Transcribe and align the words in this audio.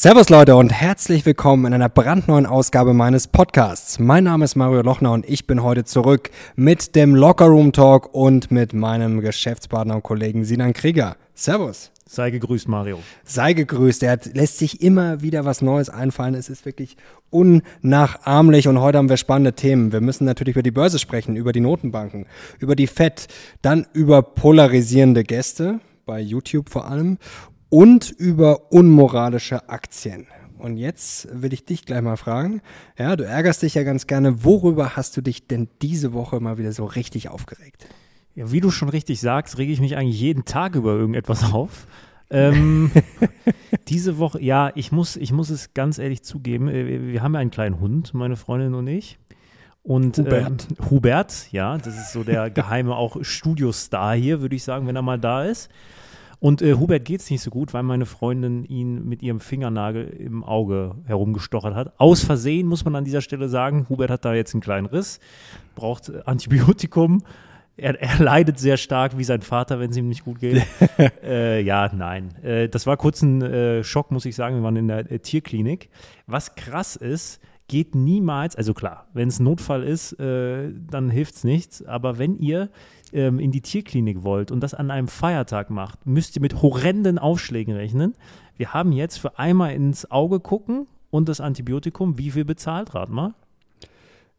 Servus 0.00 0.28
Leute 0.28 0.54
und 0.54 0.70
herzlich 0.70 1.26
willkommen 1.26 1.64
in 1.64 1.74
einer 1.74 1.88
brandneuen 1.88 2.46
Ausgabe 2.46 2.94
meines 2.94 3.26
Podcasts. 3.26 3.98
Mein 3.98 4.22
Name 4.22 4.44
ist 4.44 4.54
Mario 4.54 4.82
Lochner 4.82 5.10
und 5.10 5.28
ich 5.28 5.48
bin 5.48 5.64
heute 5.64 5.82
zurück 5.82 6.30
mit 6.54 6.94
dem 6.94 7.16
Locker 7.16 7.46
Room 7.46 7.72
Talk 7.72 8.14
und 8.14 8.52
mit 8.52 8.72
meinem 8.74 9.20
Geschäftspartner 9.20 9.96
und 9.96 10.04
Kollegen 10.04 10.44
Sinan 10.44 10.72
Krieger. 10.72 11.16
Servus. 11.34 11.90
Sei 12.06 12.30
gegrüßt, 12.30 12.68
Mario. 12.68 13.00
Sei 13.24 13.54
gegrüßt. 13.54 14.04
Er 14.04 14.12
hat, 14.12 14.36
lässt 14.36 14.58
sich 14.58 14.82
immer 14.82 15.20
wieder 15.20 15.44
was 15.44 15.62
Neues 15.62 15.90
einfallen. 15.90 16.34
Es 16.34 16.48
ist 16.48 16.64
wirklich 16.64 16.96
unnachahmlich 17.30 18.68
und 18.68 18.80
heute 18.80 18.98
haben 18.98 19.08
wir 19.08 19.16
spannende 19.16 19.54
Themen. 19.54 19.90
Wir 19.90 20.00
müssen 20.00 20.26
natürlich 20.26 20.54
über 20.54 20.62
die 20.62 20.70
Börse 20.70 21.00
sprechen, 21.00 21.34
über 21.34 21.52
die 21.52 21.58
Notenbanken, 21.58 22.26
über 22.60 22.76
die 22.76 22.86
FED, 22.86 23.26
dann 23.62 23.84
über 23.94 24.22
polarisierende 24.22 25.24
Gäste 25.24 25.80
bei 26.08 26.20
YouTube 26.20 26.70
vor 26.70 26.88
allem 26.88 27.18
und 27.70 28.10
über 28.10 28.72
unmoralische 28.72 29.68
Aktien. 29.68 30.26
Und 30.58 30.76
jetzt 30.76 31.28
will 31.30 31.52
ich 31.52 31.64
dich 31.64 31.84
gleich 31.86 32.02
mal 32.02 32.16
fragen. 32.16 32.62
Ja, 32.98 33.14
du 33.14 33.24
ärgerst 33.24 33.62
dich 33.62 33.74
ja 33.74 33.84
ganz 33.84 34.06
gerne. 34.06 34.44
Worüber 34.44 34.96
hast 34.96 35.16
du 35.16 35.20
dich 35.20 35.46
denn 35.46 35.68
diese 35.82 36.12
Woche 36.12 36.40
mal 36.40 36.58
wieder 36.58 36.72
so 36.72 36.84
richtig 36.84 37.28
aufgeregt? 37.28 37.86
Ja, 38.34 38.50
wie 38.50 38.60
du 38.60 38.70
schon 38.70 38.88
richtig 38.88 39.20
sagst, 39.20 39.58
rege 39.58 39.72
ich 39.72 39.80
mich 39.80 39.96
eigentlich 39.96 40.20
jeden 40.20 40.44
Tag 40.44 40.74
über 40.74 40.92
irgendetwas 40.94 41.52
auf. 41.52 41.86
Ähm, 42.30 42.90
diese 43.88 44.18
Woche, 44.18 44.42
ja, 44.42 44.72
ich 44.74 44.92
muss, 44.92 45.16
ich 45.16 45.32
muss 45.32 45.48
es 45.50 45.74
ganz 45.74 45.98
ehrlich 45.98 46.22
zugeben. 46.22 46.68
äh, 46.68 47.12
Wir 47.12 47.22
haben 47.22 47.34
ja 47.34 47.40
einen 47.40 47.50
kleinen 47.50 47.80
Hund, 47.80 48.12
meine 48.12 48.36
Freundin 48.36 48.74
und 48.74 48.86
ich. 48.88 49.18
Und 49.82 50.18
Hubert. 50.18 50.66
Ähm, 50.70 50.90
Hubert, 50.90 51.52
ja, 51.52 51.78
das 51.78 51.96
ist 51.96 52.12
so 52.12 52.22
der 52.22 52.50
geheime 52.50 52.94
auch 52.96 53.16
Studiostar 53.22 54.14
hier, 54.16 54.42
würde 54.42 54.56
ich 54.56 54.62
sagen, 54.64 54.86
wenn 54.86 54.96
er 54.96 55.02
mal 55.02 55.18
da 55.18 55.44
ist. 55.44 55.70
Und 56.40 56.62
äh, 56.62 56.74
Hubert 56.74 57.04
geht 57.04 57.20
es 57.20 57.30
nicht 57.30 57.42
so 57.42 57.50
gut, 57.50 57.74
weil 57.74 57.82
meine 57.82 58.06
Freundin 58.06 58.64
ihn 58.64 59.08
mit 59.08 59.22
ihrem 59.22 59.40
Fingernagel 59.40 60.04
im 60.04 60.44
Auge 60.44 60.94
herumgestochert 61.04 61.74
hat. 61.74 61.92
Aus 61.98 62.22
Versehen, 62.22 62.68
muss 62.68 62.84
man 62.84 62.94
an 62.94 63.04
dieser 63.04 63.22
Stelle 63.22 63.48
sagen. 63.48 63.86
Hubert 63.88 64.10
hat 64.10 64.24
da 64.24 64.34
jetzt 64.34 64.54
einen 64.54 64.60
kleinen 64.60 64.86
Riss, 64.86 65.18
braucht 65.74 66.08
äh, 66.08 66.20
Antibiotikum. 66.26 67.22
Er, 67.76 68.00
er 68.00 68.18
leidet 68.18 68.58
sehr 68.58 68.76
stark 68.76 69.18
wie 69.18 69.24
sein 69.24 69.42
Vater, 69.42 69.78
wenn 69.78 69.90
es 69.90 69.96
ihm 69.96 70.08
nicht 70.08 70.24
gut 70.24 70.40
geht. 70.40 70.64
äh, 71.22 71.60
ja, 71.60 71.90
nein. 71.94 72.34
Äh, 72.42 72.68
das 72.68 72.86
war 72.86 72.96
kurz 72.96 73.22
ein 73.22 73.42
äh, 73.42 73.84
Schock, 73.84 74.10
muss 74.10 74.24
ich 74.24 74.36
sagen. 74.36 74.56
Wir 74.56 74.62
waren 74.62 74.76
in 74.76 74.88
der 74.88 75.10
äh, 75.10 75.18
Tierklinik. 75.18 75.88
Was 76.26 76.54
krass 76.54 76.96
ist, 76.96 77.40
geht 77.68 77.94
niemals, 77.94 78.56
also 78.56 78.74
klar, 78.74 79.06
wenn 79.12 79.28
es 79.28 79.40
Notfall 79.40 79.84
ist, 79.84 80.12
äh, 80.14 80.72
dann 80.90 81.10
hilft 81.10 81.36
es 81.36 81.44
nichts. 81.44 81.84
Aber 81.84 82.18
wenn 82.18 82.38
ihr 82.38 82.70
ähm, 83.12 83.38
in 83.38 83.52
die 83.52 83.60
Tierklinik 83.60 84.22
wollt 84.22 84.50
und 84.50 84.60
das 84.60 84.74
an 84.74 84.90
einem 84.90 85.08
Feiertag 85.08 85.70
macht, 85.70 86.06
müsst 86.06 86.36
ihr 86.36 86.42
mit 86.42 86.60
horrenden 86.62 87.18
Aufschlägen 87.18 87.74
rechnen. 87.74 88.14
Wir 88.56 88.74
haben 88.74 88.92
jetzt 88.92 89.18
für 89.18 89.38
einmal 89.38 89.72
ins 89.74 90.10
Auge 90.10 90.40
gucken 90.40 90.86
und 91.10 91.28
das 91.28 91.40
Antibiotikum, 91.40 92.18
wie 92.18 92.30
viel 92.30 92.44
bezahlt, 92.44 92.94
rat 92.94 93.10
mal? 93.10 93.34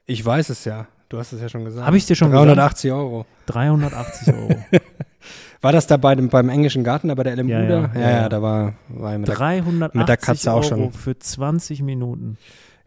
Ich 0.06 0.26
weiß 0.26 0.50
es 0.50 0.66
ja. 0.66 0.88
Du 1.08 1.18
hast 1.18 1.32
es 1.34 1.42
ja 1.42 1.50
schon 1.50 1.66
gesagt. 1.66 1.86
Habe 1.86 1.98
ich 1.98 2.06
dir 2.06 2.16
schon 2.16 2.32
380 2.32 2.92
Euro. 2.92 3.26
380 3.48 4.34
Euro. 4.34 4.56
War 5.62 5.72
das 5.72 5.88
da 5.88 5.98
bei 5.98 6.16
dem, 6.16 6.30
beim 6.30 6.50
englischen 6.50 6.84
Garten, 6.84 7.10
da 7.10 7.16
bei 7.16 7.24
der 7.24 7.36
LMU 7.36 7.50
Ja, 7.50 7.62
ja, 7.62 7.92
ja, 7.94 8.10
ja, 8.12 8.30
da 8.30 8.42
war, 8.42 8.76
war 8.88 9.18
mit 9.18 9.28
der, 9.28 9.36
380 9.36 10.00
mit 10.00 10.08
der 10.08 10.18
Katze 10.18 10.54
auch 10.54 10.58
Euro 10.58 10.64
schon. 10.64 10.94
für 10.94 11.18
20 11.20 11.82
Minuten. 11.82 12.38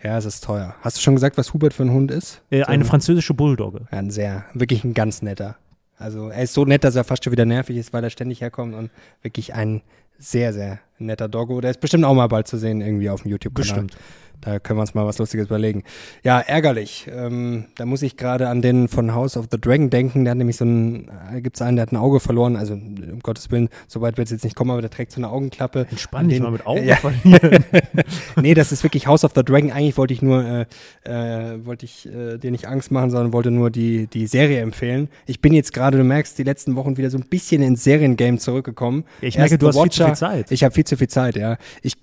Ja, 0.03 0.19
es 0.19 0.25
ist 0.25 0.43
teuer. 0.45 0.75
Hast 0.81 0.97
du 0.97 1.01
schon 1.01 1.15
gesagt, 1.15 1.37
was 1.39 1.53
Hubert 1.53 1.75
für 1.75 1.85
ein 1.85 1.91
Hund 1.93 2.11
ist? 2.11 2.43
Äh, 2.51 2.59
So 2.61 2.65
eine 2.67 2.83
ein- 2.83 2.85
französische 2.85 3.35
Bulldogge. 3.35 3.87
Ja, 3.93 3.99
ein 3.99 4.11
sehr, 4.11 4.45
wirklich 4.55 4.83
ein 4.85 4.95
ganz 4.95 5.23
netter. 5.23 5.57
Also 5.97 6.29
er 6.31 6.43
ist 6.43 6.55
so 6.55 6.65
nett, 6.65 6.83
dass 6.83 6.97
er 6.97 7.05
fast 7.05 7.23
schon 7.25 7.33
wieder 7.33 7.45
nervig 7.45 7.77
ist, 7.77 7.93
weil 7.93 8.03
er 8.03 8.11
ständig 8.11 8.41
herkommt 8.41 8.75
und 8.75 8.91
wirklich 9.23 9.55
ein 9.55 9.83
sehr, 10.19 10.53
sehr 10.53 10.81
netter 10.99 11.29
Doggo. 11.29 11.61
Der 11.61 11.71
ist 11.71 11.81
bestimmt 11.81 12.05
auch 12.05 12.15
mal 12.15 12.27
bald 12.27 12.49
zu 12.49 12.57
sehen 12.59 12.81
irgendwie 12.81 13.09
auf 13.11 13.23
dem 13.23 13.31
YouTube-Kanal. 13.31 13.83
Bestimmt. 13.85 13.97
Da 14.43 14.59
können 14.59 14.77
wir 14.79 14.83
uns 14.83 14.93
mal 14.95 15.07
was 15.07 15.19
Lustiges 15.19 15.47
überlegen. 15.47 15.85
Ja, 16.25 16.41
ärgerlich. 16.41 17.07
Ähm, 17.11 17.67
da 17.77 17.87
muss 17.87 18.03
ich 18.03 18.17
gerade 18.17 18.49
an 18.49 18.61
den 18.61 18.89
von 18.89 19.15
House 19.15 19.37
of 19.37 19.47
the 19.51 19.59
Dragon 19.61 19.89
denken. 19.89 20.25
Der 20.25 20.33
hat 20.33 20.39
nämlich 20.39 20.57
so 20.57 20.65
ein, 20.65 21.09
äh, 21.33 21.41
gibt's 21.41 21.63
einen, 21.63 21.77
der 21.77 21.85
hat 21.85 21.93
ein 21.93 21.97
Auge 21.97 22.19
verloren. 22.19 22.57
Also 22.57 22.75
um 22.75 23.21
Gottes 23.23 23.51
Willen, 23.53 23.69
so 23.87 24.01
weit 24.01 24.19
wird 24.19 24.27
es 24.27 24.33
jetzt 24.33 24.45
nicht 24.45 24.57
kommen, 24.57 24.73
aber 24.73 24.81
der 24.81 24.91
trägt 24.91 25.13
so 25.13 25.21
eine 25.21 25.29
Augenklappe. 25.31 25.87
Entspann 25.91 26.29
dich 26.29 26.41
mal 26.41 26.51
mit 26.51 26.67
Augen 26.67 26.85
Ja. 26.87 26.97
verlieren. 26.97 27.65
nee, 28.43 28.55
das 28.55 28.73
ist 28.73 28.83
wirklich 28.83 29.07
House 29.07 29.25
of 29.25 29.33
the 29.35 29.45
Dragon. 29.45 29.71
Eigentlich 29.71 29.97
wollte 29.97 30.13
ich 30.13 30.23
nur, 30.23 30.45
äh, 30.45 30.67
äh, 31.05 31.65
wollte 31.65 31.85
ich 31.87 32.07
äh, 32.13 32.37
dir 32.39 32.51
nicht 32.51 32.67
Angst 32.67 32.91
machen, 32.91 33.11
sondern 33.11 33.33
wollte 33.33 33.53
nur 33.53 33.71
die, 33.71 34.09
die 34.09 34.27
Serie 34.27 34.61
empfehlen. 34.61 35.09
Ich 35.27 35.41
bin 35.41 35.53
jetzt 35.53 35.73
gerade, 35.73 35.99
du 35.99 36.05
merkst, 36.05 36.37
die 36.37 36.43
letzten 36.43 36.75
Wochen 36.75 36.97
wieder 36.97 37.11
so 37.11 37.19
ein 37.19 37.27
bisschen 37.29 37.63
ins 37.63 37.85
Seriengame 37.85 38.39
zurückgekommen. 38.39 39.05
Ja, 39.21 39.29
ich 39.29 39.37
Erst 39.39 39.51
merke, 39.53 39.59
du 39.59 39.71
The 39.71 39.79
hast 39.79 39.83
viel 39.85 39.91
zu 39.93 39.97
viel 39.99 40.07
Watcher. 40.07 40.15
Zeit. 40.17 40.51
Ich 40.51 40.65
habe 40.65 40.75
viel 40.75 40.85
zu 40.85 40.97
viel 40.97 41.09
Zeit, 41.09 41.37
ja. 41.37 41.57
Ich, 41.83 41.95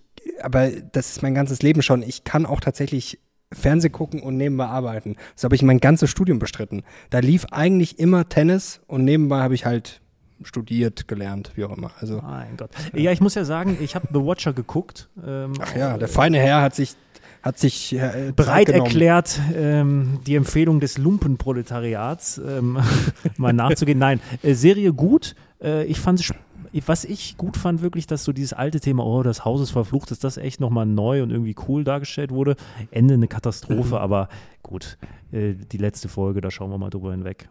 aber 0.42 0.70
das 0.70 1.12
ist 1.12 1.22
mein 1.24 1.36
ganzes 1.36 1.62
Leben 1.62 1.82
schon. 1.82 2.04
Ich 2.04 2.24
kann 2.24 2.46
auch 2.46 2.60
tatsächlich 2.60 3.20
Fernseh 3.52 3.90
gucken 3.90 4.22
und 4.22 4.38
nebenbei 4.38 4.66
arbeiten. 4.66 5.16
So 5.36 5.46
habe 5.46 5.56
ich 5.56 5.64
mein 5.64 5.80
ganzes 5.80 6.10
Studium 6.10 6.40
bestritten. 6.40 6.84
Da 7.10 7.20
lief 7.20 7.46
eigentlich 7.52 8.00
immer 8.00 8.30
Tennis 8.30 8.82
und 8.88 9.06
nebenbei 9.06 9.40
habe 9.40 9.56
ich 9.56 9.66
halt 9.66 10.02
studiert, 10.44 11.08
gelernt, 11.08 11.52
wie 11.56 11.66
auch 11.66 11.76
immer. 11.76 11.92
Also, 12.00 12.22
Mein 12.22 12.58
Gott. 12.58 12.70
Ja, 12.94 13.12
ich 13.12 13.22
muss 13.22 13.36
ja 13.36 13.44
sagen, 13.44 13.78
ich 13.82 13.96
habe 13.96 14.08
The 14.14 14.20
Watcher 14.20 14.54
geguckt. 14.54 15.10
Ähm, 15.26 15.54
ach 15.60 15.76
ja, 15.76 15.98
der 15.98 16.08
feine 16.08 16.38
Herr 16.38 16.62
hat 16.62 16.76
sich, 16.76 16.96
hat 17.42 17.60
sich 17.60 17.94
äh, 17.94 18.32
bereit 18.36 18.70
erklärt, 18.70 19.40
ähm, 19.56 20.20
die 20.26 20.36
Empfehlung 20.36 20.80
des 20.80 20.98
Lumpenproletariats 20.98 22.38
ähm, 22.38 22.80
mal 23.38 23.54
nachzugehen. 23.54 24.00
Nein, 24.00 24.22
äh, 24.44 24.54
Serie 24.54 24.94
gut. 24.94 25.36
Äh, 25.62 25.86
ich 25.86 26.00
fand 26.00 26.20
es 26.20 26.26
was 26.85 27.06
ich 27.06 27.38
gut 27.38 27.57
fand, 27.57 27.81
wirklich, 27.81 28.07
dass 28.07 28.24
so 28.24 28.31
dieses 28.34 28.53
alte 28.53 28.80
Thema, 28.80 29.06
oh, 29.06 29.24
das 29.24 29.46
Haus 29.46 29.62
ist 29.62 29.72
verflucht, 29.72 30.12
dass 30.12 30.19
das 30.19 30.38
echt 30.38 30.59
nochmal 30.59 30.85
neu 30.85 31.24
und 31.24 31.31
irgendwie 31.31 31.56
cool 31.68 31.84
dargestellt 31.84 32.31
wurde. 32.31 32.56
Ende 32.91 33.13
eine 33.16 33.28
Katastrophe, 33.28 33.90
Mhm. 33.96 34.02
aber 34.02 34.30
gut, 34.63 34.97
äh, 35.31 35.53
die 35.53 35.78
letzte 35.78 36.09
Folge, 36.09 36.41
da 36.41 36.52
schauen 36.52 36.72
wir 36.72 36.78
mal 36.78 36.90
drüber 36.90 37.12
hinweg. 37.12 37.50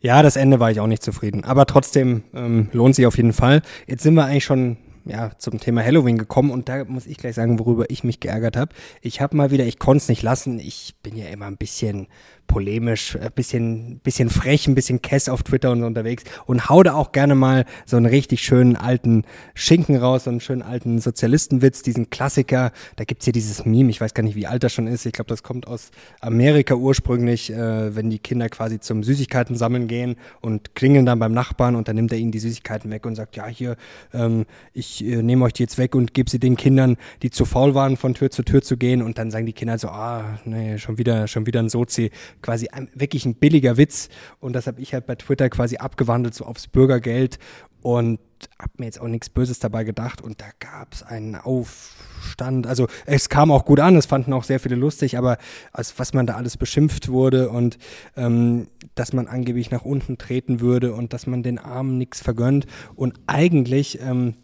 Ja, 0.00 0.22
das 0.22 0.36
Ende 0.36 0.60
war 0.60 0.70
ich 0.70 0.80
auch 0.80 0.86
nicht 0.86 1.02
zufrieden. 1.02 1.44
Aber 1.44 1.66
trotzdem 1.66 2.24
ähm, 2.34 2.68
lohnt 2.72 2.94
sich 2.94 3.06
auf 3.06 3.16
jeden 3.16 3.32
Fall. 3.32 3.62
Jetzt 3.86 4.02
sind 4.02 4.14
wir 4.14 4.24
eigentlich 4.24 4.44
schon 4.44 4.76
ja, 5.06 5.32
zum 5.38 5.60
Thema 5.60 5.82
Halloween 5.84 6.16
gekommen 6.16 6.50
und 6.50 6.68
da 6.68 6.84
muss 6.84 7.06
ich 7.06 7.18
gleich 7.18 7.34
sagen, 7.34 7.58
worüber 7.58 7.90
ich 7.90 8.04
mich 8.04 8.20
geärgert 8.20 8.56
habe. 8.56 8.74
Ich 9.02 9.20
habe 9.20 9.36
mal 9.36 9.50
wieder, 9.50 9.64
ich 9.66 9.78
konnte 9.78 9.98
es 9.98 10.08
nicht 10.08 10.22
lassen, 10.22 10.58
ich 10.58 10.94
bin 11.02 11.14
ja 11.14 11.26
immer 11.26 11.44
ein 11.46 11.58
bisschen 11.58 12.06
polemisch, 12.46 13.16
ein 13.16 13.32
bisschen, 13.34 13.98
bisschen 13.98 14.30
frech, 14.30 14.66
ein 14.66 14.74
bisschen 14.74 15.02
kess 15.02 15.28
auf 15.28 15.42
Twitter 15.42 15.70
und 15.70 15.80
so 15.80 15.86
unterwegs 15.86 16.24
und 16.46 16.68
hau 16.68 16.82
da 16.82 16.94
auch 16.94 17.12
gerne 17.12 17.34
mal 17.34 17.64
so 17.86 17.96
einen 17.96 18.06
richtig 18.06 18.42
schönen 18.42 18.76
alten 18.76 19.24
Schinken 19.54 19.96
raus, 19.96 20.24
so 20.24 20.30
einen 20.30 20.40
schönen 20.40 20.62
alten 20.62 21.00
Sozialistenwitz, 21.00 21.82
diesen 21.82 22.10
Klassiker. 22.10 22.72
Da 22.96 23.04
gibt's 23.04 23.24
hier 23.24 23.32
dieses 23.32 23.64
Meme, 23.64 23.90
ich 23.90 24.00
weiß 24.00 24.14
gar 24.14 24.22
nicht, 24.22 24.36
wie 24.36 24.46
alt 24.46 24.62
das 24.62 24.72
schon 24.72 24.86
ist. 24.86 25.06
Ich 25.06 25.12
glaube, 25.12 25.28
das 25.28 25.42
kommt 25.42 25.66
aus 25.66 25.90
Amerika 26.20 26.74
ursprünglich, 26.74 27.52
äh, 27.52 27.94
wenn 27.96 28.10
die 28.10 28.18
Kinder 28.18 28.48
quasi 28.48 28.80
zum 28.80 29.02
Süßigkeiten 29.02 29.56
sammeln 29.56 29.88
gehen 29.88 30.16
und 30.40 30.74
klingeln 30.74 31.06
dann 31.06 31.18
beim 31.18 31.32
Nachbarn 31.32 31.76
und 31.76 31.88
dann 31.88 31.96
nimmt 31.96 32.12
er 32.12 32.18
ihnen 32.18 32.32
die 32.32 32.38
Süßigkeiten 32.38 32.90
weg 32.90 33.06
und 33.06 33.14
sagt, 33.14 33.36
ja, 33.36 33.46
hier, 33.46 33.76
ähm, 34.12 34.46
ich 34.72 35.04
äh, 35.04 35.22
nehme 35.22 35.44
euch 35.44 35.52
die 35.52 35.62
jetzt 35.62 35.78
weg 35.78 35.94
und 35.94 36.14
gebe 36.14 36.30
sie 36.30 36.38
den 36.38 36.56
Kindern, 36.56 36.96
die 37.22 37.30
zu 37.30 37.44
faul 37.44 37.74
waren, 37.74 37.96
von 37.96 38.14
Tür 38.14 38.30
zu 38.30 38.42
Tür 38.42 38.62
zu 38.62 38.76
gehen 38.76 39.02
und 39.02 39.18
dann 39.18 39.30
sagen 39.30 39.46
die 39.46 39.52
Kinder 39.52 39.78
so, 39.78 39.88
ah, 39.88 40.38
nee, 40.44 40.78
schon 40.78 40.98
wieder, 40.98 41.26
schon 41.28 41.46
wieder 41.46 41.60
ein 41.60 41.68
Sozi, 41.68 42.10
quasi 42.42 42.68
ein, 42.68 42.90
wirklich 42.94 43.26
ein 43.26 43.34
billiger 43.34 43.76
Witz. 43.76 44.08
Und 44.40 44.54
das 44.54 44.66
habe 44.66 44.80
ich 44.80 44.94
halt 44.94 45.06
bei 45.06 45.14
Twitter 45.14 45.48
quasi 45.50 45.76
abgewandelt 45.76 46.34
so 46.34 46.44
aufs 46.44 46.66
Bürgergeld. 46.68 47.38
Und 47.82 48.18
hab 48.58 48.78
mir 48.78 48.86
jetzt 48.86 49.00
auch 49.00 49.08
nichts 49.08 49.28
Böses 49.28 49.58
dabei 49.58 49.84
gedacht. 49.84 50.22
Und 50.22 50.40
da 50.40 50.46
gab's 50.58 51.02
einen 51.02 51.36
Aufstand. 51.36 52.66
Also 52.66 52.88
es 53.04 53.28
kam 53.28 53.50
auch 53.50 53.64
gut 53.64 53.80
an, 53.80 53.96
es 53.96 54.06
fanden 54.06 54.32
auch 54.32 54.44
sehr 54.44 54.60
viele 54.60 54.76
lustig, 54.76 55.18
aber 55.18 55.38
als 55.72 55.98
was 55.98 56.14
man 56.14 56.26
da 56.26 56.36
alles 56.36 56.56
beschimpft 56.56 57.08
wurde 57.08 57.50
und 57.50 57.78
ähm, 58.16 58.68
dass 58.94 59.12
man 59.12 59.26
angeblich 59.26 59.70
nach 59.70 59.82
unten 59.82 60.18
treten 60.18 60.60
würde 60.60 60.94
und 60.94 61.12
dass 61.12 61.26
man 61.26 61.42
den 61.42 61.58
Armen 61.58 61.98
nichts 61.98 62.22
vergönnt. 62.22 62.66
Und 62.94 63.14
eigentlich 63.26 64.00
ähm, 64.00 64.34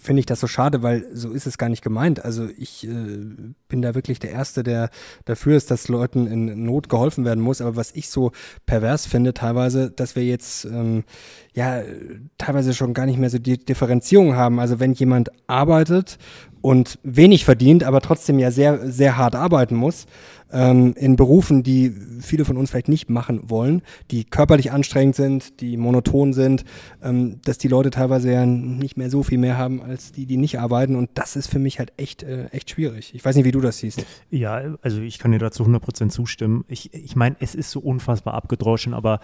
finde 0.00 0.20
ich 0.20 0.26
das 0.26 0.40
so 0.40 0.46
schade, 0.46 0.82
weil 0.82 1.06
so 1.12 1.30
ist 1.30 1.46
es 1.46 1.58
gar 1.58 1.68
nicht 1.68 1.82
gemeint. 1.82 2.24
Also 2.24 2.48
ich 2.56 2.86
äh, 2.86 2.90
bin 3.68 3.82
da 3.82 3.94
wirklich 3.94 4.18
der 4.18 4.30
Erste, 4.30 4.62
der 4.62 4.90
dafür 5.24 5.56
ist, 5.56 5.70
dass 5.70 5.88
Leuten 5.88 6.26
in 6.26 6.64
Not 6.64 6.88
geholfen 6.88 7.24
werden 7.24 7.42
muss. 7.42 7.60
Aber 7.60 7.76
was 7.76 7.92
ich 7.94 8.08
so 8.08 8.32
pervers 8.66 9.06
finde 9.06 9.34
teilweise, 9.34 9.90
dass 9.90 10.16
wir 10.16 10.24
jetzt 10.24 10.64
ähm, 10.64 11.04
ja 11.54 11.82
teilweise 12.36 12.74
schon 12.74 12.94
gar 12.94 13.06
nicht 13.06 13.18
mehr 13.18 13.30
so 13.30 13.38
die 13.38 13.58
Differenzierung 13.58 14.34
haben. 14.34 14.58
Also 14.58 14.80
wenn 14.80 14.92
jemand 14.92 15.30
arbeitet 15.46 16.18
und 16.60 16.98
wenig 17.02 17.44
verdient, 17.44 17.84
aber 17.84 18.00
trotzdem 18.00 18.38
ja 18.38 18.50
sehr, 18.50 18.90
sehr 18.90 19.16
hart 19.16 19.36
arbeiten 19.36 19.76
muss, 19.76 20.06
ähm, 20.50 20.94
in 20.96 21.16
Berufen, 21.16 21.62
die 21.62 21.92
viele 22.20 22.44
von 22.44 22.56
uns 22.56 22.70
vielleicht 22.70 22.88
nicht 22.88 23.10
machen 23.10 23.50
wollen, 23.50 23.82
die 24.10 24.24
körperlich 24.24 24.72
anstrengend 24.72 25.14
sind, 25.14 25.60
die 25.60 25.76
monoton 25.76 26.32
sind, 26.32 26.64
ähm, 27.02 27.40
dass 27.44 27.58
die 27.58 27.68
Leute 27.68 27.90
teilweise 27.90 28.32
ja 28.32 28.46
nicht 28.46 28.96
mehr 28.96 29.10
so 29.10 29.22
viel 29.22 29.38
mehr 29.38 29.58
haben 29.58 29.82
als 29.82 30.12
die, 30.12 30.26
die 30.26 30.36
nicht 30.36 30.58
arbeiten. 30.58 30.96
Und 30.96 31.10
das 31.14 31.36
ist 31.36 31.48
für 31.48 31.58
mich 31.58 31.78
halt 31.78 31.92
echt, 31.96 32.22
äh, 32.22 32.46
echt 32.46 32.70
schwierig. 32.70 33.14
Ich 33.14 33.24
weiß 33.24 33.36
nicht, 33.36 33.44
wie 33.44 33.52
du 33.52 33.60
das 33.60 33.78
siehst. 33.78 34.04
Ja, 34.30 34.76
also 34.82 35.00
ich 35.02 35.18
kann 35.18 35.32
dir 35.32 35.38
dazu 35.38 35.64
100% 35.64 36.08
zustimmen. 36.10 36.64
Ich, 36.68 36.94
ich 36.94 37.14
meine, 37.14 37.36
es 37.40 37.54
ist 37.54 37.70
so 37.70 37.80
unfassbar 37.80 38.34
abgedroschen, 38.34 38.94
aber 38.94 39.20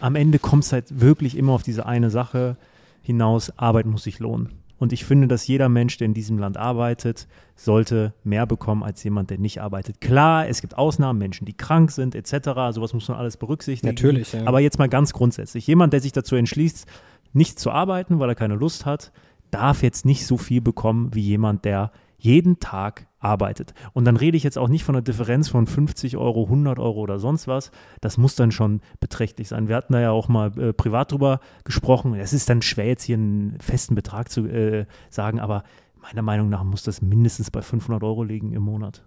am 0.00 0.16
Ende 0.16 0.38
kommt 0.38 0.64
es 0.64 0.72
halt 0.72 1.00
wirklich 1.00 1.36
immer 1.36 1.52
auf 1.52 1.62
diese 1.62 1.86
eine 1.86 2.10
Sache 2.10 2.56
hinaus, 3.02 3.56
Arbeit 3.58 3.86
muss 3.86 4.02
sich 4.04 4.18
lohnen. 4.18 4.60
Und 4.78 4.94
ich 4.94 5.04
finde, 5.04 5.28
dass 5.28 5.46
jeder 5.46 5.68
Mensch, 5.68 5.98
der 5.98 6.06
in 6.06 6.14
diesem 6.14 6.38
Land 6.38 6.56
arbeitet, 6.56 7.28
sollte 7.54 8.14
mehr 8.24 8.46
bekommen 8.46 8.82
als 8.82 9.04
jemand, 9.04 9.28
der 9.28 9.36
nicht 9.36 9.60
arbeitet. 9.60 10.00
Klar, 10.00 10.48
es 10.48 10.62
gibt 10.62 10.78
Ausnahmen, 10.78 11.18
Menschen, 11.18 11.44
die 11.44 11.52
krank 11.52 11.90
sind, 11.90 12.14
etc. 12.14 12.72
Sowas 12.72 12.94
muss 12.94 13.06
man 13.08 13.18
alles 13.18 13.36
berücksichtigen. 13.36 13.92
Natürlich. 13.94 14.32
Ja. 14.32 14.46
Aber 14.46 14.60
jetzt 14.60 14.78
mal 14.78 14.88
ganz 14.88 15.12
grundsätzlich. 15.12 15.66
Jemand, 15.66 15.92
der 15.92 16.00
sich 16.00 16.12
dazu 16.12 16.34
entschließt, 16.34 16.86
nicht 17.34 17.58
zu 17.58 17.70
arbeiten, 17.70 18.20
weil 18.20 18.30
er 18.30 18.34
keine 18.34 18.54
Lust 18.54 18.86
hat, 18.86 19.12
darf 19.50 19.82
jetzt 19.82 20.06
nicht 20.06 20.26
so 20.26 20.38
viel 20.38 20.62
bekommen 20.62 21.14
wie 21.14 21.20
jemand, 21.20 21.66
der 21.66 21.92
jeden 22.16 22.58
Tag 22.58 23.06
arbeitet. 23.20 23.74
Und 23.92 24.06
dann 24.06 24.16
rede 24.16 24.36
ich 24.36 24.42
jetzt 24.42 24.58
auch 24.58 24.68
nicht 24.68 24.84
von 24.84 24.96
einer 24.96 25.02
Differenz 25.02 25.48
von 25.48 25.66
50 25.66 26.16
Euro, 26.16 26.44
100 26.44 26.78
Euro 26.78 27.00
oder 27.00 27.18
sonst 27.18 27.46
was. 27.46 27.70
Das 28.00 28.18
muss 28.18 28.34
dann 28.34 28.50
schon 28.50 28.80
beträchtlich 28.98 29.48
sein. 29.48 29.68
Wir 29.68 29.76
hatten 29.76 29.92
da 29.92 30.00
ja 30.00 30.10
auch 30.10 30.28
mal 30.28 30.58
äh, 30.58 30.72
privat 30.72 31.12
drüber 31.12 31.40
gesprochen. 31.64 32.14
Es 32.14 32.32
ist 32.32 32.48
dann 32.48 32.62
schwer, 32.62 32.86
jetzt 32.86 33.04
hier 33.04 33.16
einen 33.16 33.58
festen 33.60 33.94
Betrag 33.94 34.30
zu 34.30 34.46
äh, 34.46 34.86
sagen, 35.10 35.38
aber 35.38 35.62
meiner 36.00 36.22
Meinung 36.22 36.48
nach 36.48 36.64
muss 36.64 36.82
das 36.82 37.02
mindestens 37.02 37.50
bei 37.50 37.62
500 37.62 38.02
Euro 38.02 38.24
liegen 38.24 38.52
im 38.52 38.62
Monat. 38.62 39.04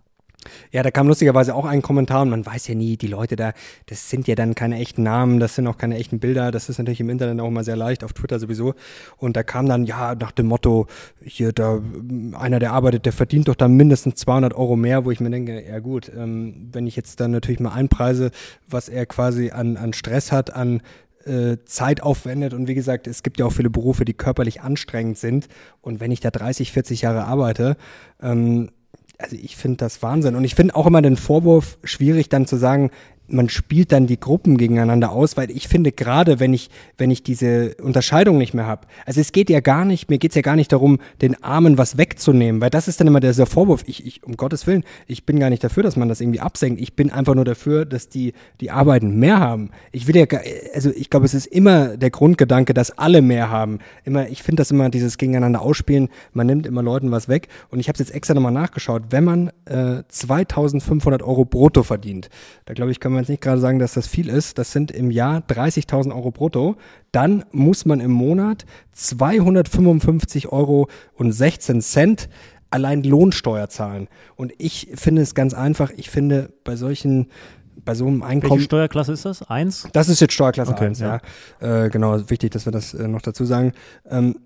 Ja, 0.71 0.83
da 0.83 0.91
kam 0.91 1.07
lustigerweise 1.07 1.55
auch 1.55 1.65
ein 1.65 1.81
Kommentar 1.81 2.21
und 2.21 2.29
man 2.29 2.45
weiß 2.45 2.67
ja 2.67 2.75
nie, 2.75 2.97
die 2.97 3.07
Leute 3.07 3.35
da, 3.35 3.53
das 3.87 4.09
sind 4.09 4.27
ja 4.27 4.35
dann 4.35 4.55
keine 4.55 4.79
echten 4.79 5.03
Namen, 5.03 5.39
das 5.39 5.55
sind 5.55 5.67
auch 5.67 5.77
keine 5.77 5.97
echten 5.97 6.19
Bilder, 6.19 6.51
das 6.51 6.69
ist 6.69 6.77
natürlich 6.77 6.99
im 6.99 7.09
Internet 7.09 7.39
auch 7.39 7.47
immer 7.47 7.63
sehr 7.63 7.75
leicht, 7.75 8.03
auf 8.03 8.13
Twitter 8.13 8.39
sowieso. 8.39 8.73
Und 9.17 9.35
da 9.35 9.43
kam 9.43 9.67
dann, 9.67 9.85
ja, 9.85 10.15
nach 10.15 10.31
dem 10.31 10.47
Motto, 10.47 10.87
hier, 11.21 11.51
da, 11.51 11.81
einer, 12.33 12.59
der 12.59 12.73
arbeitet, 12.73 13.05
der 13.05 13.13
verdient 13.13 13.47
doch 13.47 13.55
dann 13.55 13.75
mindestens 13.75 14.15
200 14.15 14.53
Euro 14.53 14.75
mehr, 14.75 15.05
wo 15.05 15.11
ich 15.11 15.19
mir 15.19 15.29
denke, 15.29 15.63
ja 15.65 15.79
gut, 15.79 16.11
ähm, 16.15 16.69
wenn 16.71 16.87
ich 16.87 16.95
jetzt 16.95 17.19
dann 17.19 17.31
natürlich 17.31 17.59
mal 17.59 17.73
einpreise, 17.73 18.31
was 18.67 18.89
er 18.89 19.05
quasi 19.05 19.51
an, 19.51 19.77
an 19.77 19.93
Stress 19.93 20.31
hat, 20.31 20.53
an 20.53 20.81
äh, 21.25 21.57
Zeit 21.65 22.03
aufwendet. 22.03 22.53
Und 22.53 22.67
wie 22.67 22.75
gesagt, 22.75 23.07
es 23.07 23.23
gibt 23.23 23.39
ja 23.39 23.45
auch 23.45 23.53
viele 23.53 23.69
Berufe, 23.69 24.05
die 24.05 24.13
körperlich 24.13 24.61
anstrengend 24.61 25.17
sind. 25.17 25.47
Und 25.81 25.99
wenn 25.99 26.11
ich 26.11 26.19
da 26.19 26.31
30, 26.31 26.71
40 26.71 27.01
Jahre 27.01 27.25
arbeite, 27.25 27.77
ähm, 28.21 28.71
also 29.17 29.35
ich 29.35 29.55
finde 29.55 29.77
das 29.77 30.01
Wahnsinn. 30.01 30.35
Und 30.35 30.43
ich 30.43 30.55
finde 30.55 30.75
auch 30.75 30.87
immer 30.87 31.01
den 31.01 31.17
Vorwurf 31.17 31.77
schwierig, 31.83 32.29
dann 32.29 32.45
zu 32.45 32.57
sagen, 32.57 32.91
man 33.27 33.49
spielt 33.49 33.91
dann 33.91 34.05
die 34.05 34.19
Gruppen 34.19 34.57
gegeneinander 34.57 35.11
aus, 35.11 35.37
weil 35.37 35.49
ich 35.49 35.67
finde 35.67 35.91
gerade, 35.91 36.39
wenn 36.39 36.53
ich, 36.53 36.69
wenn 36.97 37.09
ich 37.09 37.23
diese 37.23 37.75
Unterscheidung 37.81 38.37
nicht 38.37 38.53
mehr 38.53 38.65
habe, 38.65 38.87
also 39.05 39.21
es 39.21 39.31
geht 39.31 39.49
ja 39.49 39.61
gar 39.61 39.85
nicht, 39.85 40.09
mir 40.09 40.17
geht's 40.17 40.35
ja 40.35 40.41
gar 40.41 40.55
nicht 40.55 40.71
darum, 40.71 40.99
den 41.21 41.41
Armen 41.41 41.77
was 41.77 41.97
wegzunehmen, 41.97 42.61
weil 42.61 42.69
das 42.69 42.87
ist 42.87 42.99
dann 42.99 43.07
immer 43.07 43.21
dieser 43.21 43.45
Vorwurf, 43.45 43.83
ich, 43.87 44.05
ich, 44.05 44.23
um 44.23 44.35
Gottes 44.35 44.67
Willen, 44.67 44.83
ich 45.07 45.25
bin 45.25 45.39
gar 45.39 45.49
nicht 45.49 45.63
dafür, 45.63 45.83
dass 45.83 45.95
man 45.95 46.09
das 46.09 46.19
irgendwie 46.19 46.41
absenkt, 46.41 46.81
ich 46.81 46.95
bin 46.95 47.11
einfach 47.11 47.35
nur 47.35 47.45
dafür, 47.45 47.85
dass 47.85 48.09
die, 48.09 48.33
die 48.59 48.71
Arbeiten 48.71 49.17
mehr 49.19 49.39
haben. 49.39 49.69
Ich 49.91 50.07
will 50.07 50.17
ja, 50.17 50.25
also 50.73 50.91
ich 50.91 51.09
glaube, 51.09 51.25
es 51.25 51.33
ist 51.33 51.45
immer 51.45 51.95
der 51.97 52.09
Grundgedanke, 52.09 52.73
dass 52.73 52.97
alle 52.97 53.21
mehr 53.21 53.49
haben. 53.49 53.79
Immer, 54.03 54.27
ich 54.29 54.43
finde 54.43 54.61
das 54.61 54.71
immer 54.71 54.89
dieses 54.89 55.17
gegeneinander 55.17 55.61
ausspielen, 55.61 56.09
man 56.33 56.47
nimmt 56.47 56.67
immer 56.67 56.83
Leuten 56.83 57.11
was 57.11 57.29
weg 57.29 57.47
und 57.69 57.79
ich 57.79 57.87
habe 57.87 57.97
jetzt 57.97 58.13
extra 58.13 58.33
nochmal 58.33 58.51
nachgeschaut, 58.51 59.03
wenn 59.09 59.23
man 59.23 59.51
äh, 59.65 60.03
2500 60.07 61.23
Euro 61.23 61.45
brutto 61.45 61.83
verdient, 61.83 62.29
da 62.65 62.73
glaube 62.73 62.91
ich, 62.91 62.99
kann 62.99 63.12
man 63.13 63.23
jetzt 63.23 63.29
nicht 63.29 63.41
gerade 63.41 63.59
sagen, 63.59 63.79
dass 63.79 63.93
das 63.93 64.07
viel 64.07 64.29
ist, 64.29 64.57
das 64.57 64.71
sind 64.71 64.91
im 64.91 65.11
Jahr 65.11 65.39
30.000 65.39 66.13
Euro 66.13 66.31
brutto, 66.31 66.75
dann 67.11 67.45
muss 67.51 67.85
man 67.85 67.99
im 67.99 68.11
Monat 68.11 68.65
255 68.93 70.51
Euro 70.51 70.87
und 71.15 71.31
16 71.31 71.81
Cent 71.81 72.29
allein 72.69 73.03
Lohnsteuer 73.03 73.69
zahlen. 73.69 74.07
Und 74.35 74.51
ich 74.57 74.89
finde 74.95 75.21
es 75.21 75.35
ganz 75.35 75.53
einfach, 75.53 75.91
ich 75.95 76.09
finde 76.09 76.51
bei 76.63 76.75
solchen 76.75 77.27
bei 77.85 77.95
so 77.95 78.07
einem 78.07 78.23
Einkommen. 78.23 78.53
Welche 78.53 78.65
Steuerklasse 78.65 79.13
ist 79.13 79.25
das? 79.25 79.43
Eins? 79.43 79.87
Das 79.93 80.07
ist 80.09 80.21
jetzt 80.21 80.33
Steuerklasse 80.33 80.71
okay, 80.71 80.85
1, 80.85 80.99
ja. 80.99 81.19
ja. 81.61 81.85
Äh, 81.85 81.89
genau, 81.89 82.29
wichtig, 82.29 82.51
dass 82.51 82.65
wir 82.65 82.71
das 82.71 82.93
äh, 82.93 83.07
noch 83.07 83.21
dazu 83.21 83.45
sagen. 83.45 83.73
Ähm, 84.09 84.37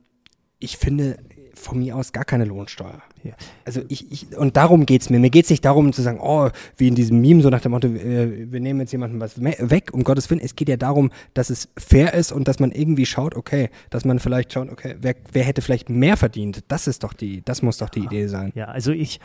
ich 0.60 0.78
finde, 0.78 1.18
von 1.58 1.80
mir 1.80 1.96
aus 1.96 2.12
gar 2.12 2.26
keine 2.26 2.46
Lohnsteuer. 2.46 3.02
Ja. 3.24 3.34
Also 3.66 3.82
ich, 3.90 4.12
ich, 4.12 4.38
und 4.38 4.56
darum 4.56 4.86
geht's 4.86 5.10
mir. 5.10 5.20
Mir 5.20 5.30
geht's 5.30 5.50
nicht 5.50 5.66
darum 5.66 5.92
zu 5.92 6.02
sagen, 6.02 6.20
oh, 6.22 6.50
wie 6.78 6.88
in 6.88 6.96
diesem 6.96 7.20
Meme, 7.20 7.42
so 7.42 7.50
nach 7.50 7.62
dem 7.62 7.72
Motto, 7.72 7.94
wir, 7.94 8.52
wir 8.52 8.60
nehmen 8.60 8.80
jetzt 8.80 8.92
jemanden 8.92 9.20
was 9.20 9.42
weg, 9.42 9.94
um 9.94 10.04
Gottes 10.04 10.30
Willen. 10.30 10.40
Es 10.42 10.56
geht 10.56 10.70
ja 10.70 10.78
darum, 10.78 11.12
dass 11.34 11.50
es 11.50 11.70
fair 11.78 12.14
ist 12.14 12.32
und 12.32 12.48
dass 12.48 12.60
man 12.60 12.72
irgendwie 12.72 13.06
schaut, 13.06 13.36
okay, 13.36 13.70
dass 13.90 14.06
man 14.06 14.20
vielleicht 14.20 14.54
schaut, 14.54 14.70
okay, 14.70 14.96
wer, 15.02 15.16
wer 15.32 15.44
hätte 15.44 15.62
vielleicht 15.62 15.90
mehr 15.90 16.18
verdient? 16.18 16.64
Das 16.68 16.88
ist 16.88 17.04
doch 17.04 17.14
die, 17.14 17.44
das 17.44 17.62
muss 17.62 17.78
doch 17.78 17.90
die 17.90 18.02
Idee 18.02 18.28
sein. 18.28 18.52
Ja, 18.56 18.66
also 18.66 18.92
ich, 18.92 19.20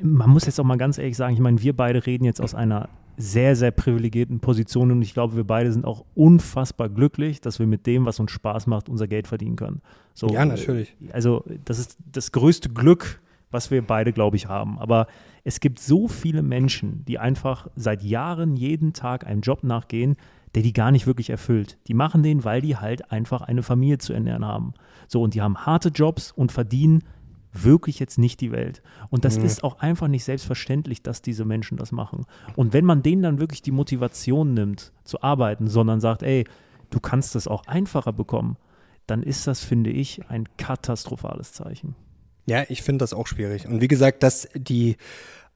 man 0.00 0.30
muss 0.30 0.46
jetzt 0.46 0.60
auch 0.60 0.64
mal 0.64 0.78
ganz 0.78 0.98
ehrlich 0.98 1.16
sagen, 1.16 1.34
ich 1.34 1.40
meine, 1.40 1.62
wir 1.62 1.74
beide 1.76 2.06
reden 2.06 2.24
jetzt 2.24 2.40
aus 2.40 2.54
einer 2.54 2.88
sehr, 3.20 3.56
sehr 3.56 3.72
privilegierten 3.72 4.38
Position 4.38 4.92
und 4.92 5.02
ich 5.02 5.12
glaube, 5.12 5.34
wir 5.36 5.44
beide 5.44 5.72
sind 5.72 5.84
auch 5.84 6.04
unfassbar 6.14 6.88
glücklich, 6.88 7.40
dass 7.40 7.58
wir 7.58 7.66
mit 7.66 7.84
dem, 7.86 8.06
was 8.06 8.20
uns 8.20 8.30
Spaß 8.30 8.68
macht, 8.68 8.88
unser 8.88 9.08
Geld 9.08 9.26
verdienen 9.26 9.56
können. 9.56 9.82
So, 10.14 10.28
ja, 10.28 10.44
natürlich. 10.44 10.96
Also 11.12 11.44
das 11.64 11.80
ist 11.80 11.98
das 12.12 12.30
größte 12.30 12.68
Glück, 12.68 13.20
was 13.50 13.72
wir 13.72 13.82
beide, 13.82 14.12
glaube 14.12 14.36
ich, 14.36 14.46
haben. 14.46 14.78
Aber 14.78 15.08
es 15.42 15.58
gibt 15.58 15.80
so 15.80 16.06
viele 16.06 16.42
Menschen, 16.42 17.04
die 17.06 17.18
einfach 17.18 17.66
seit 17.74 18.04
Jahren 18.04 18.56
jeden 18.56 18.92
Tag 18.92 19.26
einem 19.26 19.40
Job 19.40 19.64
nachgehen, 19.64 20.16
der 20.54 20.62
die 20.62 20.72
gar 20.72 20.92
nicht 20.92 21.06
wirklich 21.06 21.30
erfüllt. 21.30 21.76
Die 21.88 21.94
machen 21.94 22.22
den, 22.22 22.44
weil 22.44 22.60
die 22.60 22.76
halt 22.76 23.10
einfach 23.10 23.42
eine 23.42 23.64
Familie 23.64 23.98
zu 23.98 24.12
ernähren 24.12 24.44
haben. 24.44 24.74
So, 25.08 25.22
und 25.22 25.34
die 25.34 25.42
haben 25.42 25.66
harte 25.66 25.88
Jobs 25.88 26.30
und 26.30 26.52
verdienen 26.52 27.02
wirklich 27.52 27.98
jetzt 27.98 28.18
nicht 28.18 28.40
die 28.40 28.52
Welt. 28.52 28.82
Und 29.10 29.24
das 29.24 29.38
mhm. 29.38 29.44
ist 29.44 29.64
auch 29.64 29.78
einfach 29.80 30.08
nicht 30.08 30.24
selbstverständlich, 30.24 31.02
dass 31.02 31.22
diese 31.22 31.44
Menschen 31.44 31.76
das 31.76 31.92
machen. 31.92 32.26
Und 32.56 32.72
wenn 32.72 32.84
man 32.84 33.02
denen 33.02 33.22
dann 33.22 33.40
wirklich 33.40 33.62
die 33.62 33.70
Motivation 33.70 34.54
nimmt, 34.54 34.92
zu 35.04 35.22
arbeiten, 35.22 35.68
sondern 35.68 36.00
sagt, 36.00 36.22
ey, 36.22 36.44
du 36.90 37.00
kannst 37.00 37.34
das 37.34 37.48
auch 37.48 37.66
einfacher 37.66 38.12
bekommen, 38.12 38.56
dann 39.06 39.22
ist 39.22 39.46
das, 39.46 39.64
finde 39.64 39.90
ich, 39.90 40.28
ein 40.28 40.48
katastrophales 40.58 41.52
Zeichen. 41.52 41.94
Ja, 42.46 42.64
ich 42.68 42.82
finde 42.82 43.02
das 43.02 43.14
auch 43.14 43.26
schwierig. 43.26 43.66
Und 43.66 43.80
wie 43.80 43.88
gesagt, 43.88 44.22
dass 44.22 44.48
die 44.54 44.96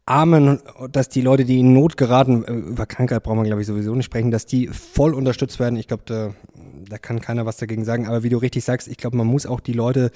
Armen, 0.05 0.61
dass 0.91 1.09
die 1.09 1.21
Leute, 1.21 1.45
die 1.45 1.61
in 1.61 1.73
Not 1.73 1.97
geraten, 1.97 2.45
äh, 2.45 2.53
über 2.53 2.87
Krankheit 2.87 3.23
brauchen 3.23 3.39
wir, 3.39 3.45
glaube 3.45 3.63
ich, 3.63 3.69
sowieso 3.69 3.95
nicht 3.95 4.07
sprechen, 4.07 4.31
dass 4.31 4.47
die 4.47 4.67
voll 4.69 5.15
unterstützt 5.15 5.61
werden. 5.61 5.77
Ich 5.77 5.87
glaube, 5.87 6.35
da, 6.93 6.99
kann 6.99 7.21
keiner 7.21 7.47
was 7.47 7.57
dagegen 7.57 7.85
sagen. 7.85 8.07
Aber 8.07 8.23
wie 8.23 8.29
du 8.29 8.39
richtig 8.39 8.65
sagst, 8.65 8.89
ich 8.89 8.97
glaube, 8.97 9.17
man 9.17 9.27
muss 9.27 9.47
auch 9.47 9.61
die 9.61 9.73
Leute 9.73 10.11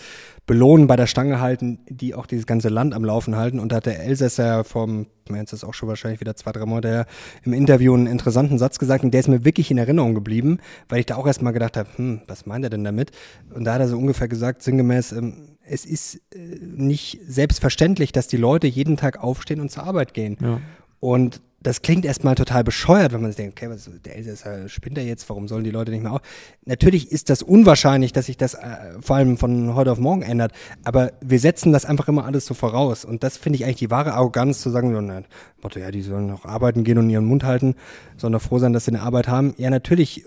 belohnen, 0.47 0.87
bei 0.87 0.97
der 0.97 1.07
Stange 1.07 1.41
halten, 1.41 1.81
die 1.89 2.15
auch 2.15 2.27
dieses 2.27 2.47
ganze 2.47 2.69
Land 2.69 2.95
am 2.95 3.05
Laufen 3.05 3.37
halten. 3.37 3.59
Und 3.59 3.73
da 3.73 3.77
hat 3.77 3.87
der 3.87 4.01
Elsässer 4.01 4.65
vom, 4.65 5.07
jetzt 5.33 5.53
ist 5.53 5.65
auch 5.65 5.75
schon 5.75 5.89
wahrscheinlich 5.89 6.21
wieder 6.21 6.37
zwei, 6.37 6.53
drei 6.53 6.67
Monate 6.67 6.89
her, 6.89 7.07
im 7.45 7.53
Interview 7.53 7.95
einen 7.95 8.07
interessanten 8.07 8.59
Satz 8.59 8.79
gesagt 8.79 9.05
und 9.05 9.13
der 9.13 9.21
ist 9.21 9.29
mir 9.29 9.45
wirklich 9.45 9.71
in 9.71 9.79
Erinnerung 9.79 10.15
geblieben, 10.15 10.59
weil 10.89 11.01
ich 11.01 11.07
da 11.07 11.17
auch 11.17 11.27
erstmal 11.27 11.53
gedacht 11.53 11.77
habe, 11.77 11.89
hm, 11.97 12.21
was 12.27 12.47
meint 12.47 12.65
er 12.65 12.71
denn 12.71 12.85
damit? 12.85 13.11
Und 13.53 13.65
da 13.65 13.75
hat 13.75 13.81
er 13.81 13.89
so 13.89 13.99
ungefähr 13.99 14.29
gesagt, 14.29 14.63
sinngemäß, 14.63 15.13
ähm, 15.13 15.57
es 15.69 15.85
ist 15.85 16.21
äh, 16.35 16.39
nicht 16.61 17.19
selbstverständlich, 17.27 18.13
dass 18.13 18.29
die 18.29 18.37
Leute 18.37 18.67
jeden 18.67 18.97
Tag 18.97 19.23
aufstehen 19.23 19.61
und 19.61 19.71
zur 19.71 19.85
Arbeit 19.85 20.15
gehen. 20.15 20.37
Ja. 20.41 20.61
Und 21.01 21.41
das 21.67 21.83
klingt 21.83 22.05
erstmal 22.05 22.37
total 22.37 22.63
bescheuert, 22.63 23.13
wenn 23.13 23.23
man 23.23 23.31
sich 23.31 23.37
denkt, 23.37 23.59
okay, 23.59 23.69
was, 23.69 23.91
der 24.05 24.17
Elsässer 24.17 24.69
spinnt 24.69 24.99
er 24.99 25.05
jetzt, 25.05 25.29
warum 25.29 25.49
sollen 25.49 25.65
die 25.65 25.71
Leute 25.71 25.91
nicht 25.91 26.03
mehr 26.03 26.13
auf? 26.13 26.21
Natürlich 26.65 27.11
ist 27.11 27.29
das 27.29 27.43
unwahrscheinlich, 27.43 28.13
dass 28.13 28.27
sich 28.27 28.37
das 28.37 28.55
äh, 28.55 29.01
vor 29.01 29.17
allem 29.17 29.37
von 29.37 29.75
heute 29.75 29.91
auf 29.91 29.99
morgen 29.99 30.23
ändert, 30.23 30.53
aber 30.85 31.13
wir 31.21 31.41
setzen 31.41 31.73
das 31.73 31.85
einfach 31.85 32.09
immer 32.09 32.25
alles 32.25 32.47
so 32.47 32.55
voraus 32.55 33.05
und 33.05 33.23
das 33.23 33.37
finde 33.37 33.57
ich 33.57 33.65
eigentlich 33.65 33.77
die 33.77 33.91
wahre 33.91 34.15
Arroganz 34.15 34.61
zu 34.61 34.71
sagen, 34.71 34.93
so, 34.93 35.01
nein, 35.01 35.25
Motto, 35.61 35.81
ja, 35.81 35.91
die 35.91 36.03
sollen 36.03 36.29
noch 36.29 36.45
arbeiten 36.45 36.85
gehen 36.85 36.99
und 36.99 37.11
ihren 37.11 37.25
Mund 37.25 37.43
halten, 37.43 37.75
sondern 38.17 38.41
froh 38.41 38.59
sein, 38.59 38.73
dass 38.73 38.85
sie 38.85 38.93
eine 38.93 39.03
Arbeit 39.03 39.27
haben. 39.27 39.55
Ja, 39.59 39.69
natürlich 39.71 40.25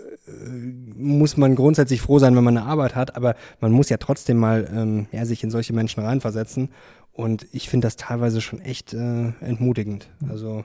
muss 0.96 1.36
man 1.36 1.54
grundsätzlich 1.54 2.00
froh 2.00 2.18
sein, 2.18 2.36
wenn 2.36 2.44
man 2.44 2.56
eine 2.56 2.66
Arbeit 2.66 2.94
hat, 2.94 3.16
aber 3.16 3.34
man 3.60 3.72
muss 3.72 3.88
ja 3.88 3.96
trotzdem 3.96 4.36
mal 4.36 4.68
ähm, 4.72 5.06
ja, 5.12 5.24
sich 5.24 5.42
in 5.42 5.50
solche 5.50 5.72
Menschen 5.72 6.02
reinversetzen. 6.02 6.68
Und 7.12 7.46
ich 7.52 7.68
finde 7.68 7.86
das 7.86 7.96
teilweise 7.96 8.40
schon 8.40 8.60
echt 8.60 8.94
äh, 8.94 9.32
entmutigend. 9.40 10.08
Also 10.28 10.64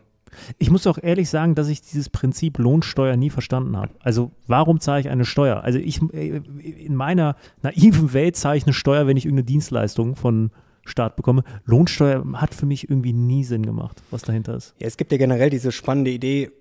ich 0.58 0.70
muss 0.70 0.88
auch 0.88 0.98
ehrlich 1.02 1.30
sagen, 1.30 1.56
dass 1.56 1.68
ich 1.68 1.82
dieses 1.82 2.10
Prinzip 2.10 2.58
Lohnsteuer 2.58 3.16
nie 3.16 3.30
verstanden 3.30 3.78
habe. 3.78 3.92
Also 4.00 4.32
warum 4.48 4.80
zahle 4.80 5.02
ich 5.02 5.10
eine 5.10 5.26
Steuer? 5.26 5.64
Also 5.64 5.80
ich 5.80 6.02
äh, 6.14 6.42
in 6.64 6.96
meiner 6.96 7.36
naiven 7.62 8.14
Welt 8.14 8.36
zahle 8.36 8.58
ich 8.58 8.66
eine 8.66 8.74
Steuer, 8.74 9.08
wenn 9.08 9.18
ich 9.18 9.26
irgendeine 9.26 9.46
Dienstleistung 9.46 10.16
von 10.16 10.52
Staat 10.86 11.16
bekomme. 11.16 11.44
Lohnsteuer 11.66 12.24
hat 12.34 12.54
für 12.54 12.66
mich 12.66 12.90
irgendwie 12.90 13.14
nie 13.14 13.44
Sinn 13.44 13.66
gemacht, 13.66 14.02
was 14.12 14.22
dahinter 14.22 14.56
ist. 14.56 14.76
Ja, 14.80 14.88
es 14.88 14.98
gibt 14.98 15.12
ja 15.12 15.18
generell 15.18 15.50
diese 15.50 15.72
spannende 15.72 16.12
Idee, 16.12 16.52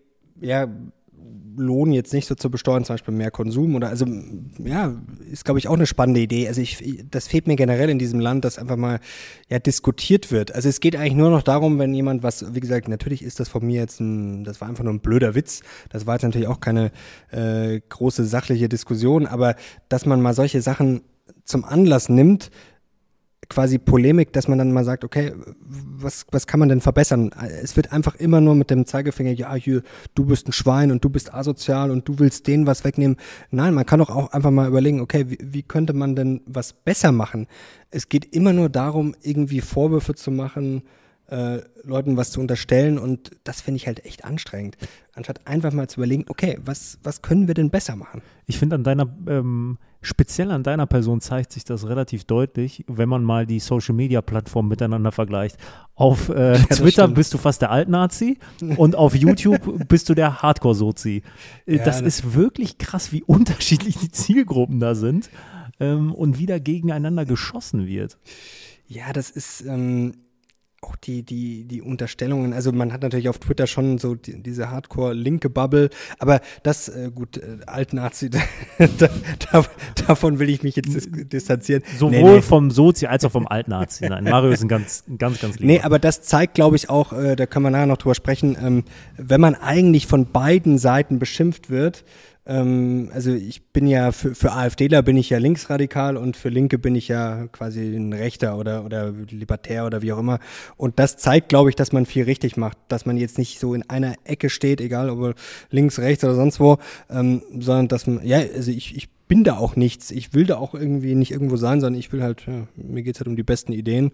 ja, 0.40 0.66
Lohn 1.56 1.92
jetzt 1.92 2.12
nicht 2.12 2.26
so 2.26 2.34
zu 2.34 2.50
besteuern, 2.50 2.84
zum 2.84 2.94
Beispiel 2.94 3.14
mehr 3.14 3.30
Konsum 3.30 3.74
oder 3.74 3.88
also 3.88 4.06
ja, 4.58 4.94
ist 5.30 5.44
glaube 5.44 5.58
ich 5.58 5.68
auch 5.68 5.74
eine 5.74 5.86
spannende 5.86 6.20
Idee. 6.20 6.48
Also 6.48 6.60
ich, 6.60 7.04
das 7.10 7.28
fehlt 7.28 7.46
mir 7.46 7.56
generell 7.56 7.90
in 7.90 7.98
diesem 7.98 8.20
Land, 8.20 8.44
dass 8.44 8.58
einfach 8.58 8.76
mal 8.76 9.00
ja 9.48 9.58
diskutiert 9.58 10.30
wird. 10.30 10.54
Also 10.54 10.68
es 10.68 10.80
geht 10.80 10.96
eigentlich 10.96 11.14
nur 11.14 11.30
noch 11.30 11.42
darum, 11.42 11.78
wenn 11.78 11.94
jemand 11.94 12.22
was, 12.22 12.54
wie 12.54 12.60
gesagt, 12.60 12.88
natürlich 12.88 13.22
ist 13.22 13.40
das 13.40 13.48
von 13.48 13.64
mir 13.64 13.80
jetzt 13.80 14.00
ein, 14.00 14.44
das 14.44 14.60
war 14.60 14.68
einfach 14.68 14.84
nur 14.84 14.92
ein 14.92 15.00
blöder 15.00 15.34
Witz. 15.34 15.62
Das 15.90 16.06
war 16.06 16.14
jetzt 16.14 16.22
natürlich 16.22 16.48
auch 16.48 16.60
keine 16.60 16.92
äh, 17.30 17.80
große 17.88 18.24
sachliche 18.24 18.68
Diskussion, 18.68 19.26
aber 19.26 19.56
dass 19.88 20.06
man 20.06 20.20
mal 20.20 20.34
solche 20.34 20.60
Sachen 20.62 21.02
zum 21.44 21.64
Anlass 21.64 22.08
nimmt, 22.08 22.50
quasi 23.48 23.78
Polemik, 23.78 24.32
dass 24.32 24.48
man 24.48 24.58
dann 24.58 24.72
mal 24.72 24.84
sagt, 24.84 25.04
okay, 25.04 25.32
was, 25.60 26.26
was 26.30 26.46
kann 26.46 26.60
man 26.60 26.68
denn 26.68 26.80
verbessern? 26.80 27.30
Es 27.62 27.76
wird 27.76 27.92
einfach 27.92 28.14
immer 28.16 28.40
nur 28.40 28.54
mit 28.54 28.70
dem 28.70 28.86
Zeigefinger, 28.86 29.32
ja, 29.32 29.54
hier, 29.54 29.82
du 30.14 30.26
bist 30.26 30.48
ein 30.48 30.52
Schwein 30.52 30.90
und 30.90 31.04
du 31.04 31.10
bist 31.10 31.32
asozial 31.32 31.90
und 31.90 32.08
du 32.08 32.18
willst 32.18 32.46
denen 32.46 32.66
was 32.66 32.84
wegnehmen. 32.84 33.16
Nein, 33.50 33.74
man 33.74 33.86
kann 33.86 33.98
doch 33.98 34.10
auch 34.10 34.32
einfach 34.32 34.50
mal 34.50 34.68
überlegen, 34.68 35.00
okay, 35.00 35.26
wie, 35.28 35.38
wie 35.40 35.62
könnte 35.62 35.92
man 35.92 36.16
denn 36.16 36.40
was 36.46 36.72
besser 36.72 37.12
machen? 37.12 37.46
Es 37.90 38.08
geht 38.08 38.34
immer 38.34 38.52
nur 38.52 38.68
darum, 38.68 39.14
irgendwie 39.22 39.60
Vorwürfe 39.60 40.14
zu 40.14 40.30
machen, 40.30 40.82
äh, 41.28 41.60
Leuten 41.82 42.16
was 42.16 42.30
zu 42.30 42.40
unterstellen 42.40 42.98
und 42.98 43.30
das 43.44 43.60
finde 43.60 43.76
ich 43.76 43.86
halt 43.86 44.04
echt 44.04 44.24
anstrengend. 44.24 44.76
Anstatt 45.14 45.46
einfach 45.46 45.72
mal 45.72 45.88
zu 45.88 46.00
überlegen, 46.00 46.26
okay, 46.28 46.58
was, 46.64 46.98
was 47.02 47.22
können 47.22 47.46
wir 47.46 47.54
denn 47.54 47.70
besser 47.70 47.96
machen? 47.96 48.20
Ich 48.46 48.58
finde 48.58 48.76
an 48.76 48.84
deiner, 48.84 49.08
ähm, 49.28 49.78
speziell 50.02 50.50
an 50.50 50.62
deiner 50.62 50.86
Person 50.86 51.20
zeigt 51.20 51.52
sich 51.52 51.64
das 51.64 51.88
relativ 51.88 52.24
deutlich, 52.24 52.84
wenn 52.88 53.08
man 53.08 53.22
mal 53.22 53.46
die 53.46 53.60
Social 53.60 53.94
Media 53.94 54.20
Plattformen 54.22 54.68
miteinander 54.68 55.12
vergleicht. 55.12 55.56
Auf 55.94 56.28
äh, 56.28 56.54
ja, 56.58 56.64
Twitter 56.64 57.08
bist 57.08 57.32
du 57.32 57.38
fast 57.38 57.62
der 57.62 57.70
Altnazi 57.70 58.38
und 58.76 58.96
auf 58.96 59.14
YouTube 59.14 59.88
bist 59.88 60.08
du 60.08 60.14
der 60.14 60.42
Hardcore-Sozi. 60.42 61.22
Äh, 61.66 61.76
ja, 61.76 61.84
das, 61.84 61.98
das 61.98 62.06
ist 62.06 62.34
wirklich 62.34 62.78
krass, 62.78 63.12
wie 63.12 63.22
unterschiedlich 63.22 63.96
die 63.96 64.10
Zielgruppen 64.10 64.80
da 64.80 64.94
sind 64.94 65.30
ähm, 65.80 66.12
und 66.12 66.38
wie 66.38 66.46
da 66.46 66.58
gegeneinander 66.58 67.24
geschossen 67.24 67.86
wird. 67.86 68.18
Ja, 68.86 69.12
das 69.12 69.30
ist, 69.30 69.62
ähm, 69.62 70.12
auch 70.84 70.96
die, 70.96 71.22
die, 71.22 71.64
die 71.64 71.82
Unterstellungen, 71.82 72.52
also 72.52 72.72
man 72.72 72.92
hat 72.92 73.02
natürlich 73.02 73.28
auf 73.28 73.38
Twitter 73.38 73.66
schon 73.66 73.98
so 73.98 74.14
die, 74.14 74.42
diese 74.42 74.70
Hardcore-linke 74.70 75.50
Bubble, 75.50 75.90
aber 76.18 76.40
das, 76.62 76.88
äh, 76.88 77.10
gut, 77.14 77.38
äh, 77.38 77.58
Altnazi, 77.66 78.30
da, 78.78 79.08
da, 79.50 79.64
davon 80.06 80.38
will 80.38 80.50
ich 80.50 80.62
mich 80.62 80.76
jetzt 80.76 80.94
dis 80.94 81.08
distanzieren. 81.10 81.82
Sowohl 81.98 82.10
nee, 82.10 82.22
nee. 82.22 82.42
vom 82.42 82.70
Sozi 82.70 83.06
als 83.06 83.24
auch 83.24 83.32
vom 83.32 83.46
Altnazi. 83.46 84.08
Nein, 84.08 84.24
Mario 84.24 84.50
ist 84.50 84.62
ein 84.62 84.68
ganz, 84.68 85.04
ganz, 85.18 85.40
ganz 85.40 85.58
lieber. 85.58 85.66
Nee, 85.66 85.80
aber 85.80 85.98
das 85.98 86.22
zeigt, 86.22 86.54
glaube 86.54 86.76
ich, 86.76 86.90
auch, 86.90 87.12
äh, 87.12 87.36
da 87.36 87.46
können 87.46 87.64
wir 87.64 87.70
nachher 87.70 87.86
noch 87.86 87.98
drüber 87.98 88.14
sprechen, 88.14 88.56
ähm, 88.60 88.84
wenn 89.16 89.40
man 89.40 89.54
eigentlich 89.54 90.06
von 90.06 90.30
beiden 90.30 90.78
Seiten 90.78 91.18
beschimpft 91.18 91.70
wird, 91.70 92.04
ähm, 92.46 93.10
also 93.14 93.32
ich 93.32 93.62
bin 93.68 93.86
ja 93.86 94.12
für, 94.12 94.34
für 94.34 94.52
AfDler 94.52 95.02
bin 95.02 95.16
ich 95.16 95.30
ja 95.30 95.38
linksradikal 95.38 96.16
und 96.16 96.36
für 96.36 96.50
Linke 96.50 96.78
bin 96.78 96.94
ich 96.94 97.08
ja 97.08 97.46
quasi 97.48 97.96
ein 97.96 98.12
Rechter 98.12 98.58
oder, 98.58 98.84
oder 98.84 99.12
Libertär 99.30 99.86
oder 99.86 100.02
wie 100.02 100.12
auch 100.12 100.18
immer. 100.18 100.40
Und 100.76 100.98
das 100.98 101.16
zeigt, 101.16 101.48
glaube 101.48 101.70
ich, 101.70 101.76
dass 101.76 101.92
man 101.92 102.04
viel 102.04 102.24
richtig 102.24 102.56
macht, 102.56 102.76
dass 102.88 103.06
man 103.06 103.16
jetzt 103.16 103.38
nicht 103.38 103.60
so 103.60 103.74
in 103.74 103.88
einer 103.88 104.14
Ecke 104.24 104.50
steht, 104.50 104.80
egal 104.80 105.08
ob 105.08 105.34
links, 105.70 105.98
rechts 105.98 106.22
oder 106.24 106.34
sonst 106.34 106.60
wo, 106.60 106.78
ähm, 107.08 107.42
sondern 107.58 107.88
dass 107.88 108.06
man, 108.06 108.24
ja, 108.26 108.38
also 108.38 108.70
ich, 108.70 108.94
ich 108.96 109.08
bin 109.26 109.42
da 109.44 109.56
auch 109.56 109.74
nichts. 109.74 110.10
Ich 110.10 110.34
will 110.34 110.44
da 110.44 110.56
auch 110.58 110.74
irgendwie 110.74 111.14
nicht 111.14 111.30
irgendwo 111.30 111.56
sein, 111.56 111.80
sondern 111.80 111.98
ich 111.98 112.12
will 112.12 112.22
halt, 112.22 112.46
ja, 112.46 112.66
mir 112.76 113.02
geht's 113.02 113.20
halt 113.20 113.28
um 113.28 113.36
die 113.36 113.42
besten 113.42 113.72
Ideen. 113.72 114.12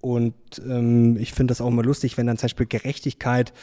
Und 0.00 0.34
ähm, 0.68 1.16
ich 1.16 1.32
finde 1.32 1.52
das 1.52 1.62
auch 1.62 1.68
immer 1.68 1.82
lustig, 1.82 2.18
wenn 2.18 2.26
dann 2.26 2.36
zum 2.36 2.44
Beispiel 2.44 2.66
Gerechtigkeit 2.66 3.54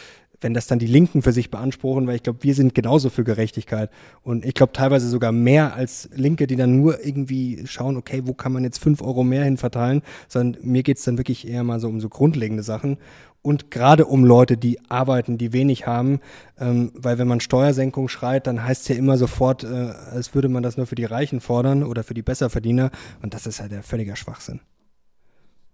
wenn 0.42 0.54
das 0.54 0.68
dann 0.68 0.80
die 0.80 0.88
Linken 0.88 1.22
für 1.22 1.32
sich 1.32 1.52
beanspruchen, 1.52 2.08
weil 2.08 2.16
ich 2.16 2.24
glaube, 2.24 2.40
wir 2.42 2.56
sind 2.56 2.76
genauso 2.76 3.10
für 3.10 3.24
Gerechtigkeit. 3.24 3.90
Und 4.24 4.44
ich 4.44 4.56
glaube 4.56 4.74
teilweise 4.74 5.08
sogar 5.08 5.32
mehr 5.32 5.76
als 5.76 6.10
Linke, 6.14 6.48
die 6.48 6.56
dann 6.56 6.78
nur 6.78 7.06
irgendwie 7.06 7.64
schauen, 7.66 7.96
okay, 7.96 8.24
wo 8.26 8.34
kann 8.34 8.52
man 8.52 8.64
jetzt 8.64 8.80
fünf 8.80 9.02
Euro 9.02 9.24
mehr 9.24 9.44
hin 9.44 9.58
verteilen, 9.58 10.02
sondern 10.28 10.62
mir 10.64 10.84
geht's 10.84 11.04
dann 11.04 11.18
wirklich 11.18 11.48
eher 11.48 11.64
mal 11.64 11.80
so 11.80 11.88
um 11.88 12.02
so 12.02 12.10
grundlegende 12.10 12.64
Sachen. 12.64 12.98
Und 13.44 13.72
gerade 13.72 14.06
um 14.06 14.24
Leute, 14.24 14.56
die 14.56 14.80
arbeiten, 14.90 15.40
die 15.40 15.52
wenig 15.52 15.88
haben, 15.88 16.20
ähm, 16.60 16.92
weil 16.94 17.18
wenn 17.18 17.28
man 17.28 17.40
Steuersenkung 17.40 18.08
schreit, 18.08 18.46
dann 18.46 18.64
heißt 18.64 18.84
es 18.84 18.88
ja 18.90 18.96
immer 18.96 19.18
sofort, 19.18 19.64
äh, 19.64 19.68
als 19.68 20.36
würde 20.36 20.48
man 20.48 20.62
das 20.62 20.78
nur 20.78 20.86
für 20.86 20.96
die 20.96 21.06
Reichen 21.06 21.42
fordern 21.42 21.84
oder 21.84 22.04
für 22.04 22.14
die 22.14 22.22
Besserverdiener. 22.22 22.92
Und 23.24 23.34
das 23.34 23.48
ist 23.48 23.60
halt 23.60 23.72
der 23.72 23.82
völliger 23.82 24.16
Schwachsinn. 24.16 24.60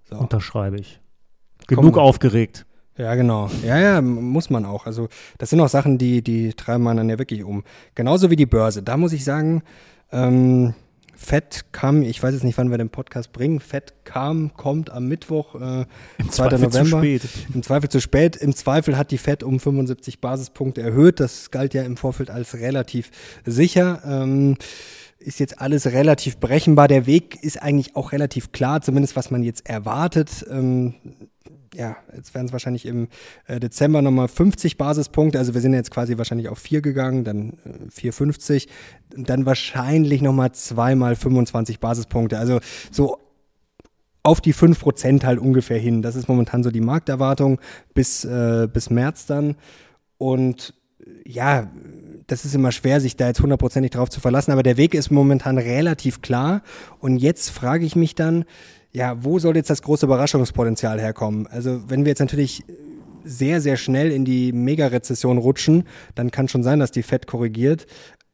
So. 0.09 0.17
Unterschreibe 0.17 0.77
ich. 0.77 1.01
Genug 1.67 1.95
Komm. 1.95 2.03
aufgeregt. 2.03 2.65
Ja, 2.97 3.13
genau. 3.15 3.49
Ja, 3.63 3.77
ja, 3.79 4.01
muss 4.01 4.49
man 4.49 4.65
auch. 4.65 4.85
Also 4.85 5.07
das 5.37 5.49
sind 5.51 5.61
auch 5.61 5.69
Sachen, 5.69 5.97
die, 5.97 6.23
die 6.23 6.53
treiben 6.53 6.83
man 6.83 6.97
dann 6.97 7.09
ja 7.09 7.19
wirklich 7.19 7.43
um. 7.43 7.63
Genauso 7.95 8.31
wie 8.31 8.35
die 8.35 8.45
Börse. 8.45 8.81
Da 8.81 8.97
muss 8.97 9.13
ich 9.13 9.23
sagen, 9.23 9.61
ähm, 10.11 10.73
Fett 11.17 11.65
kam, 11.71 12.03
ich 12.03 12.21
weiß 12.21 12.33
jetzt 12.33 12.43
nicht, 12.43 12.57
wann 12.57 12.69
wir 12.69 12.77
den 12.77 12.89
Podcast 12.89 13.33
bringen. 13.33 13.59
Fett 13.59 13.93
kam, 14.03 14.53
kommt 14.53 14.91
am 14.91 15.07
Mittwoch, 15.07 15.55
äh, 15.55 15.85
Im 16.19 16.29
2. 16.29 16.49
Zweifel 16.49 16.59
November. 16.59 16.83
Zu 16.83 16.97
spät. 16.97 17.21
Im 17.53 17.63
Zweifel 17.63 17.89
zu 17.89 18.01
spät. 18.01 18.35
Im 18.35 18.55
Zweifel 18.55 18.97
hat 18.97 19.11
die 19.11 19.17
Fett 19.17 19.43
um 19.43 19.59
75 19.59 20.21
Basispunkte 20.21 20.81
erhöht. 20.81 21.19
Das 21.19 21.49
galt 21.49 21.73
ja 21.73 21.83
im 21.83 21.97
Vorfeld 21.97 22.29
als 22.29 22.55
relativ 22.55 23.09
sicher. 23.45 24.01
Ähm, 24.05 24.57
ist 25.19 25.39
jetzt 25.39 25.59
alles 25.59 25.87
relativ 25.87 26.37
berechenbar. 26.37 26.87
Der 26.87 27.07
Weg 27.07 27.43
ist 27.43 27.61
eigentlich 27.61 27.95
auch 27.95 28.11
relativ 28.11 28.51
klar, 28.51 28.81
zumindest 28.81 29.15
was 29.15 29.31
man 29.31 29.41
jetzt 29.41 29.67
erwartet. 29.67 30.45
Ähm, 30.49 30.93
ja, 31.77 31.95
jetzt 32.15 32.33
werden 32.33 32.47
es 32.47 32.53
wahrscheinlich 32.53 32.85
im 32.85 33.07
äh, 33.45 33.59
Dezember 33.59 34.01
nochmal 34.01 34.27
50 34.27 34.77
Basispunkte. 34.77 35.37
Also 35.37 35.53
wir 35.53 35.61
sind 35.61 35.73
jetzt 35.73 35.91
quasi 35.91 36.17
wahrscheinlich 36.17 36.49
auf 36.49 36.57
4 36.57 36.81
gegangen, 36.81 37.23
dann 37.23 37.53
äh, 37.65 38.09
4,50. 38.09 38.67
Dann 39.15 39.45
wahrscheinlich 39.45 40.21
nochmal 40.21 40.51
zweimal 40.53 41.15
25 41.15 41.79
Basispunkte. 41.79 42.39
Also 42.39 42.59
so 42.91 43.17
auf 44.23 44.41
die 44.41 44.55
5% 44.55 45.23
halt 45.23 45.39
ungefähr 45.39 45.77
hin. 45.77 46.01
Das 46.01 46.15
ist 46.15 46.27
momentan 46.27 46.63
so 46.63 46.71
die 46.71 46.81
Markterwartung 46.81 47.61
bis, 47.93 48.25
äh, 48.25 48.67
bis 48.71 48.89
März 48.89 49.27
dann. 49.27 49.55
Und 50.17 50.73
ja, 51.25 51.71
das 52.25 52.43
ist 52.43 52.55
immer 52.55 52.71
schwer, 52.71 52.99
sich 52.99 53.15
da 53.15 53.27
jetzt 53.27 53.39
hundertprozentig 53.39 53.91
drauf 53.91 54.09
zu 54.09 54.19
verlassen, 54.19 54.51
aber 54.51 54.63
der 54.63 54.77
Weg 54.77 54.93
ist 54.93 55.11
momentan 55.11 55.57
relativ 55.57 56.21
klar. 56.21 56.61
Und 56.99 57.17
jetzt 57.17 57.51
frage 57.51 57.85
ich 57.85 57.95
mich 57.95 58.15
dann, 58.15 58.45
ja, 58.97 59.23
wo 59.23 59.37
soll 59.37 59.55
jetzt 59.55 59.69
das 59.69 59.83
große 59.83 60.07
Überraschungspotenzial 60.07 60.99
herkommen? 60.99 61.45
Also 61.45 61.87
wenn 61.87 62.03
wir 62.03 62.09
jetzt 62.09 62.19
natürlich 62.19 62.63
sehr, 63.23 63.61
sehr 63.61 63.77
schnell 63.77 64.11
in 64.11 64.25
die 64.25 64.51
Mega-Rezession 64.51 65.37
rutschen, 65.37 65.83
dann 66.15 66.31
kann 66.31 66.47
schon 66.47 66.63
sein, 66.63 66.79
dass 66.79 66.89
die 66.89 67.03
Fed 67.03 67.27
korrigiert. 67.27 67.85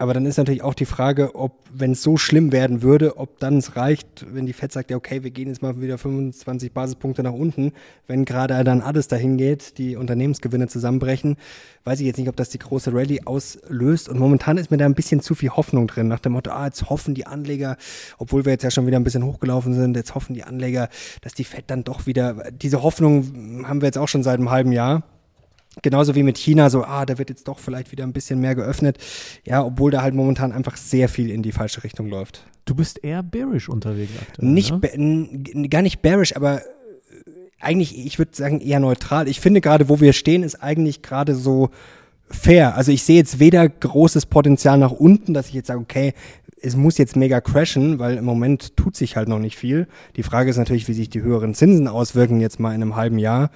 Aber 0.04 0.14
dann 0.14 0.26
ist 0.26 0.36
natürlich 0.36 0.64
auch 0.64 0.74
die 0.74 0.84
Frage, 0.84 1.34
ob, 1.34 1.54
wenn 1.72 1.94
es 1.94 2.04
so 2.04 2.18
schlimm 2.18 2.52
werden 2.52 2.82
würde, 2.82 3.16
ob 3.16 3.40
dann 3.40 3.60
es 3.60 3.78
reicht, 3.78 4.26
wenn 4.34 4.46
die 4.46 4.52
FED 4.52 4.74
sagt, 4.74 4.92
ja, 4.92 4.98
okay, 4.98 5.24
wir 5.24 5.32
gehen 5.32 5.48
jetzt 5.48 5.62
mal 5.62 5.80
wieder 5.80 5.98
25 5.98 6.74
Basispunkte 6.74 7.24
nach 7.24 7.32
unten, 7.32 7.72
wenn 8.06 8.26
gerade 8.26 8.66
dann 8.66 8.82
alles 8.82 9.08
dahin 9.08 9.38
geht, 9.38 9.78
die 9.78 9.96
Unternehmensgewinne 9.96 10.68
zusammenbrechen, 10.68 11.38
weiß 11.86 12.02
ich 12.02 12.06
jetzt 12.06 12.18
nicht, 12.18 12.28
ob 12.28 12.36
das 12.36 12.50
die 12.50 12.60
große 12.60 12.94
Rallye 12.94 13.22
auslöst. 13.24 14.10
Und 14.10 14.20
momentan 14.20 14.58
ist 14.58 14.72
mir 14.72 14.78
da 14.78 14.84
ein 14.84 14.94
bisschen 14.94 15.22
zu 15.22 15.36
viel 15.36 15.52
Hoffnung 15.52 15.88
drin, 15.88 16.10
nach 16.10 16.20
dem 16.20 16.34
Motto, 16.34 16.52
ah, 16.52 16.66
jetzt 16.66 16.90
hoffen 16.90 17.16
die 17.16 17.26
Anleger, 17.26 17.78
obwohl 18.18 18.44
wir 18.44 18.52
jetzt 18.52 18.64
ja 18.64 18.72
schon 18.72 18.86
wieder 18.86 19.00
ein 19.00 19.06
bisschen 19.06 19.24
hochgelaufen 19.24 19.74
sind, 19.74 19.96
jetzt 19.96 20.16
hoffen 20.16 20.34
die 20.34 20.44
Anleger, 20.44 20.90
dass 21.22 21.34
die 21.34 21.46
FED 21.46 21.64
dann 21.68 21.86
doch 21.86 22.08
wieder, 22.08 22.52
diese 22.52 22.84
Hoffnung 22.84 23.66
haben 23.70 23.82
wir 23.82 23.86
jetzt 23.86 23.98
auch 23.98 24.10
schon 24.10 24.24
seit 24.24 24.38
einem 24.38 24.52
halben 24.52 24.74
Jahr. 24.74 25.04
Genauso 25.82 26.16
wie 26.16 26.24
mit 26.24 26.38
China, 26.38 26.70
so, 26.70 26.84
ah, 26.84 27.06
da 27.06 27.18
wird 27.18 27.30
jetzt 27.30 27.48
doch 27.48 27.60
vielleicht 27.60 27.92
wieder 27.92 28.04
ein 28.04 28.14
bisschen 28.14 28.40
mehr 28.40 28.56
geöffnet. 28.56 28.98
Ja, 29.46 29.64
obwohl 29.64 29.92
da 29.92 30.02
halt 30.02 30.14
momentan 30.14 30.52
einfach 30.52 30.78
sehr 30.78 31.10
viel 31.10 31.30
in 31.30 31.42
die 31.42 31.52
falsche 31.52 31.84
Richtung 31.84 32.08
läuft. 32.08 32.46
Du 32.66 32.76
bist 32.76 33.04
eher 33.04 33.24
bearish 33.24 33.70
unterwegs 33.70 34.12
aktuell. 34.22 34.50
Nicht, 34.50 34.74
ne? 34.96 35.70
gar 35.70 35.82
nicht 35.82 36.02
bearish, 36.02 36.36
aber 36.36 36.62
äh, 36.62 36.64
eigentlich, 37.60 37.98
ich 38.06 38.20
würde 38.20 38.36
sagen, 38.36 38.62
eher 38.62 38.80
neutral. 38.80 39.28
Ich 39.28 39.40
finde 39.40 39.62
gerade, 39.62 39.90
wo 39.90 40.00
wir 40.00 40.14
stehen, 40.14 40.44
ist 40.44 40.62
eigentlich 40.62 41.02
gerade 41.02 41.36
so 41.36 41.72
fair. 42.30 42.76
Also 42.76 42.92
ich 42.92 43.04
sehe 43.04 43.18
jetzt 43.18 43.40
weder 43.40 43.68
großes 43.68 44.28
Potenzial 44.28 44.78
nach 44.78 44.92
unten, 44.92 45.34
dass 45.34 45.48
ich 45.48 45.54
jetzt 45.54 45.68
sage, 45.68 45.80
okay, 45.80 46.14
es 46.62 46.78
muss 46.78 46.98
jetzt 46.98 47.18
mega 47.18 47.42
crashen, 47.42 48.00
weil 48.00 48.16
im 48.18 48.24
Moment 48.24 48.78
tut 48.78 48.96
sich 48.96 49.18
halt 49.18 49.28
noch 49.28 49.40
nicht 49.40 49.58
viel. 49.58 49.88
Die 50.16 50.24
Frage 50.24 50.50
ist 50.50 50.58
natürlich, 50.58 50.88
wie 50.88 50.94
sich 50.94 51.10
die 51.10 51.22
höheren 51.22 51.54
Zinsen 51.54 51.90
auswirken 51.90 52.40
jetzt 52.40 52.60
mal 52.60 52.74
in 52.74 52.82
einem 52.82 52.96
halben 52.96 53.20
Jahr. 53.20 53.52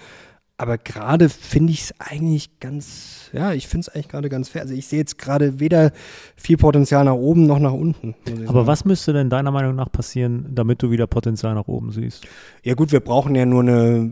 Aber 0.60 0.80
gerade 0.80 1.30
finde 1.30 1.72
ich 1.72 1.82
es 1.82 1.94
eigentlich 2.00 2.60
ganz, 2.60 3.30
ja, 3.32 3.54
ich 3.54 3.68
finde 3.68 3.88
es 3.88 3.90
eigentlich 3.90 4.08
gerade 4.10 4.28
ganz 4.28 4.50
fair. 4.50 4.64
Also 4.64 4.74
ich 4.74 4.88
sehe 4.88 4.98
jetzt 4.98 5.20
gerade 5.20 5.60
weder 5.60 5.92
viel 6.36 6.58
Potenzial 6.58 7.06
nach 7.06 7.14
oben 7.14 7.46
noch 7.46 7.60
nach 7.60 7.74
unten. 7.74 8.16
Aber 8.48 8.54
sagen. 8.54 8.68
was 8.68 8.84
müsste 8.84 9.14
denn 9.14 9.30
deiner 9.30 9.52
Meinung 9.52 9.76
nach 9.76 9.92
passieren, 9.92 10.48
damit 10.56 10.82
du 10.82 10.90
wieder 10.90 11.06
Potenzial 11.06 11.54
nach 11.54 11.68
oben 11.68 11.92
siehst? 11.92 12.26
Ja 12.64 12.74
gut, 12.74 12.92
wir 12.92 13.02
brauchen 13.02 13.36
ja 13.36 13.46
nur 13.46 13.62
eine 13.62 14.12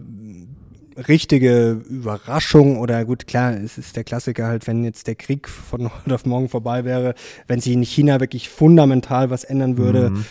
richtige 1.07 1.71
Überraschung 1.89 2.77
oder 2.77 3.03
gut, 3.05 3.25
klar, 3.25 3.53
es 3.53 3.79
ist 3.79 3.95
der 3.95 4.03
Klassiker 4.03 4.45
halt, 4.45 4.67
wenn 4.67 4.83
jetzt 4.83 5.07
der 5.07 5.15
Krieg 5.15 5.49
von 5.49 5.89
heute 6.05 6.13
auf 6.13 6.27
morgen 6.27 6.47
vorbei 6.47 6.85
wäre, 6.85 7.15
wenn 7.47 7.59
sich 7.59 7.73
in 7.73 7.81
China 7.81 8.19
wirklich 8.19 8.49
fundamental 8.49 9.31
was 9.31 9.43
ändern 9.43 9.77
würde, 9.79 10.11
mhm. 10.11 10.25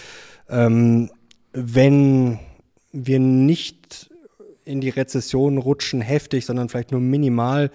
ähm, 0.48 1.10
wenn 1.52 2.38
wir 2.92 3.18
nicht 3.18 4.13
in 4.64 4.80
die 4.80 4.88
Rezession 4.88 5.58
rutschen 5.58 6.00
heftig, 6.00 6.46
sondern 6.46 6.68
vielleicht 6.68 6.92
nur 6.92 7.00
minimal 7.00 7.70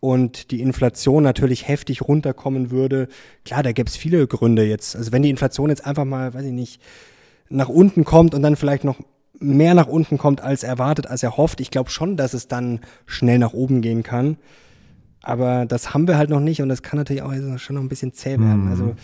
und 0.00 0.50
die 0.50 0.60
Inflation 0.60 1.22
natürlich 1.22 1.68
heftig 1.68 2.02
runterkommen 2.02 2.70
würde. 2.70 3.08
Klar, 3.44 3.62
da 3.62 3.72
gäbe 3.72 3.88
es 3.88 3.96
viele 3.96 4.26
Gründe 4.26 4.64
jetzt. 4.64 4.96
Also 4.96 5.12
wenn 5.12 5.22
die 5.22 5.30
Inflation 5.30 5.68
jetzt 5.68 5.84
einfach 5.84 6.06
mal, 6.06 6.32
weiß 6.32 6.44
ich 6.46 6.52
nicht, 6.52 6.80
nach 7.50 7.68
unten 7.68 8.04
kommt 8.04 8.34
und 8.34 8.42
dann 8.42 8.56
vielleicht 8.56 8.84
noch 8.84 8.98
mehr 9.38 9.74
nach 9.74 9.86
unten 9.86 10.18
kommt 10.18 10.40
als 10.40 10.62
erwartet, 10.62 11.06
als 11.06 11.22
erhofft, 11.22 11.60
ich 11.60 11.70
glaube 11.70 11.90
schon, 11.90 12.16
dass 12.16 12.34
es 12.34 12.48
dann 12.48 12.80
schnell 13.06 13.38
nach 13.38 13.52
oben 13.52 13.82
gehen 13.82 14.02
kann. 14.02 14.36
Aber 15.22 15.66
das 15.66 15.92
haben 15.92 16.08
wir 16.08 16.16
halt 16.16 16.30
noch 16.30 16.40
nicht 16.40 16.62
und 16.62 16.70
das 16.70 16.82
kann 16.82 16.96
natürlich 16.96 17.22
auch 17.22 17.58
schon 17.58 17.76
noch 17.76 17.82
ein 17.82 17.90
bisschen 17.90 18.14
zäh 18.14 18.38
werden. 18.38 18.68
Also 18.68 18.94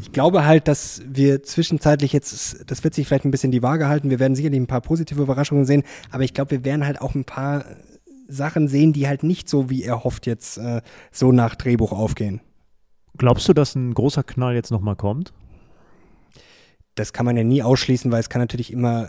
ich 0.00 0.12
glaube 0.12 0.46
halt, 0.46 0.66
dass 0.66 1.02
wir 1.06 1.42
zwischenzeitlich 1.42 2.12
jetzt, 2.12 2.70
das 2.70 2.84
wird 2.84 2.94
sich 2.94 3.06
vielleicht 3.06 3.26
ein 3.26 3.30
bisschen 3.30 3.52
die 3.52 3.62
Waage 3.62 3.86
halten. 3.86 4.08
Wir 4.08 4.18
werden 4.18 4.34
sicherlich 4.34 4.58
ein 4.58 4.66
paar 4.66 4.80
positive 4.80 5.20
Überraschungen 5.20 5.66
sehen, 5.66 5.82
aber 6.10 6.22
ich 6.22 6.32
glaube, 6.32 6.52
wir 6.52 6.64
werden 6.64 6.86
halt 6.86 7.02
auch 7.02 7.14
ein 7.14 7.24
paar 7.24 7.64
Sachen 8.28 8.68
sehen, 8.68 8.92
die 8.92 9.08
halt 9.08 9.22
nicht 9.22 9.48
so, 9.48 9.68
wie 9.68 9.82
er 9.82 10.04
hofft, 10.04 10.26
jetzt 10.26 10.58
äh, 10.58 10.80
so 11.10 11.32
nach 11.32 11.54
Drehbuch 11.54 11.92
aufgehen. 11.92 12.40
Glaubst 13.16 13.48
du, 13.48 13.52
dass 13.52 13.74
ein 13.74 13.94
großer 13.94 14.22
Knall 14.22 14.54
jetzt 14.54 14.70
nochmal 14.70 14.96
kommt? 14.96 15.32
Das 16.94 17.12
kann 17.12 17.26
man 17.26 17.36
ja 17.36 17.44
nie 17.44 17.62
ausschließen, 17.62 18.10
weil 18.10 18.20
es 18.20 18.28
kann 18.28 18.40
natürlich 18.40 18.72
immer 18.72 19.08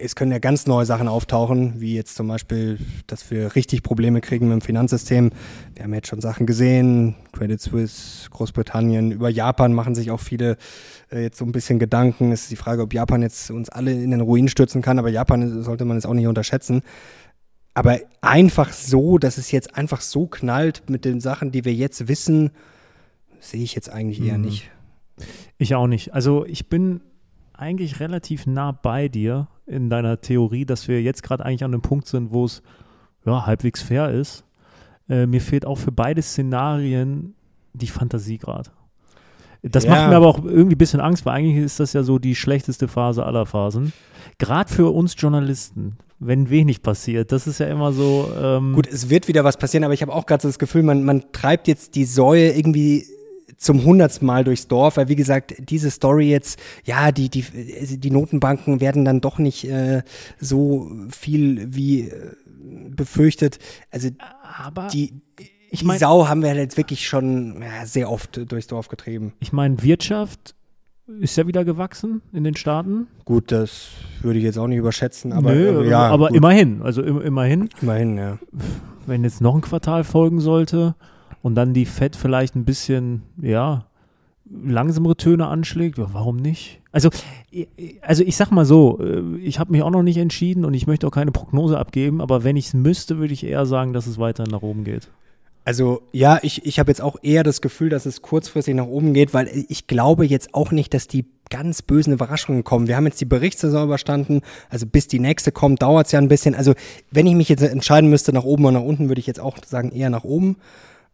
es 0.00 0.14
können 0.16 0.32
ja 0.32 0.38
ganz 0.38 0.66
neue 0.66 0.86
Sachen 0.86 1.08
auftauchen, 1.08 1.80
wie 1.80 1.94
jetzt 1.94 2.16
zum 2.16 2.28
Beispiel, 2.28 2.78
dass 3.06 3.30
wir 3.30 3.54
richtig 3.54 3.82
Probleme 3.82 4.20
kriegen 4.20 4.48
mit 4.48 4.54
dem 4.54 4.60
Finanzsystem. 4.60 5.30
Wir 5.74 5.84
haben 5.84 5.94
jetzt 5.94 6.08
schon 6.08 6.20
Sachen 6.20 6.46
gesehen, 6.46 7.14
Credit 7.32 7.60
Suisse, 7.60 8.30
Großbritannien, 8.30 9.12
über 9.12 9.28
Japan 9.28 9.72
machen 9.72 9.94
sich 9.94 10.10
auch 10.10 10.20
viele 10.20 10.56
äh, 11.10 11.22
jetzt 11.22 11.38
so 11.38 11.44
ein 11.44 11.52
bisschen 11.52 11.78
Gedanken. 11.78 12.32
Es 12.32 12.42
ist 12.42 12.50
die 12.50 12.56
Frage, 12.56 12.82
ob 12.82 12.94
Japan 12.94 13.22
jetzt 13.22 13.50
uns 13.50 13.68
alle 13.68 13.92
in 13.92 14.10
den 14.10 14.20
Ruin 14.20 14.48
stürzen 14.48 14.82
kann, 14.82 14.98
aber 14.98 15.08
Japan 15.08 15.62
sollte 15.62 15.84
man 15.84 15.96
jetzt 15.96 16.06
auch 16.06 16.14
nicht 16.14 16.26
unterschätzen. 16.26 16.82
Aber 17.74 17.98
einfach 18.20 18.72
so, 18.72 19.18
dass 19.18 19.38
es 19.38 19.50
jetzt 19.50 19.76
einfach 19.76 20.00
so 20.00 20.26
knallt 20.26 20.88
mit 20.90 21.04
den 21.04 21.20
Sachen, 21.20 21.52
die 21.52 21.64
wir 21.64 21.72
jetzt 21.72 22.08
wissen, 22.08 22.50
sehe 23.40 23.62
ich 23.62 23.74
jetzt 23.74 23.90
eigentlich 23.90 24.22
eher 24.22 24.38
mhm. 24.38 24.44
nicht. 24.44 24.70
Ich 25.58 25.74
auch 25.74 25.86
nicht. 25.86 26.14
Also 26.14 26.44
ich 26.46 26.68
bin 26.68 27.00
eigentlich 27.62 28.00
relativ 28.00 28.46
nah 28.46 28.72
bei 28.72 29.08
dir 29.08 29.48
in 29.66 29.88
deiner 29.88 30.20
Theorie, 30.20 30.66
dass 30.66 30.88
wir 30.88 31.00
jetzt 31.00 31.22
gerade 31.22 31.44
eigentlich 31.44 31.64
an 31.64 31.72
einem 31.72 31.82
Punkt 31.82 32.06
sind, 32.06 32.32
wo 32.32 32.44
es 32.44 32.62
ja, 33.24 33.46
halbwegs 33.46 33.80
fair 33.80 34.10
ist. 34.10 34.44
Äh, 35.08 35.26
mir 35.26 35.40
fehlt 35.40 35.64
auch 35.64 35.78
für 35.78 35.92
beide 35.92 36.20
Szenarien 36.20 37.34
die 37.72 37.86
Fantasie 37.86 38.38
gerade. 38.38 38.70
Das 39.62 39.84
ja. 39.84 39.90
macht 39.90 40.10
mir 40.10 40.16
aber 40.16 40.26
auch 40.26 40.44
irgendwie 40.44 40.74
ein 40.74 40.78
bisschen 40.78 41.00
Angst, 41.00 41.24
weil 41.24 41.34
eigentlich 41.34 41.64
ist 41.64 41.78
das 41.78 41.92
ja 41.92 42.02
so 42.02 42.18
die 42.18 42.34
schlechteste 42.34 42.88
Phase 42.88 43.24
aller 43.24 43.46
Phasen. 43.46 43.92
Gerade 44.38 44.72
für 44.72 44.92
uns 44.92 45.14
Journalisten, 45.16 45.98
wenn 46.18 46.50
wenig 46.50 46.82
passiert. 46.82 47.30
Das 47.30 47.46
ist 47.46 47.60
ja 47.60 47.66
immer 47.66 47.92
so. 47.92 48.28
Ähm 48.36 48.72
Gut, 48.72 48.88
es 48.88 49.08
wird 49.08 49.28
wieder 49.28 49.44
was 49.44 49.56
passieren, 49.56 49.84
aber 49.84 49.94
ich 49.94 50.02
habe 50.02 50.12
auch 50.12 50.26
gerade 50.26 50.42
so 50.42 50.48
das 50.48 50.58
Gefühl, 50.58 50.82
man, 50.82 51.04
man 51.04 51.30
treibt 51.30 51.68
jetzt 51.68 51.94
die 51.94 52.06
Säue 52.06 52.50
irgendwie 52.50 53.06
zum 53.62 53.84
hundertsten 53.84 54.26
Mal 54.26 54.44
durchs 54.44 54.68
Dorf, 54.68 54.96
weil 54.96 55.08
wie 55.08 55.16
gesagt, 55.16 55.54
diese 55.58 55.90
Story 55.90 56.28
jetzt, 56.28 56.58
ja, 56.84 57.12
die, 57.12 57.28
die, 57.28 57.44
die 57.44 58.10
Notenbanken 58.10 58.80
werden 58.80 59.04
dann 59.04 59.20
doch 59.20 59.38
nicht 59.38 59.64
äh, 59.64 60.02
so 60.40 60.90
viel 61.10 61.74
wie 61.74 62.08
äh, 62.08 62.34
befürchtet. 62.90 63.58
Also 63.90 64.08
aber 64.58 64.88
die, 64.88 65.14
ich 65.70 65.84
mein, 65.84 65.96
die 65.96 66.00
Sau 66.00 66.28
haben 66.28 66.42
wir 66.42 66.50
halt 66.50 66.58
jetzt 66.58 66.76
wirklich 66.76 67.06
schon 67.06 67.62
ja, 67.62 67.86
sehr 67.86 68.10
oft 68.10 68.40
durchs 68.50 68.66
Dorf 68.66 68.88
getrieben. 68.88 69.32
Ich 69.40 69.52
meine, 69.52 69.82
Wirtschaft 69.82 70.54
ist 71.20 71.36
ja 71.36 71.46
wieder 71.46 71.64
gewachsen 71.64 72.22
in 72.32 72.44
den 72.44 72.56
Staaten. 72.56 73.06
Gut, 73.24 73.52
das 73.52 73.90
würde 74.22 74.38
ich 74.38 74.44
jetzt 74.44 74.58
auch 74.58 74.66
nicht 74.66 74.78
überschätzen, 74.78 75.32
aber, 75.32 75.52
Nö, 75.52 75.84
äh, 75.84 75.88
ja, 75.88 76.08
aber 76.08 76.34
immerhin, 76.34 76.82
also 76.82 77.02
im, 77.02 77.20
immerhin. 77.20 77.68
Immerhin, 77.80 78.18
ja. 78.18 78.38
Wenn 79.06 79.24
jetzt 79.24 79.40
noch 79.40 79.54
ein 79.54 79.60
Quartal 79.60 80.04
folgen 80.04 80.40
sollte, 80.40 80.94
und 81.42 81.54
dann 81.54 81.74
die 81.74 81.86
Fett 81.86 82.16
vielleicht 82.16 82.56
ein 82.56 82.64
bisschen, 82.64 83.22
ja, 83.40 83.86
langsamere 84.50 85.16
Töne 85.16 85.46
anschlägt, 85.46 85.98
ja, 85.98 86.08
warum 86.12 86.36
nicht? 86.36 86.80
Also, 86.90 87.08
also 88.02 88.22
ich 88.22 88.36
sag 88.36 88.50
mal 88.50 88.66
so, 88.66 89.00
äh, 89.00 89.38
ich 89.38 89.58
habe 89.58 89.72
mich 89.72 89.82
auch 89.82 89.90
noch 89.90 90.02
nicht 90.02 90.18
entschieden 90.18 90.64
und 90.64 90.74
ich 90.74 90.86
möchte 90.86 91.06
auch 91.06 91.12
keine 91.12 91.32
Prognose 91.32 91.78
abgeben, 91.78 92.20
aber 92.20 92.44
wenn 92.44 92.56
ich 92.56 92.66
es 92.66 92.74
müsste, 92.74 93.18
würde 93.18 93.32
ich 93.32 93.44
eher 93.44 93.66
sagen, 93.66 93.92
dass 93.92 94.06
es 94.06 94.18
weiter 94.18 94.44
nach 94.46 94.62
oben 94.62 94.84
geht. 94.84 95.08
Also 95.64 96.02
ja, 96.12 96.40
ich, 96.42 96.66
ich 96.66 96.78
habe 96.78 96.90
jetzt 96.90 97.00
auch 97.00 97.16
eher 97.22 97.44
das 97.44 97.60
Gefühl, 97.60 97.88
dass 97.88 98.04
es 98.04 98.20
kurzfristig 98.20 98.74
nach 98.74 98.86
oben 98.86 99.14
geht, 99.14 99.32
weil 99.32 99.48
ich 99.68 99.86
glaube 99.86 100.26
jetzt 100.26 100.54
auch 100.54 100.72
nicht, 100.72 100.92
dass 100.92 101.06
die 101.06 101.24
ganz 101.50 101.82
bösen 101.82 102.12
Überraschungen 102.12 102.64
kommen. 102.64 102.88
Wir 102.88 102.96
haben 102.96 103.06
jetzt 103.06 103.20
die 103.20 103.26
Berichtssaison 103.26 103.84
überstanden, 103.84 104.40
also 104.70 104.86
bis 104.86 105.06
die 105.06 105.20
nächste 105.20 105.52
kommt, 105.52 105.82
dauert 105.82 106.06
es 106.06 106.12
ja 106.12 106.18
ein 106.18 106.28
bisschen. 106.28 106.54
Also 106.54 106.74
wenn 107.10 107.26
ich 107.26 107.34
mich 107.34 107.48
jetzt 107.48 107.62
entscheiden 107.62 108.10
müsste 108.10 108.32
nach 108.32 108.44
oben 108.44 108.64
oder 108.64 108.80
nach 108.80 108.86
unten, 108.86 109.08
würde 109.08 109.20
ich 109.20 109.26
jetzt 109.26 109.38
auch 109.38 109.56
sagen 109.64 109.92
eher 109.92 110.10
nach 110.10 110.24
oben. 110.24 110.56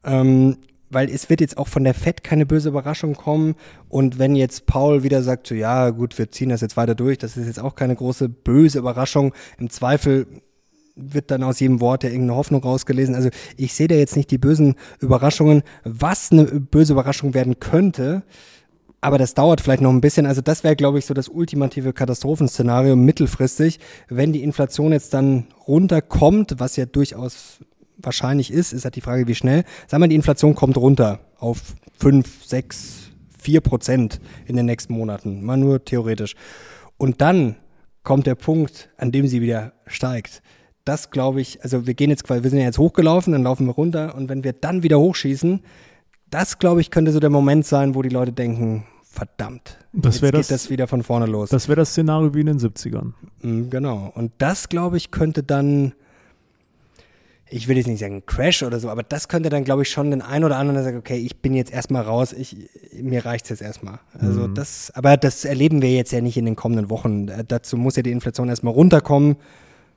Ähm, 0.04 0.56
weil 0.90 1.10
es 1.10 1.28
wird 1.28 1.40
jetzt 1.40 1.58
auch 1.58 1.68
von 1.68 1.84
der 1.84 1.94
Fed 1.94 2.24
keine 2.24 2.46
böse 2.46 2.70
Überraschung 2.70 3.14
kommen. 3.14 3.54
Und 3.88 4.18
wenn 4.18 4.34
jetzt 4.36 4.66
Paul 4.66 5.02
wieder 5.02 5.22
sagt, 5.22 5.46
so 5.46 5.54
ja, 5.54 5.90
gut, 5.90 6.18
wir 6.18 6.30
ziehen 6.30 6.48
das 6.48 6.60
jetzt 6.60 6.76
weiter 6.76 6.94
durch, 6.94 7.18
das 7.18 7.36
ist 7.36 7.46
jetzt 7.46 7.60
auch 7.60 7.74
keine 7.74 7.94
große 7.94 8.28
böse 8.28 8.78
Überraschung. 8.78 9.34
Im 9.58 9.70
Zweifel 9.70 10.26
wird 10.96 11.30
dann 11.30 11.42
aus 11.42 11.60
jedem 11.60 11.80
Wort 11.80 12.02
ja 12.02 12.10
irgendeine 12.10 12.36
Hoffnung 12.36 12.62
rausgelesen. 12.62 13.14
Also 13.14 13.28
ich 13.56 13.74
sehe 13.74 13.88
da 13.88 13.94
jetzt 13.94 14.16
nicht 14.16 14.30
die 14.30 14.38
bösen 14.38 14.74
Überraschungen, 15.00 15.62
was 15.84 16.32
eine 16.32 16.44
böse 16.44 16.92
Überraschung 16.92 17.34
werden 17.34 17.60
könnte. 17.60 18.22
Aber 19.00 19.16
das 19.16 19.34
dauert 19.34 19.60
vielleicht 19.60 19.82
noch 19.82 19.92
ein 19.92 20.00
bisschen. 20.00 20.26
Also 20.26 20.40
das 20.40 20.64
wäre, 20.64 20.74
glaube 20.74 20.98
ich, 20.98 21.06
so 21.06 21.14
das 21.14 21.28
ultimative 21.28 21.92
Katastrophenszenario 21.92 22.96
mittelfristig, 22.96 23.78
wenn 24.08 24.32
die 24.32 24.42
Inflation 24.42 24.90
jetzt 24.90 25.14
dann 25.14 25.46
runterkommt, 25.68 26.56
was 26.58 26.74
ja 26.74 26.84
durchaus 26.84 27.60
wahrscheinlich 27.98 28.52
ist, 28.52 28.72
ist 28.72 28.84
halt 28.84 28.96
die 28.96 29.00
Frage, 29.00 29.26
wie 29.26 29.34
schnell. 29.34 29.64
Sagen 29.86 30.02
wir, 30.02 30.08
die 30.08 30.16
Inflation 30.16 30.54
kommt 30.54 30.76
runter 30.76 31.20
auf 31.38 31.74
5, 31.98 32.44
6, 32.44 33.10
4 33.38 33.60
Prozent 33.60 34.20
in 34.46 34.56
den 34.56 34.66
nächsten 34.66 34.94
Monaten. 34.94 35.44
Mal 35.44 35.56
nur 35.56 35.84
theoretisch. 35.84 36.34
Und 36.96 37.20
dann 37.20 37.56
kommt 38.02 38.26
der 38.26 38.34
Punkt, 38.34 38.90
an 38.96 39.12
dem 39.12 39.26
sie 39.26 39.40
wieder 39.40 39.72
steigt. 39.86 40.42
Das 40.84 41.10
glaube 41.10 41.40
ich, 41.40 41.62
also 41.62 41.86
wir 41.86 41.94
gehen 41.94 42.10
jetzt 42.10 42.24
quasi, 42.24 42.42
wir 42.42 42.50
sind 42.50 42.58
ja 42.60 42.64
jetzt 42.64 42.78
hochgelaufen, 42.78 43.32
dann 43.32 43.42
laufen 43.42 43.66
wir 43.66 43.74
runter 43.74 44.14
und 44.14 44.28
wenn 44.30 44.44
wir 44.44 44.54
dann 44.54 44.82
wieder 44.82 44.98
hochschießen, 44.98 45.60
das 46.30 46.58
glaube 46.58 46.80
ich 46.80 46.90
könnte 46.90 47.12
so 47.12 47.20
der 47.20 47.30
Moment 47.30 47.66
sein, 47.66 47.94
wo 47.94 48.00
die 48.00 48.08
Leute 48.08 48.32
denken, 48.32 48.86
verdammt, 49.02 49.78
das 49.92 50.20
jetzt 50.20 50.32
geht 50.32 50.50
das 50.50 50.70
wieder 50.70 50.86
von 50.86 51.02
vorne 51.02 51.26
los. 51.26 51.50
Das 51.50 51.68
wäre 51.68 51.76
das 51.76 51.90
Szenario 51.90 52.34
wie 52.34 52.40
in 52.40 52.46
den 52.46 52.58
70ern. 52.58 53.12
Mm, 53.42 53.68
genau. 53.68 54.10
Und 54.14 54.32
das 54.38 54.68
glaube 54.68 54.96
ich 54.96 55.10
könnte 55.10 55.42
dann 55.42 55.92
ich 57.50 57.68
will 57.68 57.76
jetzt 57.76 57.86
nicht 57.86 58.00
sagen 58.00 58.24
Crash 58.26 58.62
oder 58.62 58.80
so, 58.80 58.90
aber 58.90 59.02
das 59.02 59.28
könnte 59.28 59.48
dann, 59.48 59.64
glaube 59.64 59.82
ich, 59.82 59.90
schon 59.90 60.10
den 60.10 60.22
einen 60.22 60.44
oder 60.44 60.56
anderen 60.56 60.82
sagen, 60.82 60.98
okay, 60.98 61.16
ich 61.16 61.40
bin 61.40 61.54
jetzt 61.54 61.72
erstmal 61.72 62.02
raus, 62.02 62.32
ich, 62.32 62.56
mir 63.00 63.24
reicht's 63.24 63.48
jetzt 63.48 63.62
erstmal. 63.62 64.00
Also 64.18 64.48
mhm. 64.48 64.54
das, 64.54 64.90
aber 64.94 65.16
das 65.16 65.44
erleben 65.44 65.82
wir 65.82 65.92
jetzt 65.92 66.12
ja 66.12 66.20
nicht 66.20 66.36
in 66.36 66.44
den 66.44 66.56
kommenden 66.56 66.90
Wochen. 66.90 67.28
Äh, 67.28 67.44
dazu 67.46 67.76
muss 67.76 67.96
ja 67.96 68.02
die 68.02 68.10
Inflation 68.10 68.48
erstmal 68.48 68.74
runterkommen. 68.74 69.36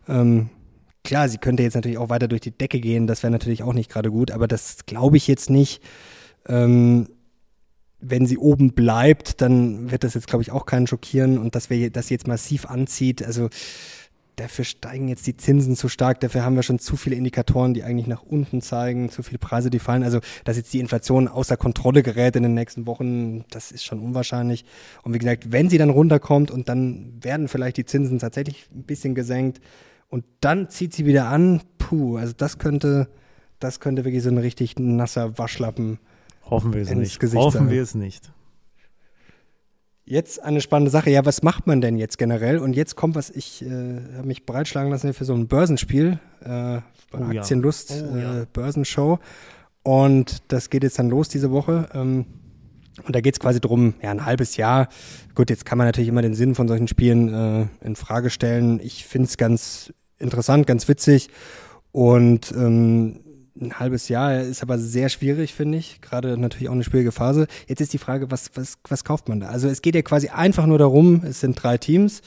Ähm, 0.07 0.49
klar, 1.03 1.29
sie 1.29 1.37
könnte 1.37 1.63
jetzt 1.63 1.75
natürlich 1.75 1.97
auch 1.97 2.09
weiter 2.09 2.27
durch 2.27 2.41
die 2.41 2.51
Decke 2.51 2.79
gehen, 2.79 3.07
das 3.07 3.23
wäre 3.23 3.31
natürlich 3.31 3.63
auch 3.63 3.73
nicht 3.73 3.89
gerade 3.89 4.11
gut, 4.11 4.31
aber 4.31 4.47
das 4.47 4.85
glaube 4.85 5.17
ich 5.17 5.27
jetzt 5.27 5.49
nicht. 5.49 5.81
Ähm, 6.47 7.07
wenn 8.01 8.25
sie 8.25 8.37
oben 8.37 8.73
bleibt, 8.73 9.41
dann 9.41 9.91
wird 9.91 10.03
das 10.03 10.15
jetzt, 10.15 10.27
glaube 10.27 10.41
ich, 10.41 10.51
auch 10.51 10.65
keinen 10.65 10.87
schockieren 10.87 11.37
und 11.37 11.53
dass 11.53 11.69
wir 11.69 11.91
das 11.91 12.09
jetzt 12.09 12.27
massiv 12.27 12.65
anzieht, 12.65 13.23
also 13.23 13.49
dafür 14.41 14.65
steigen 14.65 15.07
jetzt 15.07 15.27
die 15.27 15.37
Zinsen 15.37 15.75
zu 15.75 15.89
stark, 15.89 16.19
dafür 16.19 16.43
haben 16.43 16.55
wir 16.55 16.63
schon 16.63 16.79
zu 16.79 16.97
viele 16.97 17.15
Indikatoren, 17.15 17.73
die 17.73 17.83
eigentlich 17.83 18.07
nach 18.07 18.23
unten 18.23 18.61
zeigen, 18.61 19.09
zu 19.09 19.23
viele 19.23 19.37
Preise, 19.37 19.69
die 19.69 19.79
fallen. 19.79 20.03
Also, 20.03 20.19
dass 20.43 20.57
jetzt 20.57 20.73
die 20.73 20.79
Inflation 20.79 21.27
außer 21.27 21.57
Kontrolle 21.57 22.03
gerät 22.03 22.35
in 22.35 22.43
den 22.43 22.53
nächsten 22.53 22.85
Wochen, 22.87 23.45
das 23.49 23.71
ist 23.71 23.83
schon 23.83 23.99
unwahrscheinlich. 23.99 24.65
Und 25.03 25.13
wie 25.13 25.19
gesagt, 25.19 25.51
wenn 25.51 25.69
sie 25.69 25.77
dann 25.77 25.89
runterkommt 25.89 26.51
und 26.51 26.69
dann 26.69 27.13
werden 27.21 27.47
vielleicht 27.47 27.77
die 27.77 27.85
Zinsen 27.85 28.19
tatsächlich 28.19 28.67
ein 28.73 28.83
bisschen 28.83 29.15
gesenkt 29.15 29.61
und 30.09 30.25
dann 30.41 30.69
zieht 30.69 30.93
sie 30.93 31.05
wieder 31.05 31.27
an, 31.27 31.61
puh, 31.77 32.17
also 32.17 32.33
das 32.35 32.57
könnte, 32.57 33.09
das 33.59 33.79
könnte 33.79 34.03
wirklich 34.05 34.23
so 34.23 34.29
ein 34.29 34.37
richtig 34.37 34.77
nasser 34.79 35.37
Waschlappen 35.37 35.99
Hoffen 36.43 36.73
wir 36.73 36.81
es 36.81 36.93
nicht. 36.93 37.19
Gesicht 37.19 37.41
Hoffen 37.41 37.65
sein. 37.65 37.69
wir 37.69 37.81
es 37.81 37.95
nicht. 37.95 38.31
Jetzt 40.11 40.43
eine 40.43 40.59
spannende 40.59 40.91
Sache. 40.91 41.09
Ja, 41.09 41.25
was 41.25 41.41
macht 41.41 41.67
man 41.67 41.79
denn 41.79 41.97
jetzt 41.97 42.17
generell? 42.17 42.57
Und 42.59 42.75
jetzt 42.75 42.97
kommt 42.97 43.15
was, 43.15 43.29
ich 43.29 43.61
äh, 43.61 43.69
habe 44.17 44.27
mich 44.27 44.45
breitschlagen 44.45 44.91
lassen 44.91 45.13
für 45.13 45.23
so 45.23 45.33
ein 45.33 45.47
Börsenspiel, 45.47 46.19
äh, 46.43 46.79
oh, 47.13 47.23
Aktienlust, 47.29 47.91
ja. 47.91 48.03
Oh, 48.11 48.17
ja. 48.17 48.41
Äh, 48.41 48.45
Börsenshow. 48.51 49.19
Und 49.83 50.43
das 50.49 50.69
geht 50.69 50.83
jetzt 50.83 50.99
dann 50.99 51.09
los 51.09 51.29
diese 51.29 51.49
Woche. 51.51 51.87
Ähm, 51.93 52.25
und 53.05 53.15
da 53.15 53.21
geht 53.21 53.35
es 53.35 53.39
quasi 53.39 53.61
drum, 53.61 53.93
ja, 54.01 54.11
ein 54.11 54.25
halbes 54.25 54.57
Jahr. 54.57 54.89
Gut, 55.33 55.49
jetzt 55.49 55.65
kann 55.65 55.77
man 55.77 55.87
natürlich 55.87 56.09
immer 56.09 56.21
den 56.21 56.35
Sinn 56.35 56.55
von 56.55 56.67
solchen 56.67 56.89
Spielen 56.89 57.33
äh, 57.33 57.67
in 57.79 57.95
Frage 57.95 58.29
stellen. 58.29 58.81
Ich 58.83 59.05
finde 59.05 59.29
es 59.29 59.37
ganz 59.37 59.93
interessant, 60.19 60.67
ganz 60.67 60.89
witzig. 60.89 61.29
Und 61.93 62.51
ähm, 62.51 63.21
ein 63.59 63.79
halbes 63.79 64.07
Jahr 64.07 64.41
ist 64.41 64.63
aber 64.63 64.77
sehr 64.77 65.09
schwierig, 65.09 65.53
finde 65.53 65.77
ich. 65.77 65.99
Gerade 66.01 66.37
natürlich 66.37 66.69
auch 66.69 66.73
eine 66.73 66.83
schwierige 66.83 67.11
Phase. 67.11 67.47
Jetzt 67.67 67.81
ist 67.81 67.93
die 67.93 67.97
Frage, 67.97 68.31
was, 68.31 68.51
was, 68.55 68.77
was 68.87 69.03
kauft 69.03 69.27
man 69.29 69.41
da? 69.41 69.47
Also 69.47 69.67
es 69.67 69.81
geht 69.81 69.95
ja 69.95 70.01
quasi 70.01 70.29
einfach 70.29 70.65
nur 70.65 70.77
darum, 70.77 71.23
es 71.25 71.41
sind 71.41 71.61
drei 71.61 71.77
Teams. 71.77 72.21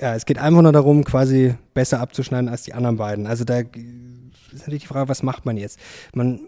Ja, 0.00 0.14
es 0.14 0.26
geht 0.26 0.38
einfach 0.38 0.62
nur 0.62 0.72
darum, 0.72 1.04
quasi 1.04 1.54
besser 1.74 2.00
abzuschneiden 2.00 2.48
als 2.48 2.62
die 2.62 2.72
anderen 2.72 2.96
beiden. 2.96 3.26
Also 3.26 3.44
da 3.44 3.58
ist 3.58 4.60
natürlich 4.60 4.82
die 4.82 4.88
Frage, 4.88 5.08
was 5.08 5.22
macht 5.22 5.44
man 5.44 5.56
jetzt? 5.56 5.78
Man 6.14 6.40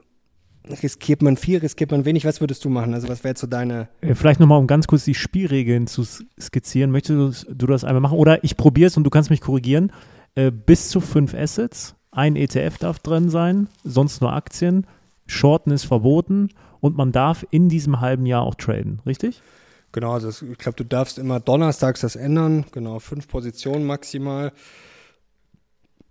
riskiert 0.83 1.21
man 1.21 1.37
viel, 1.37 1.59
riskiert 1.59 1.91
man 1.91 2.05
wenig. 2.05 2.25
Was 2.25 2.41
würdest 2.41 2.65
du 2.65 2.71
machen? 2.71 2.95
Also 2.95 3.09
was 3.09 3.25
wäre 3.25 3.37
so 3.37 3.47
deine... 3.47 3.89
Äh, 4.01 4.15
vielleicht 4.15 4.41
nochmal, 4.41 4.59
um 4.59 4.67
ganz 4.67 4.87
kurz 4.87 5.05
die 5.05 5.15
Spielregeln 5.15 5.87
zu 5.87 6.05
skizzieren. 6.41 6.91
Möchtest 6.91 7.47
du, 7.49 7.55
du 7.55 7.67
das 7.67 7.85
einmal 7.85 8.01
machen? 8.01 8.19
Oder 8.19 8.45
ich 8.45 8.57
probiere 8.57 8.89
es 8.89 8.97
und 8.97 9.05
du 9.05 9.11
kannst 9.11 9.31
mich 9.31 9.41
korrigieren. 9.41 9.93
Äh, 10.37 10.51
bis 10.51 10.89
zu 10.89 11.01
fünf 11.01 11.35
Assets 11.35 11.97
ein 12.13 12.37
ETF 12.37 12.79
darf 12.79 12.99
drin 12.99 13.31
sein, 13.31 13.69
sonst 13.85 14.21
nur 14.21 14.33
Aktien. 14.33 14.87
Shorten 15.27 15.71
ist 15.71 15.85
verboten 15.85 16.51
und 16.81 16.97
man 16.97 17.13
darf 17.13 17.47
in 17.51 17.69
diesem 17.69 18.01
halben 18.01 18.27
Jahr 18.27 18.43
auch 18.43 18.55
traden, 18.55 19.01
richtig? 19.07 19.43
Genau, 19.93 20.13
also 20.13 20.29
ich 20.29 20.59
glaube, 20.59 20.77
du 20.77 20.85
darfst 20.85 21.19
immer 21.19 21.41
donnerstags 21.41 22.01
das 22.01 22.17
ändern. 22.17 22.65
Genau, 22.73 22.99
fünf 22.99 23.29
Positionen 23.29 23.85
maximal. 23.85 24.53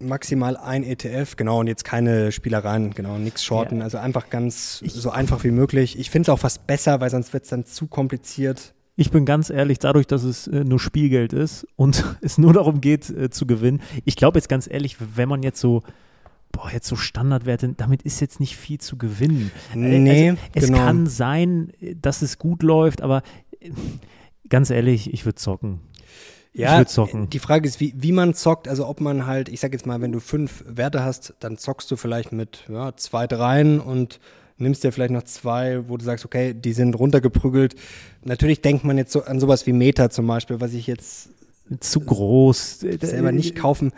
Maximal 0.01 0.55
ein 0.55 0.83
ETF, 0.83 1.35
genau, 1.35 1.59
und 1.59 1.67
jetzt 1.67 1.83
keine 1.83 2.31
Spielereien, 2.31 2.91
genau, 2.91 3.17
nichts 3.17 3.43
shorten. 3.43 3.79
Ja. 3.79 3.83
Also 3.83 3.97
einfach 3.97 4.29
ganz 4.29 4.81
ich, 4.81 4.93
so 4.93 5.09
einfach 5.09 5.43
wie 5.43 5.51
möglich. 5.51 5.99
Ich 5.99 6.09
finde 6.09 6.29
es 6.29 6.33
auch 6.33 6.39
fast 6.39 6.67
besser, 6.67 7.01
weil 7.01 7.09
sonst 7.09 7.33
wird 7.33 7.43
es 7.43 7.49
dann 7.49 7.65
zu 7.65 7.87
kompliziert. 7.87 8.73
Ich 8.99 9.11
bin 9.11 9.23
ganz 9.23 9.49
ehrlich, 9.49 9.79
dadurch, 9.79 10.07
dass 10.07 10.23
es 10.23 10.47
äh, 10.47 10.65
nur 10.65 10.77
Spielgeld 10.77 11.31
ist 11.31 11.65
und 11.77 12.03
es 12.21 12.37
nur 12.37 12.51
darum 12.51 12.81
geht, 12.81 13.09
äh, 13.09 13.29
zu 13.29 13.47
gewinnen. 13.47 13.81
Ich 14.03 14.17
glaube 14.17 14.37
jetzt 14.37 14.49
ganz 14.49 14.67
ehrlich, 14.69 14.97
wenn 15.15 15.29
man 15.29 15.41
jetzt 15.41 15.61
so 15.61 15.83
boah, 16.51 16.69
jetzt 16.69 16.87
so 16.87 16.97
Standardwerte, 16.97 17.69
damit 17.77 18.01
ist 18.01 18.19
jetzt 18.19 18.41
nicht 18.41 18.57
viel 18.57 18.79
zu 18.79 18.97
gewinnen. 18.97 19.51
Äh, 19.73 19.77
nee, 19.77 20.29
also, 20.31 20.41
es 20.53 20.65
genau. 20.65 20.79
kann 20.79 21.07
sein, 21.07 21.71
dass 22.01 22.21
es 22.21 22.39
gut 22.39 22.61
läuft, 22.61 23.01
aber 23.01 23.21
äh, 23.61 23.71
ganz 24.49 24.69
ehrlich, 24.69 25.13
ich 25.13 25.23
würde 25.25 25.35
zocken. 25.35 25.79
Ja, 26.51 26.83
die 26.83 27.39
Frage 27.39 27.69
ist, 27.69 27.79
wie, 27.79 27.93
wie 27.95 28.11
man 28.11 28.33
zockt. 28.33 28.67
Also 28.67 28.85
ob 28.85 28.99
man 28.99 29.25
halt, 29.25 29.47
ich 29.47 29.61
sag 29.61 29.71
jetzt 29.71 29.85
mal, 29.85 30.01
wenn 30.01 30.11
du 30.11 30.19
fünf 30.19 30.65
Werte 30.67 31.05
hast, 31.05 31.35
dann 31.39 31.57
zockst 31.57 31.89
du 31.89 31.95
vielleicht 31.95 32.33
mit 32.33 32.65
ja, 32.67 32.97
zwei, 32.97 33.27
dreien 33.27 33.79
und 33.79 34.19
nimmst 34.59 34.83
dir 34.83 34.91
vielleicht 34.91 35.11
noch 35.11 35.23
zwei, 35.23 35.87
wo 35.87 35.97
du 35.97 36.05
sagst, 36.05 36.25
okay, 36.25 36.53
die 36.53 36.73
sind 36.73 36.93
runtergeprügelt. 36.95 37.75
Natürlich 38.23 38.61
denkt 38.61 38.83
man 38.83 38.97
jetzt 38.97 39.11
so 39.11 39.23
an 39.23 39.39
sowas 39.39 39.65
wie 39.65 39.73
Meta 39.73 40.09
zum 40.09 40.27
Beispiel, 40.27 40.59
was 40.59 40.73
ich 40.73 40.87
jetzt 40.87 41.29
zu 41.79 41.99
groß 41.99 42.79
selber 43.01 43.31
nicht 43.31 43.55
kaufen. 43.55 43.91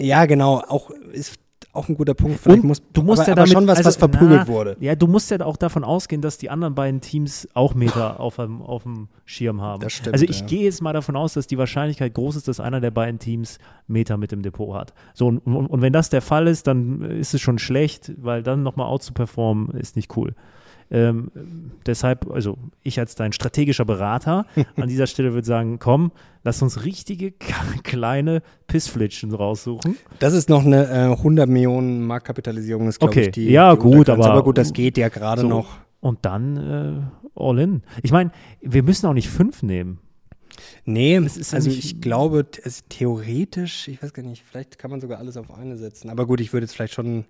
Ja, 0.00 0.26
genau, 0.26 0.58
auch 0.60 0.90
ist 0.90 1.38
auch 1.72 1.88
ein 1.88 1.96
guter 1.96 2.14
Punkt. 2.14 2.38
Vielleicht 2.40 2.64
muss, 2.64 2.82
du 2.92 3.02
musst 3.02 3.22
aber, 3.22 3.28
ja 3.30 3.34
damit, 3.34 3.52
schon 3.52 3.66
was, 3.66 3.78
also, 3.78 3.88
was 3.88 3.96
verprügelt 3.96 4.42
na, 4.46 4.48
wurde. 4.48 4.76
Ja, 4.80 4.94
du 4.94 5.06
musst 5.06 5.30
ja 5.30 5.40
auch 5.40 5.56
davon 5.56 5.84
ausgehen, 5.84 6.20
dass 6.20 6.36
die 6.36 6.50
anderen 6.50 6.74
beiden 6.74 7.00
Teams 7.00 7.48
auch 7.54 7.74
Meter 7.74 8.20
auf 8.20 8.36
dem, 8.36 8.60
auf 8.60 8.82
dem 8.82 9.08
Schirm 9.24 9.62
haben. 9.62 9.80
Das 9.80 9.94
stimmt, 9.94 10.12
also 10.12 10.26
ich 10.26 10.40
ja. 10.40 10.46
gehe 10.46 10.64
jetzt 10.64 10.82
mal 10.82 10.92
davon 10.92 11.16
aus, 11.16 11.32
dass 11.32 11.46
die 11.46 11.56
Wahrscheinlichkeit 11.56 12.12
groß 12.12 12.36
ist, 12.36 12.48
dass 12.48 12.60
einer 12.60 12.80
der 12.80 12.90
beiden 12.90 13.18
Teams 13.18 13.58
Meter 13.86 14.18
mit 14.18 14.32
dem 14.32 14.42
Depot 14.42 14.74
hat. 14.74 14.92
So, 15.14 15.26
und, 15.26 15.38
und, 15.38 15.66
und 15.66 15.82
wenn 15.82 15.92
das 15.92 16.10
der 16.10 16.22
Fall 16.22 16.46
ist, 16.46 16.66
dann 16.66 17.00
ist 17.02 17.32
es 17.32 17.40
schon 17.40 17.58
schlecht, 17.58 18.12
weil 18.18 18.42
dann 18.42 18.62
nochmal 18.62 18.88
out 18.88 19.02
zu 19.02 19.14
performen 19.14 19.70
ist 19.70 19.96
nicht 19.96 20.14
cool. 20.16 20.34
Ähm, 20.92 21.30
deshalb, 21.86 22.30
also 22.30 22.58
ich 22.82 23.00
als 23.00 23.14
dein 23.14 23.32
strategischer 23.32 23.86
Berater 23.86 24.44
an 24.76 24.88
dieser 24.88 25.06
Stelle 25.06 25.32
würde 25.32 25.46
sagen, 25.46 25.78
komm, 25.78 26.12
lass 26.44 26.60
uns 26.60 26.84
richtige 26.84 27.32
kleine 27.82 28.42
Pissflitschen 28.66 29.32
raussuchen. 29.32 29.96
Das 30.18 30.34
ist 30.34 30.50
noch 30.50 30.66
eine 30.66 30.86
äh, 30.88 31.12
100 31.12 31.48
Millionen 31.48 32.02
Marktkapitalisierung, 32.06 32.88
ist 32.88 32.98
glaube 32.98 33.12
okay. 33.12 33.22
ich 33.22 33.30
die. 33.30 33.50
Ja, 33.50 33.74
die 33.74 33.80
gut, 33.80 34.10
aber, 34.10 34.26
aber 34.26 34.44
gut, 34.44 34.58
das 34.58 34.74
geht 34.74 34.98
ja 34.98 35.08
gerade 35.08 35.40
so, 35.40 35.48
noch. 35.48 35.78
Und 36.00 36.26
dann 36.26 36.56
äh, 36.58 37.40
all 37.40 37.58
in. 37.58 37.82
Ich 38.02 38.12
meine, 38.12 38.30
wir 38.60 38.82
müssen 38.82 39.06
auch 39.06 39.14
nicht 39.14 39.30
fünf 39.30 39.62
nehmen. 39.62 39.98
Nee, 40.84 41.16
also 41.16 41.70
ich 41.70 42.02
glaube, 42.02 42.46
es, 42.62 42.84
theoretisch, 42.90 43.88
ich 43.88 44.02
weiß 44.02 44.12
gar 44.12 44.22
nicht, 44.22 44.44
vielleicht 44.44 44.78
kann 44.78 44.90
man 44.90 45.00
sogar 45.00 45.18
alles 45.18 45.38
auf 45.38 45.50
eine 45.50 45.78
setzen. 45.78 46.10
Aber 46.10 46.26
gut, 46.26 46.42
ich 46.42 46.52
würde 46.52 46.64
jetzt 46.64 46.74
vielleicht 46.74 46.92
schon, 46.92 47.24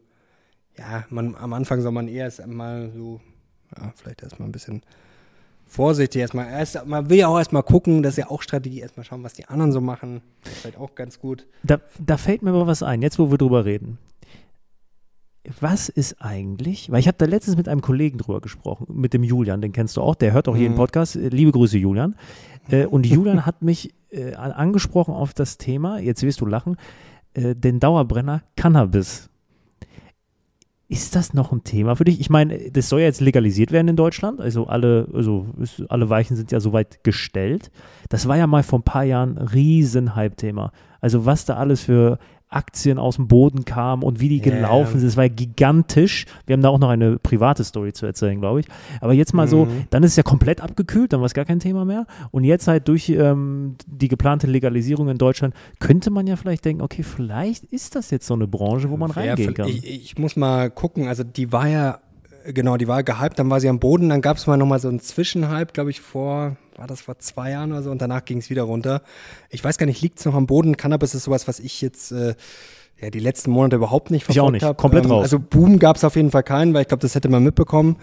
ja, 0.76 1.04
man, 1.10 1.36
am 1.36 1.52
Anfang 1.52 1.80
soll 1.80 1.92
man 1.92 2.08
eher 2.08 2.24
erst 2.24 2.44
mal 2.44 2.90
so 2.92 3.20
ja, 3.76 3.92
vielleicht 3.96 4.22
erstmal 4.22 4.48
ein 4.48 4.52
bisschen 4.52 4.82
vorsichtig 5.72 6.20
erstmal. 6.20 6.48
Erst, 6.48 6.86
man 6.86 7.08
will 7.08 7.18
ja 7.18 7.28
auch 7.28 7.38
erstmal 7.38 7.62
gucken, 7.62 8.02
das 8.02 8.14
ist 8.14 8.18
ja 8.18 8.30
auch 8.30 8.42
Strategie, 8.42 8.80
erstmal 8.80 9.04
schauen, 9.04 9.22
was 9.22 9.32
die 9.32 9.46
anderen 9.46 9.72
so 9.72 9.80
machen. 9.80 10.20
Das 10.44 10.52
ist 10.52 10.58
vielleicht 10.60 10.78
auch 10.78 10.94
ganz 10.94 11.18
gut. 11.18 11.46
Da, 11.62 11.80
da 11.98 12.16
fällt 12.16 12.42
mir 12.42 12.50
aber 12.50 12.66
was 12.66 12.82
ein, 12.82 13.02
jetzt 13.02 13.18
wo 13.18 13.30
wir 13.30 13.38
drüber 13.38 13.64
reden. 13.64 13.98
Was 15.60 15.88
ist 15.88 16.22
eigentlich, 16.22 16.92
weil 16.92 17.00
ich 17.00 17.08
habe 17.08 17.18
da 17.18 17.24
letztens 17.24 17.56
mit 17.56 17.68
einem 17.68 17.80
Kollegen 17.80 18.18
drüber 18.18 18.40
gesprochen, 18.40 18.86
mit 18.88 19.12
dem 19.12 19.24
Julian, 19.24 19.60
den 19.60 19.72
kennst 19.72 19.96
du 19.96 20.00
auch, 20.00 20.14
der 20.14 20.32
hört 20.32 20.46
auch 20.46 20.56
hier 20.56 20.70
mhm. 20.70 20.76
Podcast. 20.76 21.16
Liebe 21.16 21.50
Grüße, 21.50 21.78
Julian. 21.78 22.14
Äh, 22.68 22.86
und 22.86 23.06
Julian 23.06 23.44
hat 23.44 23.60
mich 23.60 23.92
äh, 24.10 24.34
angesprochen 24.34 25.14
auf 25.14 25.34
das 25.34 25.58
Thema, 25.58 25.98
jetzt 25.98 26.22
wirst 26.22 26.40
du 26.40 26.46
lachen, 26.46 26.76
äh, 27.34 27.56
den 27.56 27.80
Dauerbrenner 27.80 28.42
Cannabis. 28.56 29.30
Ist 30.92 31.16
das 31.16 31.32
noch 31.32 31.52
ein 31.52 31.64
Thema 31.64 31.96
für 31.96 32.04
dich? 32.04 32.20
Ich 32.20 32.28
meine, 32.28 32.70
das 32.70 32.90
soll 32.90 33.00
ja 33.00 33.06
jetzt 33.06 33.22
legalisiert 33.22 33.72
werden 33.72 33.88
in 33.88 33.96
Deutschland. 33.96 34.42
Also 34.42 34.66
alle, 34.66 35.08
also 35.14 35.46
alle 35.88 36.10
Weichen 36.10 36.36
sind 36.36 36.52
ja 36.52 36.60
soweit 36.60 37.02
gestellt. 37.02 37.70
Das 38.10 38.28
war 38.28 38.36
ja 38.36 38.46
mal 38.46 38.62
vor 38.62 38.80
ein 38.80 38.82
paar 38.82 39.04
Jahren 39.04 39.38
ein 39.38 39.48
riesen 39.48 40.14
Hype-Thema. 40.14 40.70
Also 41.00 41.24
was 41.24 41.46
da 41.46 41.56
alles 41.56 41.80
für 41.80 42.18
Aktien 42.52 42.98
aus 42.98 43.16
dem 43.16 43.28
Boden 43.28 43.64
kamen 43.64 44.02
und 44.02 44.20
wie 44.20 44.28
die 44.28 44.40
yeah. 44.40 44.56
gelaufen 44.56 44.98
sind. 45.00 45.08
Es 45.08 45.16
war 45.16 45.28
gigantisch. 45.28 46.26
Wir 46.46 46.54
haben 46.54 46.62
da 46.62 46.68
auch 46.68 46.78
noch 46.78 46.88
eine 46.88 47.18
private 47.18 47.64
Story 47.64 47.92
zu 47.92 48.06
erzählen, 48.06 48.38
glaube 48.40 48.60
ich. 48.60 48.66
Aber 49.00 49.12
jetzt 49.12 49.34
mal 49.34 49.46
mhm. 49.46 49.50
so, 49.50 49.68
dann 49.90 50.02
ist 50.02 50.12
es 50.12 50.16
ja 50.16 50.22
komplett 50.22 50.60
abgekühlt, 50.60 51.12
dann 51.12 51.20
war 51.20 51.26
es 51.26 51.34
gar 51.34 51.44
kein 51.44 51.60
Thema 51.60 51.84
mehr. 51.84 52.06
Und 52.30 52.44
jetzt 52.44 52.68
halt 52.68 52.88
durch 52.88 53.08
ähm, 53.08 53.76
die 53.86 54.08
geplante 54.08 54.46
Legalisierung 54.46 55.08
in 55.08 55.18
Deutschland 55.18 55.54
könnte 55.80 56.10
man 56.10 56.26
ja 56.26 56.36
vielleicht 56.36 56.64
denken, 56.64 56.82
okay, 56.82 57.02
vielleicht 57.02 57.64
ist 57.64 57.96
das 57.96 58.10
jetzt 58.10 58.26
so 58.26 58.34
eine 58.34 58.46
Branche, 58.46 58.90
wo 58.90 58.96
man 58.96 59.10
ja, 59.10 59.16
reingehen 59.16 59.54
kann. 59.54 59.68
Ich, 59.68 59.84
ich 59.84 60.18
muss 60.18 60.36
mal 60.36 60.70
gucken, 60.70 61.08
also 61.08 61.24
die 61.24 61.52
war 61.52 61.68
ja 61.68 61.98
genau, 62.44 62.76
die 62.76 62.88
war 62.88 63.02
gehypt, 63.02 63.38
dann 63.38 63.50
war 63.50 63.60
sie 63.60 63.68
am 63.68 63.78
Boden, 63.78 64.08
dann 64.08 64.20
gab 64.20 64.36
es 64.36 64.46
mal 64.46 64.56
nochmal 64.56 64.80
so 64.80 64.88
einen 64.88 65.00
Zwischenhype, 65.00 65.72
glaube 65.72 65.90
ich, 65.90 66.00
vor, 66.00 66.56
war 66.76 66.86
das 66.86 67.00
vor 67.00 67.18
zwei 67.18 67.50
Jahren 67.50 67.72
oder 67.72 67.82
so, 67.82 67.90
und 67.90 68.00
danach 68.00 68.24
ging 68.24 68.38
es 68.38 68.50
wieder 68.50 68.62
runter. 68.62 69.02
Ich 69.50 69.62
weiß 69.62 69.78
gar 69.78 69.86
nicht, 69.86 70.00
liegt 70.00 70.18
es 70.18 70.24
noch 70.24 70.34
am 70.34 70.46
Boden? 70.46 70.76
Cannabis 70.76 71.14
ist 71.14 71.24
sowas, 71.24 71.48
was 71.48 71.60
ich 71.60 71.80
jetzt 71.80 72.12
äh, 72.12 72.34
ja, 73.00 73.10
die 73.10 73.18
letzten 73.18 73.50
Monate 73.50 73.76
überhaupt 73.76 74.10
nicht 74.10 74.24
verfolgt 74.24 74.38
habe. 74.38 74.56
Ich 74.56 74.62
auch 74.62 74.66
nicht, 74.66 74.68
hab. 74.68 74.78
komplett 74.78 75.04
ähm, 75.04 75.10
raus. 75.10 75.22
Also 75.24 75.38
Boom 75.38 75.78
gab 75.78 75.96
es 75.96 76.04
auf 76.04 76.16
jeden 76.16 76.30
Fall 76.30 76.42
keinen, 76.42 76.72
weil 76.74 76.82
ich 76.82 76.88
glaube, 76.88 77.02
das 77.02 77.14
hätte 77.14 77.28
man 77.28 77.42
mitbekommen 77.42 77.96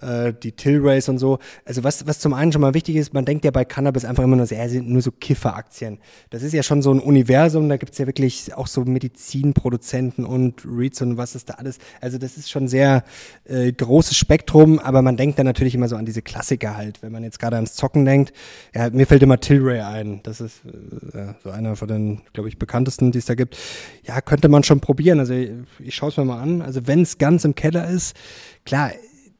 äh, 0.00 0.32
die 0.32 0.52
Tilrays 0.52 1.08
und 1.08 1.18
so. 1.18 1.38
Also 1.64 1.84
was, 1.84 2.06
was 2.06 2.18
zum 2.18 2.34
einen 2.34 2.52
schon 2.52 2.60
mal 2.60 2.74
wichtig 2.74 2.96
ist, 2.96 3.14
man 3.14 3.24
denkt 3.24 3.44
ja 3.44 3.50
bei 3.50 3.64
Cannabis 3.64 4.04
einfach 4.04 4.24
immer 4.24 4.36
nur 4.36 4.46
so, 4.46 4.54
ja, 4.54 4.68
sind 4.68 4.88
nur 4.88 5.02
so 5.02 5.10
Kifferaktien. 5.10 5.98
Das 6.30 6.42
ist 6.42 6.52
ja 6.52 6.62
schon 6.62 6.82
so 6.82 6.92
ein 6.92 7.00
Universum, 7.00 7.68
da 7.68 7.76
gibt's 7.76 7.98
ja 7.98 8.06
wirklich 8.06 8.54
auch 8.54 8.66
so 8.66 8.84
Medizinproduzenten 8.84 10.24
und 10.24 10.64
Reads 10.64 11.02
und 11.02 11.16
was 11.16 11.34
ist 11.34 11.48
da 11.48 11.54
alles. 11.54 11.78
Also 12.00 12.18
das 12.18 12.36
ist 12.36 12.50
schon 12.50 12.68
sehr 12.68 13.04
äh, 13.44 13.72
großes 13.72 14.16
Spektrum, 14.16 14.78
aber 14.78 15.02
man 15.02 15.16
denkt 15.16 15.38
dann 15.38 15.46
natürlich 15.46 15.74
immer 15.74 15.88
so 15.88 15.96
an 15.96 16.06
diese 16.06 16.22
Klassiker 16.22 16.76
halt, 16.76 17.02
wenn 17.02 17.12
man 17.12 17.24
jetzt 17.24 17.38
gerade 17.38 17.56
ans 17.56 17.74
Zocken 17.74 18.04
denkt. 18.04 18.32
Ja, 18.74 18.90
mir 18.90 19.06
fällt 19.06 19.22
immer 19.22 19.40
Tilray 19.40 19.80
ein. 19.80 20.20
Das 20.22 20.40
ist 20.40 20.64
äh, 20.64 21.34
so 21.42 21.50
einer 21.50 21.76
von 21.76 21.88
den, 21.88 22.22
glaube 22.32 22.48
ich, 22.48 22.58
bekanntesten, 22.58 23.12
die 23.12 23.18
es 23.18 23.26
da 23.26 23.34
gibt. 23.34 23.56
Ja, 24.04 24.20
könnte 24.20 24.48
man 24.48 24.62
schon 24.62 24.80
probieren. 24.80 25.18
Also 25.18 25.34
ich, 25.34 25.50
ich 25.78 25.94
schaue 25.94 26.10
es 26.10 26.16
mir 26.16 26.24
mal 26.24 26.40
an. 26.40 26.62
Also 26.62 26.86
wenn 26.86 27.02
es 27.02 27.18
ganz 27.18 27.44
im 27.44 27.54
Keller 27.54 27.88
ist, 27.88 28.16
klar, 28.64 28.90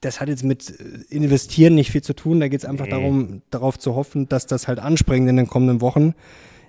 das 0.01 0.21
hat 0.21 0.29
jetzt 0.29 0.45
mit 0.45 0.71
äh, 0.81 1.15
Investieren 1.15 1.75
nicht 1.75 1.91
viel 1.91 2.03
zu 2.03 2.15
tun. 2.15 2.41
Da 2.41 2.49
geht 2.49 2.61
es 2.61 2.67
einfach 2.67 2.87
nee. 2.87 2.91
darum, 2.93 3.43
darauf 3.51 3.79
zu 3.79 3.95
hoffen, 3.95 4.29
dass 4.29 4.47
das 4.47 4.69
halt 4.69 4.79
anspringt 4.79 5.29
in 5.29 5.37
den 5.37 5.47
kommenden 5.47 5.81
Wochen. 5.81 6.15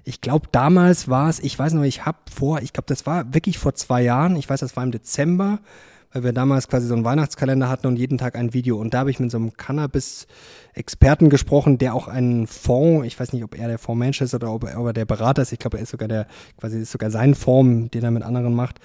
Ich 0.04 0.22
glaube, 0.22 0.48
damals 0.52 1.10
war 1.10 1.30
es, 1.30 1.39
ich 1.39 1.58
weiß 1.58 1.74
noch, 1.74 1.84
ich 1.84 2.06
habe 2.06 2.17
vor, 2.34 2.62
ich 2.62 2.74
glaube, 2.74 2.88
das 2.88 3.06
war 3.06 3.34
wirklich 3.34 3.60
vor 3.60 3.76
zwei 3.76 4.02
Jahren, 4.02 4.36
ich 4.36 4.50
weiß, 4.50 4.60
das 4.60 4.76
war 4.76 4.84
im 4.84 4.91
Dezember, 4.91 5.60
weil 6.13 6.24
wir 6.24 6.34
damals 6.34 6.67
quasi 6.67 6.88
so 6.88 6.93
einen 6.93 7.06
Weihnachtskalender 7.06 7.69
hatten 7.69 7.88
und 7.88 7.97
jeden 7.97 8.17
Tag 8.17 8.36
ein 8.36 8.54
Video. 8.54 8.78
Und 8.78 8.93
da 8.93 9.00
habe 9.00 9.12
ich 9.12 9.19
mit 9.19 9.32
so 9.32 9.38
einem 9.38 9.54
Cannabis-Experten 9.54 11.30
gesprochen, 11.30 11.78
der 11.78 11.95
auch 11.95 12.08
einen 12.08 12.47
Fonds, 12.47 13.08
ich 13.08 13.19
weiß 13.19 13.34
nicht, 13.34 13.43
ob 13.43 13.58
er 13.58 13.67
der 13.67 13.80
Fondsmensch 13.80 14.21
ist 14.21 14.34
oder 14.34 14.52
ob 14.52 14.65
er, 14.65 14.80
ob 14.80 14.88
er 14.88 14.93
der 14.93 15.06
Berater 15.06 15.41
ist, 15.41 15.52
ich 15.52 15.60
glaube, 15.60 15.78
er 15.78 15.84
ist 15.84 15.91
sogar 15.91 16.08
der, 16.08 16.28
quasi 16.60 16.80
ist 16.80 16.91
sogar 16.91 17.12
sein 17.12 17.36
Fonds, 17.36 17.91
den 17.91 18.04
er 18.04 18.12
mit 18.12 18.24
anderen 18.24 18.54
macht. 18.54 18.80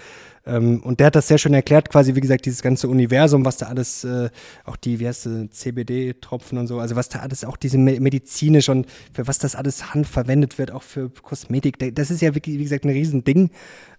Ähm, 0.46 0.80
und 0.84 1.00
der 1.00 1.08
hat 1.08 1.16
das 1.16 1.26
sehr 1.26 1.38
schön 1.38 1.54
erklärt, 1.54 1.90
quasi, 1.90 2.14
wie 2.14 2.20
gesagt, 2.20 2.46
dieses 2.46 2.62
ganze 2.62 2.88
Universum, 2.88 3.44
was 3.44 3.56
da 3.56 3.66
alles, 3.66 4.04
äh, 4.04 4.30
auch 4.64 4.76
die, 4.76 5.00
wie 5.00 5.08
heißt 5.08 5.26
das, 5.26 5.50
CBD-Tropfen 5.50 6.56
und 6.58 6.68
so, 6.68 6.78
also 6.78 6.94
was 6.94 7.08
da 7.08 7.18
alles, 7.18 7.44
auch 7.44 7.56
diese 7.56 7.78
medizinisch 7.78 8.68
und 8.68 8.86
für 9.12 9.26
was 9.26 9.38
das 9.38 9.56
alles 9.56 9.92
Hand 9.92 10.06
verwendet 10.06 10.58
wird, 10.58 10.70
auch 10.70 10.84
für 10.84 11.10
Kosmetik, 11.10 11.94
das 11.94 12.10
ist 12.10 12.22
ja 12.22 12.34
wirklich, 12.34 12.58
wie 12.58 12.62
gesagt, 12.62 12.84
ein 12.84 12.90
Riesending, 12.90 13.50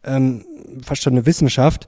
ähm, 0.06 0.46
fast 0.84 1.04
schon 1.04 1.14
eine 1.14 1.26
Wissenschaft. 1.26 1.88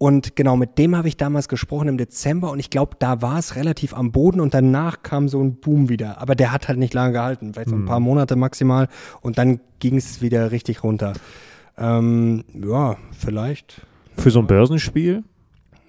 Und 0.00 0.34
genau, 0.34 0.56
mit 0.56 0.78
dem 0.78 0.96
habe 0.96 1.08
ich 1.08 1.18
damals 1.18 1.46
gesprochen 1.46 1.88
im 1.88 1.98
Dezember 1.98 2.50
und 2.50 2.58
ich 2.58 2.70
glaube, 2.70 2.96
da 2.98 3.20
war 3.20 3.38
es 3.38 3.54
relativ 3.54 3.92
am 3.92 4.12
Boden 4.12 4.40
und 4.40 4.54
danach 4.54 5.02
kam 5.02 5.28
so 5.28 5.42
ein 5.42 5.56
Boom 5.56 5.90
wieder. 5.90 6.22
Aber 6.22 6.34
der 6.34 6.52
hat 6.52 6.68
halt 6.68 6.78
nicht 6.78 6.94
lange 6.94 7.12
gehalten, 7.12 7.52
vielleicht 7.52 7.68
so 7.68 7.76
ein 7.76 7.82
mhm. 7.82 7.86
paar 7.86 8.00
Monate 8.00 8.34
maximal 8.34 8.88
und 9.20 9.36
dann 9.36 9.60
ging 9.78 9.96
es 9.96 10.22
wieder 10.22 10.52
richtig 10.52 10.84
runter. 10.84 11.12
Ähm, 11.76 12.44
ja, 12.54 12.96
vielleicht 13.12 13.82
für 14.16 14.30
so 14.30 14.38
ein 14.38 14.46
Börsenspiel? 14.46 15.22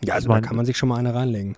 Ja, 0.03 0.15
also 0.15 0.27
da 0.27 0.41
kann 0.41 0.57
man 0.57 0.65
sich 0.65 0.75
schon 0.75 0.89
mal 0.89 0.97
eine 0.97 1.13
reinlegen. 1.13 1.55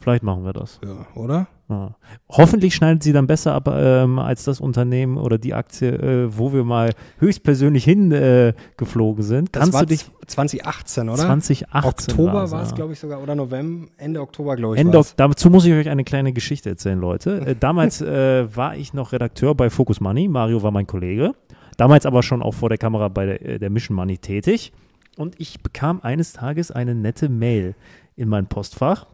Vielleicht 0.00 0.24
machen 0.24 0.44
wir 0.44 0.52
das. 0.52 0.80
Ja, 0.84 1.06
oder? 1.14 1.46
Ja. 1.68 1.96
Hoffentlich 2.28 2.76
schneidet 2.76 3.02
sie 3.02 3.12
dann 3.12 3.26
besser 3.26 3.52
ab 3.52 3.68
ähm, 3.72 4.20
als 4.20 4.44
das 4.44 4.60
Unternehmen 4.60 5.16
oder 5.16 5.36
die 5.36 5.52
Aktie, 5.52 5.88
äh, 5.88 6.38
wo 6.38 6.52
wir 6.52 6.62
mal 6.62 6.92
höchstpersönlich 7.18 7.84
hingeflogen 7.84 9.24
äh, 9.24 9.26
sind. 9.26 9.48
Das 9.54 9.60
Kannst 9.60 9.74
war 9.74 9.80
du 9.80 9.86
dich 9.86 10.06
2018, 10.26 11.08
oder? 11.08 11.18
2018. 11.18 11.84
Oktober 11.84 12.50
war 12.52 12.62
es, 12.62 12.74
glaube 12.74 12.92
ich, 12.92 13.00
sogar, 13.00 13.20
oder 13.20 13.34
November, 13.34 13.88
Ende 13.96 14.20
Oktober, 14.20 14.54
glaube 14.54 14.76
ich. 14.76 14.80
Ende, 14.80 15.02
dazu 15.16 15.50
muss 15.50 15.64
ich 15.64 15.72
euch 15.72 15.88
eine 15.88 16.04
kleine 16.04 16.32
Geschichte 16.32 16.68
erzählen, 16.68 17.00
Leute. 17.00 17.40
Äh, 17.40 17.56
damals 17.60 18.00
äh, 18.00 18.54
war 18.54 18.76
ich 18.76 18.94
noch 18.94 19.12
Redakteur 19.12 19.56
bei 19.56 19.68
Focus 19.68 20.00
Money. 20.00 20.28
Mario 20.28 20.62
war 20.62 20.70
mein 20.70 20.86
Kollege. 20.86 21.34
Damals 21.76 22.06
aber 22.06 22.22
schon 22.22 22.42
auch 22.42 22.54
vor 22.54 22.68
der 22.68 22.78
Kamera 22.78 23.08
bei 23.08 23.26
der, 23.26 23.44
äh, 23.44 23.58
der 23.58 23.70
Mission 23.70 23.96
Money 23.96 24.18
tätig. 24.18 24.72
Und 25.16 25.34
ich 25.40 25.62
bekam 25.62 26.00
eines 26.02 26.32
Tages 26.32 26.70
eine 26.70 26.94
nette 26.94 27.28
Mail 27.28 27.74
in 28.14 28.28
mein 28.28 28.46
Postfach 28.46 29.06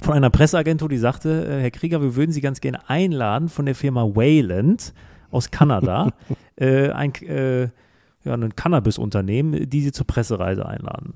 von 0.00 0.14
einer 0.14 0.30
Presseagentur, 0.30 0.88
die 0.88 0.98
sagte, 0.98 1.46
äh, 1.46 1.60
Herr 1.60 1.70
Krieger, 1.70 2.00
wir 2.02 2.16
würden 2.16 2.32
Sie 2.32 2.40
ganz 2.40 2.60
gerne 2.60 2.88
einladen 2.88 3.48
von 3.48 3.66
der 3.66 3.74
Firma 3.74 4.04
Wayland 4.04 4.92
aus 5.30 5.50
Kanada, 5.50 6.12
äh, 6.56 6.90
ein, 6.90 7.14
äh, 7.22 7.62
ja, 8.24 8.34
ein 8.34 8.54
Cannabis-Unternehmen, 8.54 9.68
die 9.68 9.82
Sie 9.82 9.92
zur 9.92 10.06
Pressereise 10.06 10.66
einladen. 10.66 11.14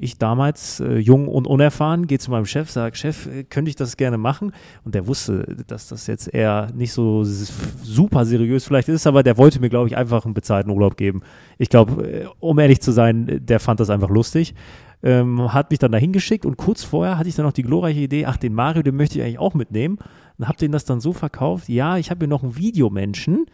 Ich 0.00 0.18
damals, 0.18 0.80
äh, 0.80 0.96
jung 0.96 1.28
und 1.28 1.46
unerfahren, 1.46 2.06
gehe 2.08 2.18
zu 2.18 2.30
meinem 2.32 2.46
Chef, 2.46 2.70
sage, 2.70 2.96
Chef, 2.96 3.26
äh, 3.26 3.44
könnte 3.44 3.68
ich 3.68 3.76
das 3.76 3.96
gerne 3.96 4.18
machen? 4.18 4.52
Und 4.84 4.94
der 4.94 5.06
wusste, 5.06 5.56
dass 5.66 5.88
das 5.88 6.06
jetzt 6.08 6.32
eher 6.32 6.68
nicht 6.74 6.92
so 6.92 7.22
super 7.24 8.24
seriös 8.24 8.64
vielleicht 8.64 8.88
ist, 8.88 9.06
aber 9.06 9.22
der 9.22 9.36
wollte 9.36 9.60
mir, 9.60 9.68
glaube 9.68 9.88
ich, 9.88 9.96
einfach 9.96 10.24
einen 10.24 10.34
bezahlten 10.34 10.70
Urlaub 10.70 10.96
geben. 10.96 11.22
Ich 11.58 11.68
glaube, 11.68 12.10
äh, 12.10 12.26
um 12.40 12.58
ehrlich 12.58 12.80
zu 12.80 12.90
sein, 12.90 13.40
der 13.40 13.60
fand 13.60 13.78
das 13.78 13.90
einfach 13.90 14.10
lustig. 14.10 14.54
Ähm, 15.02 15.52
hat 15.52 15.70
mich 15.70 15.78
dann 15.78 15.92
dahin 15.92 16.12
geschickt 16.12 16.44
und 16.44 16.56
kurz 16.56 16.82
vorher 16.82 17.18
hatte 17.18 17.28
ich 17.28 17.36
dann 17.36 17.46
noch 17.46 17.52
die 17.52 17.62
glorreiche 17.62 18.00
Idee, 18.00 18.26
ach, 18.26 18.36
den 18.36 18.52
Mario, 18.52 18.82
den 18.82 18.96
möchte 18.96 19.18
ich 19.18 19.24
eigentlich 19.24 19.38
auch 19.38 19.54
mitnehmen. 19.54 19.98
Und 20.38 20.48
habe 20.48 20.58
den 20.58 20.72
das 20.72 20.84
dann 20.84 21.00
so 21.00 21.12
verkauft, 21.12 21.68
ja, 21.68 21.98
ich 21.98 22.10
habe 22.10 22.20
hier 22.20 22.28
noch 22.28 22.42
einen 22.42 22.56
Videomenschen, 22.56 23.46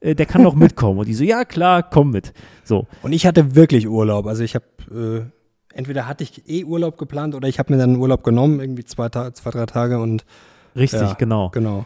äh, 0.00 0.14
der 0.14 0.26
kann 0.26 0.42
noch 0.42 0.54
mitkommen. 0.56 0.98
Und 1.00 1.08
die 1.08 1.14
so, 1.14 1.24
ja 1.24 1.44
klar, 1.44 1.82
komm 1.82 2.10
mit. 2.10 2.32
So. 2.64 2.86
Und 3.02 3.12
ich 3.12 3.26
hatte 3.26 3.56
wirklich 3.56 3.88
Urlaub. 3.88 4.26
Also 4.26 4.44
ich 4.44 4.54
habe 4.54 4.64
äh, 4.92 5.76
entweder 5.76 6.06
hatte 6.06 6.24
ich 6.24 6.48
eh 6.48 6.64
Urlaub 6.64 6.98
geplant 6.98 7.34
oder 7.34 7.48
ich 7.48 7.58
habe 7.58 7.72
mir 7.72 7.78
dann 7.78 7.96
Urlaub 7.96 8.22
genommen, 8.22 8.60
irgendwie 8.60 8.84
zwei, 8.84 9.08
zwei 9.08 9.50
drei 9.50 9.66
Tage 9.66 9.98
und 10.00 10.24
Richtig, 10.74 11.00
ja, 11.00 11.12
genau. 11.14 11.50
Genau. 11.50 11.84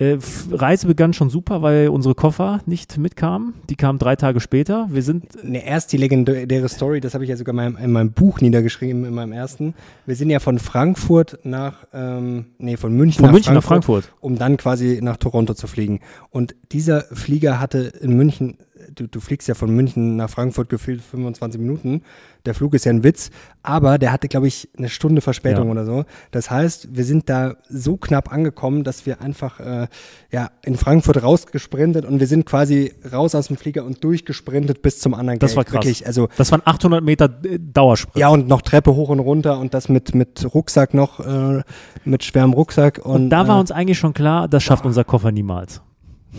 Äh, 0.00 0.18
Reise 0.52 0.86
begann 0.86 1.12
schon 1.12 1.28
super, 1.28 1.60
weil 1.60 1.88
unsere 1.88 2.14
Koffer 2.14 2.60
nicht 2.66 2.98
mitkamen. 2.98 3.54
Die 3.68 3.74
kamen 3.74 3.98
drei 3.98 4.14
Tage 4.14 4.38
später. 4.38 4.86
Wir 4.92 5.02
sind. 5.02 5.42
Ne, 5.42 5.66
erst 5.66 5.92
die 5.92 5.96
legendäre 5.96 6.68
Story, 6.68 7.00
das 7.00 7.14
habe 7.14 7.24
ich 7.24 7.30
ja 7.30 7.36
sogar 7.36 7.52
in 7.52 7.56
meinem, 7.56 7.76
in 7.76 7.90
meinem 7.90 8.12
Buch 8.12 8.40
niedergeschrieben, 8.40 9.04
in 9.04 9.14
meinem 9.14 9.32
ersten. 9.32 9.74
Wir 10.06 10.14
sind 10.14 10.30
ja 10.30 10.38
von 10.38 10.60
Frankfurt 10.60 11.40
nach, 11.42 11.84
ähm, 11.92 12.46
nee, 12.58 12.76
von 12.76 12.96
München, 12.96 13.18
von 13.18 13.26
nach, 13.26 13.32
München 13.32 13.54
Frankfurt, 13.54 13.70
nach 13.70 13.84
Frankfurt, 13.86 14.12
um 14.20 14.38
dann 14.38 14.56
quasi 14.56 15.00
nach 15.02 15.16
Toronto 15.16 15.54
zu 15.54 15.66
fliegen. 15.66 15.98
Und 16.30 16.54
dieser 16.70 17.00
Flieger 17.00 17.58
hatte 17.58 17.92
in 18.00 18.16
München 18.16 18.56
du, 18.94 19.06
du 19.06 19.20
fliegst 19.20 19.48
ja 19.48 19.54
von 19.54 19.74
München 19.74 20.16
nach 20.16 20.30
Frankfurt 20.30 20.68
gefühlt 20.68 21.00
25 21.02 21.60
Minuten. 21.60 22.02
Der 22.46 22.54
Flug 22.54 22.72
ist 22.74 22.84
ja 22.84 22.92
ein 22.92 23.04
Witz, 23.04 23.30
aber 23.62 23.98
der 23.98 24.12
hatte, 24.12 24.28
glaube 24.28 24.46
ich, 24.46 24.68
eine 24.78 24.88
Stunde 24.88 25.20
Verspätung 25.20 25.66
Ja. 25.66 25.70
oder 25.72 25.84
so. 25.84 26.04
Das 26.30 26.50
heißt, 26.50 26.88
wir 26.96 27.04
sind 27.04 27.28
da 27.28 27.56
so 27.68 27.96
knapp 27.96 28.32
angekommen, 28.32 28.84
dass 28.84 29.04
wir 29.06 29.20
einfach 29.20 29.60
äh, 29.60 29.88
ja, 30.30 30.50
in 30.64 30.76
Frankfurt 30.76 31.22
rausgesprintet 31.22 32.04
und 32.06 32.20
wir 32.20 32.26
sind 32.26 32.46
quasi 32.46 32.94
raus 33.12 33.34
aus 33.34 33.48
dem 33.48 33.56
Flieger 33.56 33.84
und 33.84 34.02
durchgesprintet 34.04 34.80
bis 34.82 35.00
zum 35.00 35.14
anderen 35.14 35.38
Das 35.40 35.50
Gate. 35.50 35.56
war 35.56 35.64
krass. 35.64 35.74
Wirklich, 35.74 36.06
also 36.06 36.28
Das 36.36 36.50
waren 36.52 36.62
800 36.64 37.02
Meter 37.04 37.28
äh, 37.44 37.58
Dauersprint. 37.58 38.16
ja, 38.18 38.28
und 38.28 38.48
noch 38.48 38.62
Treppe 38.62 38.94
hoch 38.94 39.08
und 39.10 39.20
runter 39.20 39.58
und 39.58 39.74
das 39.74 39.88
mit, 39.88 40.14
mit 40.14 40.46
Rucksack 40.54 40.94
noch, 40.94 41.20
äh, 41.20 41.62
mit 42.04 42.24
schwerem 42.24 42.52
Rucksack. 42.52 42.98
Und, 43.04 43.14
Und 43.24 43.30
da 43.30 43.46
war 43.48 43.56
äh, 43.56 43.60
uns 43.60 43.72
eigentlich 43.72 43.98
schon 43.98 44.14
klar, 44.14 44.48
das 44.48 44.62
schafft 44.62 44.86
unser 44.86 45.04
Koffer 45.04 45.32
niemals. 45.32 45.82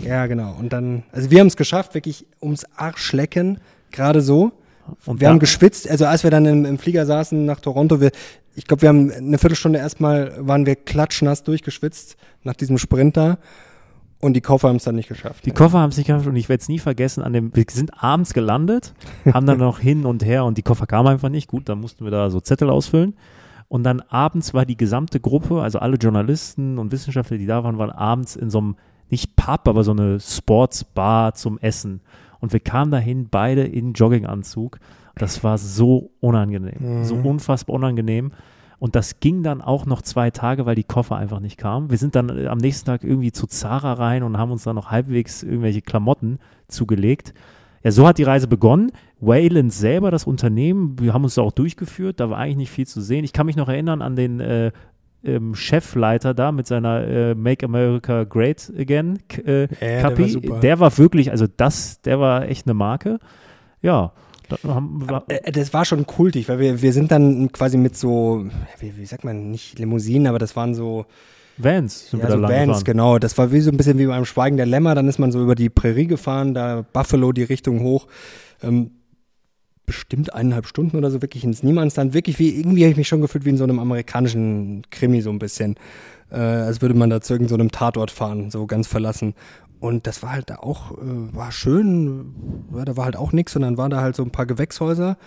Ja, 0.03 0.27
genau. 0.27 0.55
Und 0.59 0.71
dann, 0.73 1.03
also 1.11 1.31
wir 1.31 1.39
haben 1.39 1.47
es 1.47 1.55
geschafft, 1.57 1.93
wirklich 1.93 2.25
ums 2.41 2.65
Arschlecken, 2.75 3.59
gerade 3.91 4.21
so. 4.21 4.51
Und 5.05 5.19
wir 5.19 5.27
da- 5.27 5.31
haben 5.33 5.39
geschwitzt, 5.39 5.89
also 5.89 6.05
als 6.05 6.23
wir 6.23 6.31
dann 6.31 6.45
im, 6.45 6.65
im 6.65 6.77
Flieger 6.77 7.05
saßen 7.05 7.45
nach 7.45 7.59
Toronto, 7.59 7.99
wir, 8.01 8.11
ich 8.55 8.65
glaube, 8.65 8.81
wir 8.83 8.89
haben 8.89 9.11
eine 9.11 9.37
Viertelstunde 9.37 9.79
erstmal, 9.79 10.33
waren 10.45 10.65
wir 10.65 10.75
klatschnass 10.75 11.43
durchgeschwitzt 11.43 12.17
nach 12.43 12.55
diesem 12.55 12.77
Sprinter 12.77 13.37
und 14.19 14.33
die 14.33 14.41
Koffer 14.41 14.67
haben 14.69 14.75
es 14.77 14.83
dann 14.83 14.95
nicht 14.95 15.07
geschafft. 15.09 15.45
Die 15.45 15.51
Koffer 15.51 15.79
haben 15.79 15.91
es 15.91 15.97
nicht 15.97 16.07
geschafft 16.07 16.27
und 16.27 16.35
ich 16.35 16.49
werde 16.49 16.61
es 16.61 16.67
nie 16.69 16.79
vergessen. 16.79 17.23
An 17.23 17.33
dem, 17.33 17.55
wir 17.55 17.65
sind 17.69 17.91
abends 18.03 18.33
gelandet, 18.33 18.93
haben 19.33 19.45
dann 19.45 19.59
noch 19.59 19.79
hin 19.79 20.05
und 20.05 20.25
her 20.25 20.43
und 20.45 20.57
die 20.57 20.63
Koffer 20.63 20.87
kamen 20.87 21.07
einfach 21.07 21.29
nicht. 21.29 21.47
Gut, 21.47 21.69
dann 21.69 21.79
mussten 21.79 22.03
wir 22.03 22.11
da 22.11 22.29
so 22.29 22.39
Zettel 22.41 22.69
ausfüllen. 22.69 23.15
Und 23.67 23.83
dann 23.83 24.01
abends 24.01 24.53
war 24.55 24.65
die 24.65 24.75
gesamte 24.77 25.19
Gruppe, 25.19 25.61
also 25.61 25.77
alle 25.79 25.97
Journalisten 25.97 26.79
und 26.79 26.91
Wissenschaftler, 26.91 27.37
die 27.37 27.45
da 27.45 27.63
waren, 27.63 27.77
waren 27.77 27.91
abends 27.91 28.35
in 28.35 28.49
so 28.49 28.57
einem, 28.57 28.75
nicht 29.09 29.35
Pub, 29.35 29.67
aber 29.67 29.83
so 29.83 29.91
eine 29.91 30.19
Sportsbar 30.19 31.33
zum 31.33 31.57
Essen. 31.59 32.01
Und 32.39 32.53
wir 32.53 32.59
kamen 32.59 32.91
dahin, 32.91 33.27
beide 33.29 33.63
in 33.63 33.93
Jogginganzug. 33.93 34.79
Das 35.15 35.43
war 35.43 35.57
so 35.57 36.11
unangenehm, 36.21 37.03
so 37.03 37.15
unfassbar 37.15 37.75
unangenehm. 37.75 38.31
Und 38.79 38.95
das 38.95 39.19
ging 39.19 39.43
dann 39.43 39.61
auch 39.61 39.85
noch 39.85 40.01
zwei 40.01 40.31
Tage, 40.31 40.65
weil 40.65 40.75
die 40.75 40.85
Koffer 40.85 41.17
einfach 41.17 41.41
nicht 41.41 41.57
kamen. 41.57 41.89
Wir 41.89 41.97
sind 41.97 42.15
dann 42.15 42.29
äh, 42.29 42.47
am 42.47 42.57
nächsten 42.57 42.85
Tag 42.85 43.03
irgendwie 43.03 43.33
zu 43.33 43.45
Zara 43.45 43.93
rein 43.93 44.23
und 44.23 44.37
haben 44.37 44.51
uns 44.51 44.63
dann 44.63 44.75
noch 44.75 44.89
halbwegs 44.89 45.43
irgendwelche 45.43 45.81
Klamotten 45.81 46.39
zugelegt. 46.69 47.33
Ja, 47.83 47.91
so 47.91 48.07
hat 48.07 48.17
die 48.17 48.23
Reise 48.23 48.47
begonnen. 48.47 48.91
Wayland 49.19 49.73
selber, 49.73 50.11
das 50.11 50.25
Unternehmen, 50.25 50.97
wir 50.99 51.13
haben 51.13 51.23
uns 51.23 51.35
da 51.35 51.41
auch 51.41 51.51
durchgeführt, 51.51 52.19
da 52.19 52.29
war 52.29 52.37
eigentlich 52.37 52.57
nicht 52.57 52.71
viel 52.71 52.87
zu 52.87 53.01
sehen. 53.01 53.25
Ich 53.25 53.33
kann 53.33 53.45
mich 53.45 53.57
noch 53.57 53.67
erinnern 53.67 54.01
an 54.01 54.15
den 54.15 54.39
äh, 54.39 54.71
ähm, 55.23 55.55
Chefleiter 55.55 56.33
da 56.33 56.51
mit 56.51 56.67
seiner 56.67 57.07
äh, 57.07 57.35
Make 57.35 57.65
America 57.65 58.23
Great 58.23 58.71
Again 58.77 59.19
äh, 59.45 59.67
der 59.67 60.01
Kapi. 60.01 60.21
war 60.21 60.29
super. 60.29 60.59
der 60.59 60.79
war 60.79 60.97
wirklich, 60.97 61.31
also 61.31 61.45
das, 61.55 62.01
der 62.01 62.19
war 62.19 62.47
echt 62.47 62.65
eine 62.67 62.73
Marke. 62.73 63.19
Ja, 63.81 64.13
da 64.49 64.57
haben 64.75 65.07
Äh, 65.27 65.51
Das 65.51 65.73
war 65.73 65.85
schon 65.85 66.05
kultig, 66.05 66.49
weil 66.49 66.59
wir, 66.59 66.81
wir 66.81 66.93
sind 66.93 67.11
dann 67.11 67.51
quasi 67.51 67.77
mit 67.77 67.95
so, 67.97 68.45
wie, 68.79 68.97
wie 68.97 69.05
sagt 69.05 69.23
man, 69.23 69.51
nicht 69.51 69.77
Limousinen, 69.79 70.27
aber 70.27 70.39
das 70.39 70.55
waren 70.55 70.73
so, 70.73 71.05
Vans 71.57 72.09
sind 72.09 72.19
ja, 72.19 72.25
wir 72.25 72.29
da 72.29 72.35
so 72.35 72.41
lang 72.41 72.51
Vans, 72.51 72.67
gefahren. 72.67 72.83
genau. 72.85 73.19
Das 73.19 73.37
war 73.37 73.51
wie 73.51 73.59
so 73.59 73.69
ein 73.69 73.77
bisschen 73.77 73.97
wie 73.97 74.05
beim 74.07 74.25
Schweigen 74.25 74.57
der 74.57 74.65
Lämmer. 74.65 74.95
Dann 74.95 75.07
ist 75.09 75.19
man 75.19 75.31
so 75.31 75.41
über 75.41 75.55
die 75.55 75.69
Prärie 75.69 76.07
gefahren, 76.07 76.53
da 76.53 76.85
Buffalo 76.93 77.33
die 77.33 77.43
Richtung 77.43 77.81
hoch. 77.81 78.07
Ähm, 78.63 78.91
bestimmt 79.89 80.35
eineinhalb 80.35 80.67
Stunden 80.67 80.95
oder 80.97 81.09
so 81.09 81.23
wirklich 81.23 81.43
ins 81.43 81.63
Niemandsland. 81.63 82.13
Wirklich 82.13 82.37
wie, 82.37 82.55
irgendwie 82.55 82.83
habe 82.83 82.91
ich 82.91 82.97
mich 82.97 83.07
schon 83.07 83.21
gefühlt 83.21 83.43
wie 83.43 83.49
in 83.49 83.57
so 83.57 83.63
einem 83.63 83.79
amerikanischen 83.79 84.83
Krimi 84.91 85.21
so 85.21 85.31
ein 85.31 85.39
bisschen. 85.39 85.77
Äh, 86.29 86.35
als 86.37 86.79
würde 86.83 86.93
man 86.93 87.09
da 87.09 87.21
zu 87.21 87.33
irgendeinem 87.33 87.69
so 87.69 87.77
Tatort 87.79 88.11
fahren, 88.11 88.51
so 88.51 88.67
ganz 88.67 88.85
verlassen. 88.85 89.33
Und 89.79 90.05
das 90.05 90.21
war 90.21 90.33
halt 90.33 90.51
auch, 90.51 90.91
äh, 90.91 90.95
war 91.33 91.51
schön, 91.51 92.35
ja, 92.75 92.85
da 92.85 92.97
war 92.97 93.05
halt 93.05 93.17
auch 93.17 93.31
nichts 93.31 93.55
und 93.55 93.63
dann 93.63 93.77
waren 93.77 93.89
da 93.89 94.01
halt 94.01 94.15
so 94.15 94.21
ein 94.21 94.29
paar 94.29 94.45
Gewächshäuser 94.45 95.17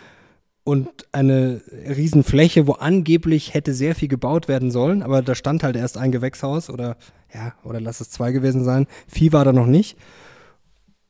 und 0.63 0.89
eine 1.11 1.61
Riesenfläche, 1.89 2.69
wo 2.69 2.75
angeblich 2.75 3.53
hätte 3.53 3.75
sehr 3.75 3.97
viel 3.97 4.07
gebaut 4.07 4.47
werden 4.47 4.71
sollen, 4.71 5.03
aber 5.03 5.23
da 5.23 5.35
stand 5.35 5.65
halt 5.65 5.75
erst 5.75 5.99
ein 5.99 6.13
Gewächshaus 6.13 6.71
oder 6.71 6.97
ja, 7.35 7.55
oder 7.65 7.81
lass 7.81 8.01
es 8.01 8.11
zwei 8.11 8.31
gewesen 8.31 8.63
sein. 8.63 8.87
Vieh 9.09 9.33
war 9.33 9.45
da 9.45 9.53
noch 9.53 9.67
nicht. 9.67 9.97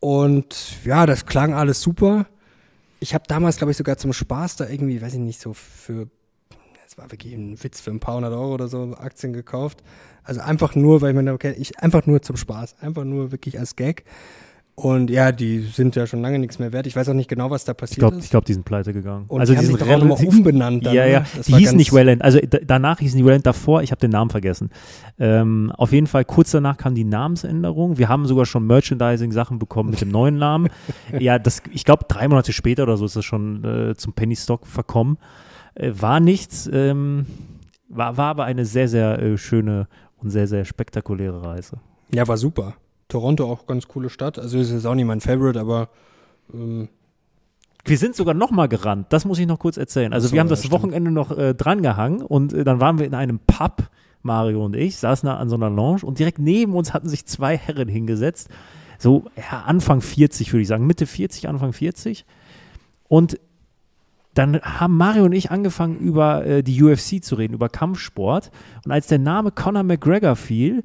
Und 0.00 0.84
ja, 0.84 1.06
das 1.06 1.26
klang 1.26 1.52
alles 1.52 1.80
super. 1.80 2.26
Ich 3.02 3.14
habe 3.14 3.24
damals, 3.26 3.56
glaube 3.56 3.72
ich, 3.72 3.76
sogar 3.76 3.96
zum 3.96 4.12
Spaß 4.12 4.54
da 4.54 4.68
irgendwie, 4.68 5.02
weiß 5.02 5.14
ich 5.14 5.18
nicht, 5.18 5.40
so 5.40 5.54
für, 5.54 6.06
das 6.84 6.96
war 6.96 7.10
wirklich 7.10 7.32
ein 7.32 7.60
Witz, 7.60 7.80
für 7.80 7.90
ein 7.90 7.98
paar 7.98 8.14
hundert 8.14 8.32
Euro 8.32 8.54
oder 8.54 8.68
so 8.68 8.94
Aktien 8.96 9.32
gekauft. 9.32 9.82
Also 10.22 10.40
einfach 10.40 10.76
nur, 10.76 11.00
weil 11.00 11.10
ich 11.10 11.16
dachte, 11.16 11.32
okay, 11.32 11.54
ich 11.58 11.80
einfach 11.80 12.06
nur 12.06 12.22
zum 12.22 12.36
Spaß, 12.36 12.76
einfach 12.80 13.02
nur 13.02 13.32
wirklich 13.32 13.58
als 13.58 13.74
Gag. 13.74 14.04
Und 14.82 15.10
ja, 15.10 15.30
die 15.30 15.60
sind 15.60 15.94
ja 15.94 16.08
schon 16.08 16.22
lange 16.22 16.40
nichts 16.40 16.58
mehr 16.58 16.72
wert. 16.72 16.88
Ich 16.88 16.96
weiß 16.96 17.08
auch 17.08 17.14
nicht 17.14 17.30
genau, 17.30 17.50
was 17.50 17.64
da 17.64 17.70
Ich 17.70 17.78
passiert 17.78 18.00
glaube, 18.00 18.16
ist. 18.16 18.24
ich 18.24 18.30
glaub, 18.30 18.44
die 18.44 18.52
sind 18.52 18.64
pleite 18.64 18.92
gegangen. 18.92 19.26
Und 19.28 19.38
also 19.38 19.52
die 19.52 19.58
haben 19.58 19.66
die 19.66 19.70
sich 19.70 19.78
sind 19.78 19.88
nochmal 19.88 20.16
relativ 20.16 20.28
umbenannt 20.28 20.84
dann. 20.84 20.92
ja, 20.92 21.06
ja. 21.06 21.20
ne? 21.20 21.26
Die 21.46 21.54
hießen 21.54 21.76
nicht 21.76 21.92
Wayland. 21.92 22.20
Also 22.20 22.40
danach 22.66 22.98
hießen 22.98 23.16
die 23.16 23.24
Wayland 23.24 23.46
davor. 23.46 23.84
Ich 23.84 23.92
habe 23.92 24.00
den 24.00 24.10
Namen 24.10 24.30
vergessen. 24.30 24.70
Ähm, 25.20 25.70
auf 25.76 25.92
jeden 25.92 26.08
Fall 26.08 26.24
kurz 26.24 26.50
danach 26.50 26.78
kam 26.78 26.96
die 26.96 27.04
Namensänderung. 27.04 27.96
Wir 27.96 28.08
haben 28.08 28.26
sogar 28.26 28.44
schon 28.44 28.66
Merchandising-Sachen 28.66 29.60
bekommen 29.60 29.90
mit 29.90 30.00
dem 30.00 30.08
neuen 30.08 30.38
Namen. 30.38 30.68
ja, 31.16 31.38
das, 31.38 31.62
ich 31.70 31.84
glaube, 31.84 32.06
drei 32.08 32.26
Monate 32.26 32.52
später 32.52 32.82
oder 32.82 32.96
so 32.96 33.04
ist 33.04 33.14
das 33.14 33.24
schon 33.24 33.64
äh, 33.64 33.94
zum 33.94 34.14
Penny 34.14 34.34
Stock 34.34 34.66
verkommen. 34.66 35.16
Äh, 35.76 35.92
war 35.94 36.18
nichts. 36.18 36.68
Ähm, 36.72 37.26
war, 37.88 38.16
war 38.16 38.30
aber 38.30 38.46
eine 38.46 38.64
sehr, 38.64 38.88
sehr 38.88 39.22
äh, 39.22 39.38
schöne 39.38 39.86
und 40.16 40.30
sehr, 40.30 40.48
sehr 40.48 40.64
spektakuläre 40.64 41.40
Reise. 41.44 41.78
Ja, 42.12 42.26
war 42.26 42.36
super. 42.36 42.74
Toronto 43.12 43.44
auch 43.50 43.66
ganz 43.66 43.88
coole 43.88 44.08
Stadt. 44.08 44.38
Also 44.38 44.58
ist 44.58 44.72
jetzt 44.72 44.86
auch 44.86 44.94
nicht 44.94 45.04
mein 45.04 45.20
Favorite, 45.20 45.60
aber 45.60 45.90
ähm, 46.52 46.88
Wir 47.84 47.98
sind 47.98 48.16
sogar 48.16 48.32
noch 48.32 48.50
mal 48.50 48.68
gerannt. 48.68 49.08
Das 49.10 49.26
muss 49.26 49.38
ich 49.38 49.46
noch 49.46 49.58
kurz 49.58 49.76
erzählen. 49.76 50.12
Also 50.14 50.28
so, 50.28 50.32
wir 50.32 50.40
haben 50.40 50.48
das 50.48 50.60
stimmt. 50.60 50.72
Wochenende 50.72 51.10
noch 51.10 51.36
äh, 51.36 51.54
drangehangen 51.54 52.22
und 52.22 52.54
äh, 52.54 52.64
dann 52.64 52.80
waren 52.80 52.98
wir 52.98 53.06
in 53.06 53.14
einem 53.14 53.38
Pub, 53.38 53.90
Mario 54.22 54.64
und 54.64 54.76
ich, 54.76 54.96
saßen 54.96 55.26
da 55.26 55.36
an 55.36 55.50
so 55.50 55.56
einer 55.56 55.68
Lounge 55.68 56.04
und 56.04 56.18
direkt 56.18 56.38
neben 56.38 56.74
uns 56.74 56.94
hatten 56.94 57.08
sich 57.08 57.26
zwei 57.26 57.56
Herren 57.56 57.88
hingesetzt. 57.88 58.48
So 58.98 59.24
ja, 59.36 59.62
Anfang 59.66 60.00
40 60.00 60.52
würde 60.52 60.62
ich 60.62 60.68
sagen, 60.68 60.86
Mitte 60.86 61.06
40, 61.06 61.48
Anfang 61.48 61.72
40. 61.74 62.24
Und 63.08 63.38
dann 64.32 64.58
haben 64.62 64.96
Mario 64.96 65.24
und 65.24 65.32
ich 65.32 65.50
angefangen 65.50 65.98
über 65.98 66.46
äh, 66.46 66.62
die 66.62 66.82
UFC 66.82 67.22
zu 67.22 67.34
reden, 67.34 67.52
über 67.52 67.68
Kampfsport. 67.68 68.50
Und 68.86 68.92
als 68.92 69.08
der 69.08 69.18
Name 69.18 69.50
Conor 69.50 69.82
McGregor 69.82 70.36
fiel, 70.36 70.82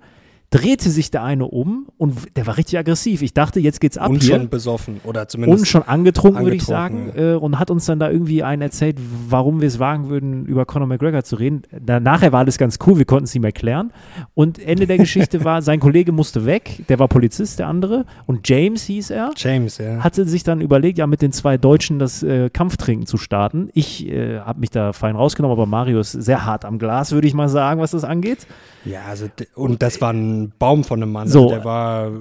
drehte 0.50 0.90
sich 0.90 1.12
der 1.12 1.24
eine 1.24 1.46
um 1.46 1.88
und 1.98 2.16
der 2.38 2.48
war 2.48 2.56
richtig 2.58 2.80
aggressiv. 2.80 3.22
Ich 3.22 3.34
dachte, 3.34 3.60
jetzt 3.60 3.82
geht's 3.82 3.98
ab 3.98 4.10
Und 4.10 4.24
hier. 4.24 4.36
schon 4.36 4.50
besoffen 4.50 5.02
oder 5.04 5.28
zumindest. 5.28 5.60
und 5.62 5.66
schon 5.68 5.84
angetrunken, 5.84 6.44
würde 6.44 6.56
ich 6.56 6.64
sagen. 6.64 7.00
angetrunken, 7.10 7.34
Äh, 7.34 7.38
und 7.38 7.60
hat 7.60 7.70
uns 7.70 7.86
dann 7.86 8.00
da 8.00 8.10
irgendwie 8.10 8.44
einen 8.44 8.62
erzählt, 8.62 8.98
warum 9.30 9.60
wir 9.60 9.68
es 9.68 9.80
wagen 9.80 10.08
würden, 10.08 10.46
über 10.46 10.66
Conor 10.66 10.88
McGregor 10.88 11.24
zu 11.24 11.36
reden. 11.36 11.64
Nachher 11.86 12.32
war 12.32 12.40
alles 12.40 12.58
ganz 12.58 12.80
cool, 12.88 12.98
wir 12.98 13.04
konnten 13.06 13.26
es 13.26 13.36
ihm 13.36 13.44
erklären. 13.44 13.92
Und 14.36 14.58
Ende 14.60 14.88
der 14.88 14.98
Geschichte 14.98 15.44
war, 15.44 15.62
sein 15.62 15.82
Kollege 15.82 16.14
musste 16.14 16.46
weg, 16.46 16.84
der 16.88 16.98
war 17.00 17.10
Polizist, 17.10 17.60
der 17.60 17.68
andere. 17.68 18.06
Und 18.26 18.48
James 18.48 18.84
hieß 18.84 19.10
er 19.10 19.32
James, 19.36 19.80
ja. 19.80 20.02
hatte 20.04 20.26
sich 20.26 20.44
dann 20.44 20.62
überlegt, 20.62 20.98
ja, 20.98 21.08
mit 21.08 21.22
den 21.22 21.34
zwei 21.34 21.58
Deutschen 21.58 22.00
das 22.00 22.24
äh, 22.24 22.50
Kampftrinken 22.50 23.06
zu 23.06 23.18
starten. 23.18 23.70
Ich 23.74 24.08
äh, 24.08 24.40
habe 24.40 24.62
mich 24.62 24.70
da 24.70 24.94
fein 24.94 25.18
rausgenommen, 25.18 25.58
aber 25.58 25.66
Mario 25.66 26.00
ist 26.00 26.14
sehr 26.14 26.46
hart 26.46 26.64
am 26.64 26.80
Glas, 26.80 27.12
würde 27.12 27.28
ich 27.28 27.34
mal 27.34 27.50
sagen, 27.50 27.82
was 27.82 27.92
das 27.92 28.06
angeht. 28.06 28.48
Ja, 28.86 29.02
also 29.10 29.26
und 29.56 29.82
das 29.82 30.00
war 30.00 30.14
ein 30.44 30.54
Baum 30.58 30.84
von 30.84 31.02
einem 31.02 31.12
Mann. 31.12 31.28
So. 31.28 31.44
Also 31.44 31.56
der 31.56 31.66
war 31.66 32.12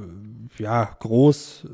ja 0.59 0.89
groß, 1.01 1.67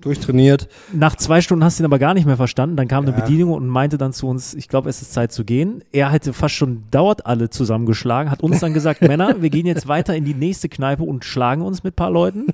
durchtrainiert. 0.00 0.68
Nach 0.92 1.16
zwei 1.16 1.40
Stunden 1.40 1.64
hast 1.64 1.78
du 1.78 1.82
ihn 1.82 1.86
aber 1.86 1.98
gar 1.98 2.14
nicht 2.14 2.26
mehr 2.26 2.36
verstanden. 2.36 2.76
Dann 2.76 2.88
kam 2.88 3.04
eine 3.04 3.16
Ja. 3.16 3.22
Bedienung 3.24 3.52
und 3.52 3.66
meinte 3.66 3.98
dann 3.98 4.12
zu 4.12 4.28
uns, 4.28 4.54
ich 4.54 4.68
glaube, 4.68 4.88
es 4.88 5.02
ist 5.02 5.12
Zeit 5.12 5.32
zu 5.32 5.44
gehen. 5.44 5.82
Er 5.92 6.10
hätte 6.10 6.32
fast 6.32 6.54
schon 6.54 6.84
dauert 6.90 7.26
alle 7.26 7.50
zusammengeschlagen, 7.50 8.30
hat 8.30 8.42
uns 8.42 8.60
dann 8.60 8.72
gesagt, 8.74 9.00
Männer, 9.02 9.42
wir 9.42 9.50
gehen 9.50 9.66
jetzt 9.66 9.88
weiter 9.88 10.14
in 10.14 10.24
die 10.24 10.34
nächste 10.34 10.68
Kneipe 10.68 11.02
und 11.02 11.24
schlagen 11.24 11.62
uns 11.62 11.82
mit 11.82 11.94
ein 11.94 11.96
paar 11.96 12.10
Leuten. 12.10 12.48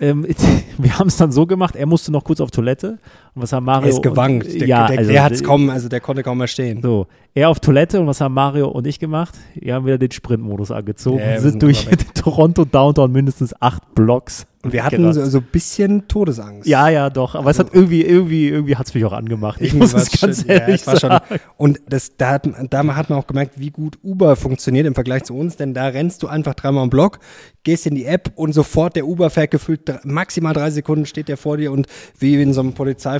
Ähm, 0.00 0.26
wir 0.78 0.98
haben 0.98 1.08
es 1.08 1.16
dann 1.16 1.32
so 1.32 1.46
gemacht, 1.46 1.76
er 1.76 1.86
musste 1.86 2.10
noch 2.10 2.24
kurz 2.24 2.40
auf 2.40 2.50
Toilette. 2.50 2.98
Und 3.34 3.42
was 3.42 3.52
haben 3.52 3.64
Mario? 3.66 3.88
Er 3.88 3.94
ist 3.94 4.02
gewankt. 4.02 4.46
Und, 4.46 4.60
Der, 4.60 4.68
ja, 4.68 4.86
der, 4.86 4.98
also, 4.98 5.10
der 5.12 5.24
hat's 5.24 5.42
kaum, 5.42 5.68
also 5.70 5.88
der 5.88 6.00
konnte 6.00 6.22
kaum 6.22 6.38
mehr 6.38 6.46
stehen. 6.46 6.80
So, 6.82 7.06
er 7.34 7.48
auf 7.48 7.58
Toilette 7.58 8.00
und 8.00 8.06
was 8.06 8.20
haben 8.20 8.34
Mario 8.34 8.68
und 8.68 8.86
ich 8.86 9.00
gemacht? 9.00 9.34
Wir 9.54 9.74
haben 9.74 9.86
wieder 9.86 9.98
den 9.98 10.12
Sprintmodus 10.12 10.70
angezogen 10.70 11.18
Ja, 11.18 11.26
wir 11.30 11.34
und 11.36 11.40
sind 11.40 11.50
sind 11.52 11.62
durch 11.62 11.88
Toronto 12.14 12.64
Downtown 12.64 13.10
mindestens 13.10 13.52
acht 13.60 13.94
Blocks. 13.94 14.46
Und 14.62 14.72
wir 14.72 14.82
hatten 14.82 15.12
so, 15.12 15.22
so 15.26 15.38
ein 15.38 15.46
bisschen 15.52 16.08
Todesangst. 16.08 16.66
Ja, 16.66 16.88
ja, 16.88 17.10
doch. 17.10 17.34
Aber 17.34 17.50
es 17.50 17.58
hat 17.58 17.74
irgendwie, 17.74 18.00
irgendwie, 18.02 18.48
irgendwie 18.48 18.76
hat 18.76 18.86
es 18.86 18.94
mich 18.94 19.04
auch 19.04 19.12
angemacht. 19.12 19.60
Ich 19.60 19.74
Irgendwie 19.74 19.92
muss 19.92 19.92
es 19.92 20.18
ganz 20.18 20.42
ja, 20.44 20.54
ehrlich 20.54 20.80
es 20.80 20.86
war 20.86 20.98
schon- 20.98 21.10
sagen. 21.10 21.40
Und 21.58 21.80
das, 21.86 22.16
da, 22.16 22.30
hat, 22.30 22.48
da 22.70 22.96
hat 22.96 23.10
man 23.10 23.18
auch 23.18 23.26
gemerkt, 23.26 23.60
wie 23.60 23.68
gut 23.68 23.98
Uber 24.02 24.36
funktioniert 24.36 24.86
im 24.86 24.94
Vergleich 24.94 25.24
zu 25.24 25.36
uns, 25.36 25.56
denn 25.58 25.74
da 25.74 25.88
rennst 25.88 26.22
du 26.22 26.28
einfach 26.28 26.54
dreimal 26.54 26.84
im 26.84 26.88
Block, 26.88 27.18
gehst 27.62 27.86
in 27.86 27.94
die 27.94 28.06
App 28.06 28.32
und 28.36 28.54
sofort 28.54 28.96
der 28.96 29.06
Uber 29.06 29.28
fährt 29.28 29.50
gefühlt 29.50 29.82
maximal 30.04 30.54
drei 30.54 30.70
Sekunden 30.70 31.04
steht 31.04 31.28
der 31.28 31.36
vor 31.36 31.58
dir 31.58 31.70
und 31.70 31.86
wie 32.18 32.40
in 32.40 32.54
so 32.54 32.62
einem 32.62 32.72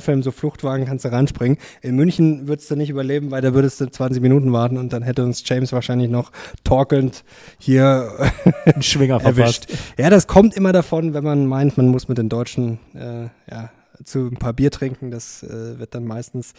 Polizeifilm, 0.05 0.23
so 0.23 0.31
Fluchtwagen 0.31 0.85
kannst 0.85 1.05
du 1.05 1.11
reinspringen. 1.11 1.57
In 1.81 1.95
München 1.95 2.47
würdest 2.47 2.69
du 2.71 2.75
nicht 2.75 2.89
überleben, 2.89 3.31
weil 3.31 3.41
da 3.41 3.53
würdest 3.53 3.81
du 3.81 3.89
20 3.89 4.21
Minuten 4.21 4.51
warten 4.53 4.77
und 4.77 4.93
dann 4.93 5.03
hätte 5.03 5.23
uns 5.23 5.43
James 5.45 5.71
wahrscheinlich 5.71 6.09
noch 6.09 6.31
torkelnd 6.63 7.23
hier 7.57 8.11
Ein 8.65 8.81
Schwinger 8.81 9.19
verpasst. 9.19 9.67
Ja, 9.97 10.09
das 10.09 10.27
kommt 10.27 10.55
immer 10.55 10.71
davon, 10.71 11.13
wenn 11.13 11.23
man 11.23 11.45
meint, 11.47 11.77
man 11.77 11.87
muss 11.87 12.07
mit 12.07 12.17
den 12.17 12.29
Deutschen 12.29 12.79
äh, 12.93 13.29
ja, 13.51 13.71
zu 14.03 14.27
ein 14.27 14.37
paar 14.37 14.53
Bier 14.53 14.71
trinken. 14.71 15.11
Das 15.11 15.43
äh, 15.43 15.79
wird 15.79 15.95
dann 15.95 16.05
meistens 16.05 16.53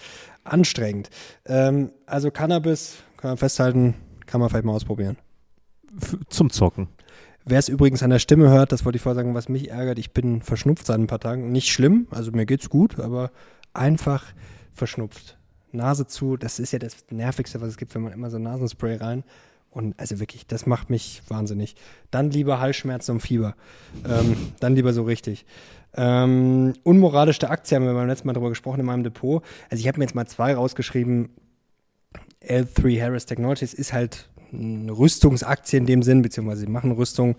anstrengend. 0.44 1.10
Ähm, 1.46 1.90
also 2.06 2.30
Cannabis, 2.30 2.96
kann 3.16 3.30
man 3.30 3.38
festhalten, 3.38 3.94
kann 4.26 4.40
man 4.40 4.50
vielleicht 4.50 4.64
mal 4.64 4.72
ausprobieren. 4.72 5.16
F- 6.00 6.18
Zum 6.28 6.50
Zocken. 6.50 6.88
Wer 7.48 7.60
es 7.60 7.68
übrigens 7.68 8.02
an 8.02 8.10
der 8.10 8.18
Stimme 8.18 8.48
hört, 8.50 8.72
das 8.72 8.84
wollte 8.84 8.96
ich 8.96 9.02
vorher 9.02 9.14
sagen, 9.14 9.34
was 9.36 9.48
mich 9.48 9.70
ärgert, 9.70 10.00
ich 10.00 10.12
bin 10.12 10.42
verschnupft 10.42 10.84
seit 10.84 10.98
ein 10.98 11.06
paar 11.06 11.20
Tagen. 11.20 11.52
Nicht 11.52 11.70
schlimm, 11.70 12.08
also 12.10 12.32
mir 12.32 12.44
geht's 12.44 12.68
gut, 12.68 12.98
aber 12.98 13.30
einfach 13.72 14.24
verschnupft. 14.74 15.38
Nase 15.70 16.08
zu, 16.08 16.36
das 16.36 16.58
ist 16.58 16.72
ja 16.72 16.80
das 16.80 17.04
Nervigste, 17.10 17.60
was 17.60 17.68
es 17.68 17.76
gibt, 17.76 17.94
wenn 17.94 18.02
man 18.02 18.12
immer 18.12 18.30
so 18.30 18.40
Nasenspray 18.40 18.96
rein. 18.96 19.22
Und 19.70 19.94
also 20.00 20.18
wirklich, 20.18 20.48
das 20.48 20.66
macht 20.66 20.90
mich 20.90 21.22
wahnsinnig. 21.28 21.76
Dann 22.10 22.32
lieber 22.32 22.58
Halsschmerzen 22.58 23.12
und 23.12 23.20
Fieber. 23.20 23.54
Ähm, 24.04 24.36
dann 24.58 24.74
lieber 24.74 24.92
so 24.92 25.04
richtig. 25.04 25.46
Ähm, 25.94 26.72
unmoralischste 26.82 27.48
Aktie 27.50 27.76
haben 27.76 27.84
wir 27.84 27.94
beim 27.94 28.08
letzten 28.08 28.26
Mal 28.26 28.32
drüber 28.32 28.48
gesprochen 28.48 28.80
in 28.80 28.86
meinem 28.86 29.04
Depot. 29.04 29.44
Also 29.70 29.80
ich 29.80 29.86
habe 29.86 29.98
mir 29.98 30.04
jetzt 30.04 30.16
mal 30.16 30.26
zwei 30.26 30.54
rausgeschrieben. 30.54 31.28
L3 32.42 33.00
Harris 33.00 33.26
Technologies 33.26 33.72
ist 33.72 33.92
halt 33.92 34.30
Rüstungsaktie 34.52 35.78
in 35.78 35.86
dem 35.86 36.02
Sinn, 36.02 36.22
beziehungsweise 36.22 36.62
sie 36.62 36.66
machen 36.66 36.92
Rüstung. 36.92 37.36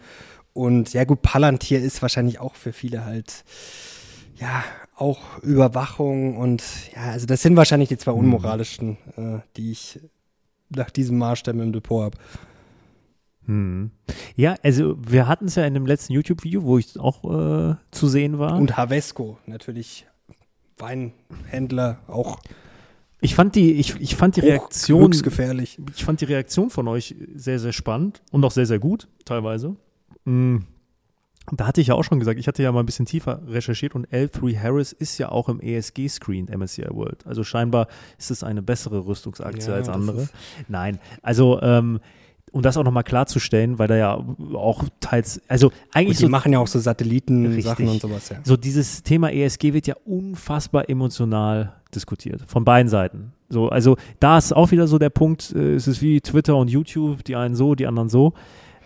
Und 0.53 0.93
ja 0.93 1.03
gut, 1.03 1.21
Palantir 1.21 1.81
ist 1.81 2.01
wahrscheinlich 2.01 2.39
auch 2.39 2.55
für 2.55 2.73
viele 2.73 3.05
halt, 3.05 3.43
ja, 4.37 4.63
auch 4.95 5.37
Überwachung 5.43 6.37
und 6.37 6.63
ja, 6.95 7.11
also 7.11 7.27
das 7.27 7.43
sind 7.43 7.55
wahrscheinlich 7.55 7.89
die 7.89 7.97
zwei 7.97 8.11
unmoralischsten, 8.11 8.97
äh, 9.15 9.39
die 9.55 9.71
ich 9.71 9.99
nach 10.69 10.89
diesem 10.89 11.19
Maßstab 11.19 11.55
im 11.55 11.71
Depot 11.71 12.03
habe. 12.03 12.17
Hm. 13.45 13.91
Ja, 14.35 14.55
also 14.63 14.97
wir 14.99 15.27
hatten 15.27 15.45
es 15.45 15.55
ja 15.55 15.65
in 15.65 15.73
dem 15.73 15.85
letzten 15.85 16.13
YouTube-Video, 16.13 16.63
wo 16.63 16.77
ich 16.77 16.99
auch 16.99 17.23
äh, 17.23 17.75
zu 17.91 18.07
sehen 18.07 18.39
war. 18.39 18.57
Und 18.57 18.75
Havesco, 18.75 19.37
natürlich 19.45 20.05
Weinhändler, 20.77 21.99
auch 22.07 22.39
ich 23.19 23.35
fand 23.35 23.55
die, 23.55 23.73
ich, 23.73 23.95
ich 23.99 24.15
fand 24.15 24.35
die 24.35 24.41
Reaktion, 24.41 25.07
höchstgefährlich. 25.07 25.79
ich 25.95 26.05
fand 26.05 26.21
die 26.21 26.25
Reaktion 26.25 26.69
von 26.69 26.87
euch 26.87 27.15
sehr, 27.35 27.59
sehr 27.59 27.73
spannend 27.73 28.21
und 28.31 28.43
auch 28.43 28.51
sehr, 28.51 28.65
sehr 28.65 28.79
gut, 28.79 29.07
teilweise. 29.25 29.75
Mm. 30.25 30.57
Da 31.53 31.65
hatte 31.65 31.79
ich 31.79 31.87
ja 31.87 31.95
auch 31.95 32.03
schon 32.03 32.19
gesagt, 32.19 32.37
ich 32.37 32.47
hatte 32.49 32.61
ja 32.61 32.73
mal 32.73 32.81
ein 32.81 32.85
bisschen 32.85 33.05
tiefer 33.05 33.41
recherchiert 33.47 33.95
und 33.95 34.05
L3 34.09 34.59
Harris 34.59 34.91
ist 34.91 35.17
ja 35.17 35.29
auch 35.29 35.47
im 35.47 35.61
ESG-Screen 35.61 36.47
MSCI 36.53 36.89
World. 36.89 37.25
Also 37.25 37.45
scheinbar 37.45 37.87
ist 38.17 38.31
es 38.31 38.43
eine 38.43 38.61
bessere 38.61 39.05
Rüstungsaktie 39.05 39.69
Ja, 39.69 39.75
als 39.75 39.87
andere. 39.87 40.27
Nein, 40.67 40.99
also 41.21 41.61
ähm, 41.61 42.01
um 42.57 42.61
das 42.63 42.75
auch 42.77 42.83
nochmal 42.83 43.03
klarzustellen, 43.03 43.77
weil 43.79 43.87
da 43.87 43.95
ja 43.95 44.23
auch 44.53 44.83
teils, 44.99 45.39
also 45.47 45.71
eigentlich 45.93 46.17
Und 46.17 46.19
die 46.19 46.23
so 46.25 46.29
machen 46.29 46.51
ja 46.53 46.59
auch 46.59 46.67
so 46.67 46.79
Satelliten-Sachen 46.79 47.87
und 47.87 48.01
sowas, 48.01 48.29
ja. 48.29 48.37
so 48.43 48.57
dieses 48.57 49.03
Thema 49.03 49.31
ESG 49.31 49.73
wird 49.73 49.87
ja 49.87 49.95
unfassbar 50.05 50.89
emotional 50.89 51.73
diskutiert. 51.93 52.41
Von 52.47 52.65
beiden 52.65 52.89
Seiten. 52.89 53.33
So, 53.49 53.69
also 53.69 53.95
da 54.19 54.37
ist 54.37 54.53
auch 54.55 54.71
wieder 54.71 54.87
so 54.87 54.97
der 54.97 55.09
Punkt, 55.09 55.53
äh, 55.55 55.75
es 55.75 55.87
ist 55.87 56.01
wie 56.01 56.19
Twitter 56.19 56.55
und 56.57 56.69
YouTube, 56.69 57.23
die 57.23 57.35
einen 57.35 57.55
so, 57.55 57.75
die 57.75 57.87
anderen 57.87 58.09
so. 58.09 58.33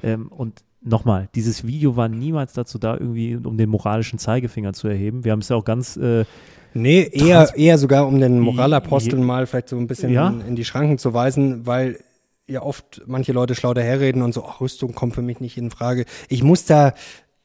Ähm, 0.03 0.27
und 0.27 0.59
nochmal, 0.83 1.29
dieses 1.33 1.65
Video 1.65 1.95
war 1.95 2.09
niemals 2.09 2.53
dazu 2.53 2.77
da, 2.77 2.93
irgendwie 2.93 3.35
um 3.37 3.57
den 3.57 3.69
moralischen 3.69 4.19
Zeigefinger 4.19 4.73
zu 4.73 4.87
erheben. 4.87 5.23
Wir 5.23 5.31
haben 5.31 5.39
es 5.39 5.49
ja 5.49 5.55
auch 5.55 5.65
ganz 5.65 5.97
äh, 5.97 6.25
Nee, 6.73 7.09
eher, 7.11 7.51
eher 7.57 7.77
sogar 7.77 8.07
um 8.07 8.19
den 8.21 8.39
Moralapostel 8.39 9.19
Je- 9.19 9.25
mal 9.25 9.45
vielleicht 9.45 9.67
so 9.69 9.75
ein 9.77 9.87
bisschen 9.87 10.11
Ja. 10.11 10.29
in, 10.29 10.41
in 10.41 10.55
die 10.55 10.63
Schranken 10.63 10.97
zu 10.97 11.13
weisen, 11.13 11.65
weil 11.65 11.97
ja 12.51 12.61
oft 12.61 13.01
manche 13.07 13.31
Leute 13.31 13.55
schlau 13.55 13.73
daherreden 13.73 14.21
und 14.21 14.33
so, 14.33 14.45
ach, 14.45 14.61
Rüstung 14.61 14.93
kommt 14.93 15.15
für 15.15 15.21
mich 15.21 15.39
nicht 15.39 15.57
in 15.57 15.71
Frage. 15.71 16.05
Ich 16.29 16.43
muss 16.43 16.65
da, 16.65 16.93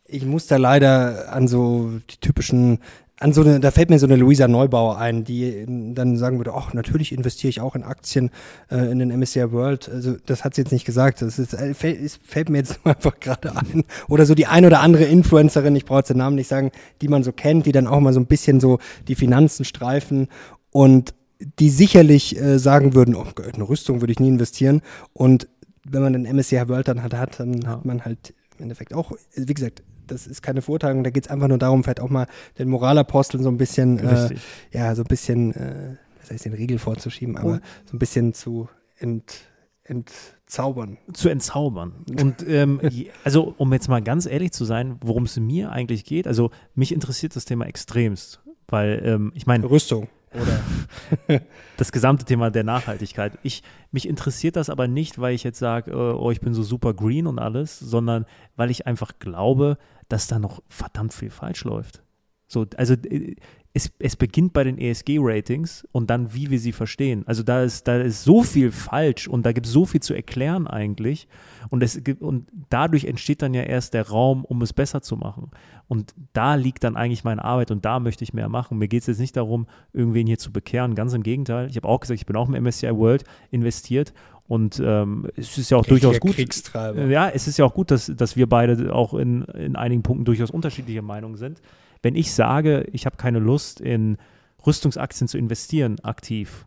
ich 0.05 0.25
muss 0.25 0.47
da 0.47 0.57
leider 0.57 1.33
an 1.33 1.49
so 1.49 1.93
die 2.11 2.17
typischen, 2.19 2.81
an 3.19 3.33
so 3.33 3.41
eine, 3.41 3.61
da 3.61 3.71
fällt 3.71 3.89
mir 3.89 3.99
so 3.99 4.07
eine 4.07 4.17
Luisa 4.17 4.47
Neubauer 4.47 4.99
ein, 4.99 5.25
die 5.25 5.65
dann 5.95 6.17
sagen 6.17 6.39
würde, 6.39 6.53
ach, 6.55 6.75
natürlich 6.75 7.13
investiere 7.13 7.49
ich 7.49 7.61
auch 7.61 7.75
in 7.75 7.83
Aktien 7.83 8.31
äh, 8.71 8.91
in 8.91 8.99
den 8.99 9.17
MSCI 9.17 9.53
World. 9.53 9.89
Also 9.89 10.17
das 10.27 10.45
hat 10.45 10.55
sie 10.55 10.63
jetzt 10.63 10.73
nicht 10.73 10.85
gesagt. 10.85 11.23
Das 11.23 11.39
ist, 11.39 11.55
äh, 11.55 11.73
fällt, 11.73 12.01
es 12.03 12.17
fällt 12.17 12.51
mir 12.51 12.59
jetzt 12.59 12.81
einfach 12.85 13.19
gerade 13.19 13.57
ein. 13.57 13.85
Oder 14.09 14.27
so 14.27 14.35
die 14.35 14.47
ein 14.47 14.67
oder 14.67 14.81
andere 14.81 15.05
Influencerin, 15.05 15.77
ich 15.77 15.87
brauche 15.87 16.01
jetzt 16.01 16.11
den 16.11 16.19
Namen 16.19 16.37
nicht 16.37 16.49
sagen, 16.49 16.73
die 17.01 17.09
man 17.09 17.23
so 17.23 17.33
kennt, 17.33 17.65
die 17.67 17.73
dann 17.73 17.87
auch 17.87 18.01
mal 18.01 18.13
so 18.13 18.21
ein 18.21 18.27
bisschen 18.27 18.61
so 18.61 18.79
die 19.09 19.15
Finanzen 19.15 19.65
streifen 19.65 20.29
und 20.71 21.15
die 21.59 21.71
sicherlich 21.71 22.37
äh, 22.41 22.59
sagen 22.59 22.95
würden, 22.95 23.15
oh, 23.15 23.27
in 23.47 23.55
eine 23.55 23.69
Rüstung 23.69 24.01
würde 24.01 24.13
ich 24.13 24.21
nie 24.21 24.29
investieren. 24.29 24.83
Und 25.13 25.49
wenn 25.89 26.03
man 26.03 26.13
den 26.13 26.23
MSCI 26.25 26.69
World 26.69 26.89
dann 26.89 27.03
hat, 27.03 27.15
hat 27.15 27.39
dann 27.41 27.61
Ja. 27.63 27.69
hat 27.71 27.85
man 27.85 28.05
halt 28.05 28.35
im 28.57 28.63
Endeffekt 28.65 28.95
auch, 28.95 29.13
wie 29.35 29.55
gesagt, 29.55 29.83
das 30.07 30.27
ist 30.27 30.41
keine 30.43 30.63
Verurteilung, 30.63 31.03
da 31.05 31.11
geht 31.11 31.25
es 31.27 31.31
einfach 31.31 31.49
nur 31.49 31.59
darum, 31.59 31.83
vielleicht 31.83 32.01
auch 32.01 32.09
mal 32.11 32.27
den 32.59 32.69
Moralapostel 32.69 33.43
so 33.43 33.49
ein 33.51 33.57
bisschen, 33.57 33.99
äh, 33.99 34.31
ja, 34.73 34.95
so 34.95 35.03
ein 35.03 35.07
bisschen, 35.09 35.53
äh, 35.55 35.97
was 36.21 36.31
heißt 36.31 36.45
den 36.45 36.55
Riegel 36.55 36.79
vorzuschieben, 36.79 37.37
aber 37.37 37.55
Und- 37.55 37.63
so 37.87 37.97
ein 37.97 37.99
bisschen 37.99 38.33
zu 38.33 38.69
ent, 38.99 39.41
entzaubern. 39.85 40.99
zu 41.13 41.29
entzaubern. 41.29 41.93
Und 42.21 42.47
ähm, 42.49 42.81
also, 43.25 43.55
um 43.59 43.73
jetzt 43.73 43.89
mal 43.89 44.01
ganz 44.03 44.27
ehrlich 44.27 44.53
zu 44.53 44.65
sein, 44.65 44.97
worum 45.03 45.25
es 45.25 45.37
mir 45.39 45.71
eigentlich 45.73 46.05
geht, 46.05 46.27
also 46.27 46.51
mich 46.75 46.93
interessiert 46.93 47.35
das 47.37 47.45
Thema 47.45 47.67
extremst, 47.67 48.41
weil 48.69 49.03
ähm, 49.05 49.33
ich 49.35 49.47
meine, 49.47 49.69
Rüstung. 49.69 50.09
Oder 50.41 51.41
das 51.77 51.93
gesamte 51.93 52.25
Thema 52.25 52.51
der 52.51 52.65
Nachhaltigkeit. 52.65 53.39
Ich, 53.43 53.63
mich 53.91 54.09
interessiert 54.09 54.57
das 54.57 54.71
aber 54.71 54.89
nicht, 54.89 55.19
weil 55.19 55.35
ich 55.35 55.45
jetzt 55.45 55.59
sage, 55.59 55.91
äh, 55.91 55.95
oh, 55.95 56.31
ich 56.31 56.41
bin 56.41 56.55
so 56.55 56.63
super 56.63 56.95
green 56.95 57.27
und 57.27 57.39
alles, 57.39 57.79
sondern 57.79 58.27
weil 58.57 58.71
ich 58.71 58.87
einfach 58.87 59.19
glaube, 59.19 59.79
dass 60.09 60.27
da 60.27 60.39
noch 60.39 60.63
verdammt 60.69 61.15
viel 61.15 61.31
falsch 61.31 61.65
läuft. 61.65 62.03
So, 62.49 62.67
also 62.77 62.95
äh, 62.95 63.37
es, 63.77 63.93
es 63.99 64.17
beginnt 64.17 64.55
bei 64.55 64.65
den 64.65 64.79
ESG-Ratings 64.79 65.87
und 65.93 66.09
dann, 66.09 66.33
wie 66.33 66.51
wir 66.51 66.59
sie 66.59 66.73
verstehen. 66.73 67.25
Also 67.27 67.43
da 67.43 67.63
ist, 67.63 67.87
da 67.87 67.99
ist 67.99 68.25
so 68.25 68.43
viel 68.43 68.73
falsch 68.73 69.29
und 69.29 69.45
da 69.45 69.53
gibt 69.53 69.67
es 69.67 69.73
so 69.73 69.85
viel 69.85 70.01
zu 70.01 70.15
erklären 70.15 70.67
eigentlich. 70.67 71.29
Und, 71.69 71.83
es 71.83 72.01
und 72.21 72.49
dadurch 72.71 73.05
entsteht 73.05 73.43
dann 73.43 73.53
ja 73.53 73.65
erst 73.65 73.93
der 73.93 74.09
Raum, 74.09 74.47
um 74.47 74.63
es 74.63 74.73
besser 74.73 75.03
zu 75.03 75.17
machen. 75.17 75.51
Und 75.89 76.15
da 76.33 76.57
liegt 76.57 76.83
dann 76.83 76.97
eigentlich 76.97 77.23
meine 77.23 77.45
Arbeit 77.45 77.71
und 77.71 77.85
da 77.85 78.01
möchte 78.01 78.25
ich 78.25 78.33
mehr 78.35 78.49
machen. 78.49 78.79
Mir 78.79 78.89
geht 78.89 79.03
es 79.03 79.07
jetzt 79.07 79.21
nicht 79.21 79.37
darum, 79.37 79.67
irgendwen 79.93 80.27
hier 80.27 80.39
zu 80.39 80.51
bekehren. 80.53 80.97
Ganz 80.97 81.13
im 81.15 81.23
Gegenteil. 81.23 81.69
Ich 81.71 81.77
habe 81.77 81.87
auch 81.87 82.01
gesagt, 82.01 82.19
ich 82.19 82.27
bin 82.27 82.35
auch 82.37 82.49
im 82.49 82.61
MSCI 82.61 82.97
World 82.97 83.25
investiert 83.51 84.13
und 84.49 84.81
ähm, 84.85 85.29
es 85.37 85.59
ist 85.59 85.71
ja 85.71 85.77
auch 85.77 85.83
Richtiger 85.83 86.01
durchaus 86.01 86.21
gut. 86.21 86.35
Kriegstreiber. 86.35 87.07
Ja, 87.07 87.29
es 87.29 87.49
ist 87.49 87.57
ja 87.59 87.65
auch 87.65 87.75
gut, 87.75 87.91
dass, 87.91 88.11
dass 88.15 88.37
wir 88.37 88.49
beide 88.49 88.95
auch 88.95 89.15
in, 89.15 89.43
in 89.43 89.77
einigen 89.77 90.03
Punkten 90.03 90.25
durchaus 90.25 90.51
unterschiedliche 90.51 91.03
Meinungen 91.03 91.37
sind. 91.37 91.61
Wenn 92.03 92.15
ich 92.15 92.33
sage, 92.33 92.87
ich 92.93 93.07
habe 93.07 93.17
keine 93.17 93.39
Lust, 93.39 93.81
in 93.81 94.19
Rüstungsaktien 94.65 95.29
zu 95.29 95.39
investieren 95.39 95.99
aktiv, 96.01 96.67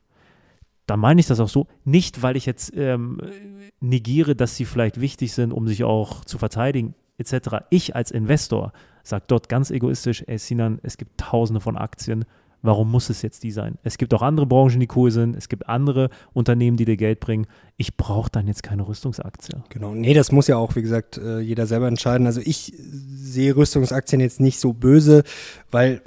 dann 0.86 1.00
meine 1.00 1.20
ich 1.20 1.28
das 1.28 1.40
auch 1.40 1.50
so. 1.50 1.68
Nicht, 1.86 2.22
weil 2.22 2.36
ich 2.36 2.46
jetzt 2.46 2.74
ähm, 2.76 3.22
negiere, 3.80 4.36
dass 4.36 4.56
sie 4.56 4.66
vielleicht 4.66 5.00
wichtig 5.00 5.34
sind, 5.34 5.54
um 5.54 5.68
sich 5.68 5.84
auch 5.84 6.26
zu 6.26 6.38
verteidigen, 6.38 6.96
etc. 7.18 7.66
Ich 7.70 7.96
als 7.96 8.12
Investor 8.12 8.74
sage 9.04 9.26
dort 9.28 9.50
ganz 9.50 9.72
egoistisch, 9.72 10.24
ey 10.28 10.38
Sinan, 10.38 10.80
es 10.84 10.98
gibt 10.98 11.20
tausende 11.20 11.62
von 11.62 11.78
Aktien, 11.78 12.26
warum 12.62 12.92
muss 12.92 13.10
es 13.10 13.22
jetzt 13.22 13.44
die 13.44 13.52
sein? 13.52 13.78
Es 13.84 13.98
gibt 13.98 14.14
auch 14.14 14.22
andere 14.22 14.46
Branchen, 14.46 14.80
die 14.80 14.88
cool 14.96 15.12
sind, 15.12 15.36
es 15.36 15.50
gibt 15.50 15.68
andere 15.68 16.10
Unternehmen, 16.34 16.78
die 16.78 16.86
dir 16.86 16.98
Geld 16.98 17.20
bringen. 17.20 17.48
Ich 17.78 17.96
brauche 17.96 18.30
dann 18.30 18.48
jetzt 18.48 18.64
keine 18.64 18.88
Rüstungsaktie. 18.88 19.64
Genau, 19.70 19.94
nee, 19.94 20.14
das 20.14 20.32
muss 20.32 20.48
ja 20.48 20.58
auch, 20.58 20.76
wie 20.76 20.82
gesagt, 20.82 21.18
äh, 21.18 21.40
jeder 21.40 21.68
selber 21.68 21.88
entscheiden. 21.88 22.28
Also 22.28 22.42
ich 22.44 22.74
sehe 22.78 23.56
Rüstungsaktien 23.56 24.22
jetzt 24.22 24.40
nicht 24.40 24.60
so 24.60 24.74
böse, 24.74 25.24
weil 25.72 26.02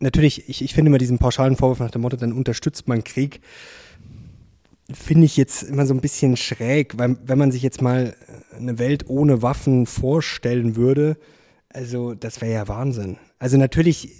natürlich, 0.00 0.48
ich, 0.48 0.62
ich 0.62 0.74
finde 0.74 0.90
immer 0.90 0.98
diesen 0.98 1.18
pauschalen 1.18 1.56
Vorwurf 1.56 1.80
nach 1.80 1.90
dem 1.90 2.02
Motto, 2.02 2.16
dann 2.16 2.32
unterstützt 2.32 2.88
man 2.88 3.04
Krieg, 3.04 3.40
finde 4.90 5.26
ich 5.26 5.36
jetzt 5.36 5.62
immer 5.64 5.86
so 5.86 5.92
ein 5.92 6.00
bisschen 6.00 6.36
schräg, 6.36 6.98
weil 6.98 7.16
wenn 7.24 7.38
man 7.38 7.52
sich 7.52 7.62
jetzt 7.62 7.82
mal 7.82 8.14
eine 8.56 8.78
Welt 8.78 9.08
ohne 9.08 9.42
Waffen 9.42 9.86
vorstellen 9.86 10.76
würde, 10.76 11.16
also 11.70 12.14
das 12.14 12.40
wäre 12.40 12.52
ja 12.52 12.68
Wahnsinn. 12.68 13.18
Also 13.38 13.56
natürlich 13.56 14.10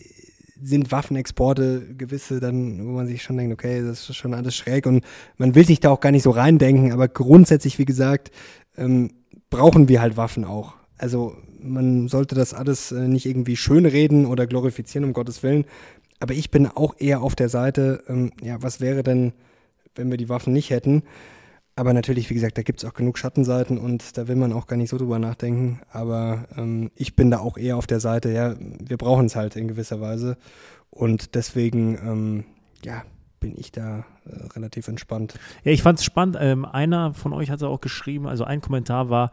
sind 0.60 0.90
Waffenexporte 0.90 1.94
gewisse 1.96 2.40
dann, 2.40 2.86
wo 2.86 2.90
man 2.92 3.06
sich 3.06 3.22
schon 3.22 3.36
denkt, 3.36 3.52
okay, 3.52 3.80
das 3.80 4.08
ist 4.10 4.16
schon 4.16 4.34
alles 4.34 4.56
schräg 4.56 4.86
und 4.86 5.04
man 5.36 5.54
will 5.54 5.64
sich 5.64 5.80
da 5.80 5.90
auch 5.90 6.00
gar 6.00 6.10
nicht 6.10 6.24
so 6.24 6.30
reindenken, 6.30 6.92
aber 6.92 7.08
grundsätzlich, 7.08 7.78
wie 7.78 7.84
gesagt, 7.84 8.30
ähm, 8.76 9.10
brauchen 9.50 9.88
wir 9.88 10.00
halt 10.00 10.16
Waffen 10.16 10.44
auch. 10.44 10.74
Also 10.96 11.36
man 11.60 12.08
sollte 12.08 12.34
das 12.34 12.54
alles 12.54 12.92
äh, 12.92 13.06
nicht 13.08 13.26
irgendwie 13.26 13.56
schönreden 13.56 14.26
oder 14.26 14.46
glorifizieren, 14.46 15.04
um 15.04 15.12
Gottes 15.12 15.42
Willen. 15.42 15.64
Aber 16.20 16.34
ich 16.34 16.50
bin 16.50 16.66
auch 16.66 16.96
eher 16.98 17.22
auf 17.22 17.36
der 17.36 17.48
Seite, 17.48 18.02
ähm, 18.08 18.32
ja, 18.42 18.60
was 18.62 18.80
wäre 18.80 19.02
denn, 19.02 19.32
wenn 19.94 20.10
wir 20.10 20.16
die 20.16 20.28
Waffen 20.28 20.52
nicht 20.52 20.70
hätten? 20.70 21.02
Aber 21.78 21.92
natürlich, 21.92 22.28
wie 22.28 22.34
gesagt, 22.34 22.58
da 22.58 22.62
gibt 22.62 22.82
es 22.82 22.90
auch 22.90 22.92
genug 22.92 23.18
Schattenseiten 23.18 23.78
und 23.78 24.18
da 24.18 24.26
will 24.26 24.34
man 24.34 24.52
auch 24.52 24.66
gar 24.66 24.74
nicht 24.74 24.90
so 24.90 24.98
drüber 24.98 25.20
nachdenken. 25.20 25.78
Aber 25.92 26.48
ähm, 26.56 26.90
ich 26.96 27.14
bin 27.14 27.30
da 27.30 27.38
auch 27.38 27.56
eher 27.56 27.76
auf 27.76 27.86
der 27.86 28.00
Seite, 28.00 28.32
ja, 28.32 28.56
wir 28.58 28.96
brauchen 28.96 29.26
es 29.26 29.36
halt 29.36 29.54
in 29.54 29.68
gewisser 29.68 30.00
Weise. 30.00 30.36
Und 30.90 31.36
deswegen, 31.36 31.96
ähm, 32.04 32.44
ja, 32.84 33.04
bin 33.38 33.54
ich 33.56 33.70
da 33.70 34.04
äh, 34.24 34.46
relativ 34.56 34.88
entspannt. 34.88 35.38
Ja, 35.62 35.70
ich 35.70 35.82
fand 35.82 36.00
es 36.00 36.04
spannend. 36.04 36.36
Ähm, 36.40 36.64
einer 36.64 37.14
von 37.14 37.32
euch 37.32 37.48
hat 37.48 37.62
auch 37.62 37.80
geschrieben, 37.80 38.26
also 38.26 38.42
ein 38.42 38.60
Kommentar 38.60 39.08
war, 39.08 39.30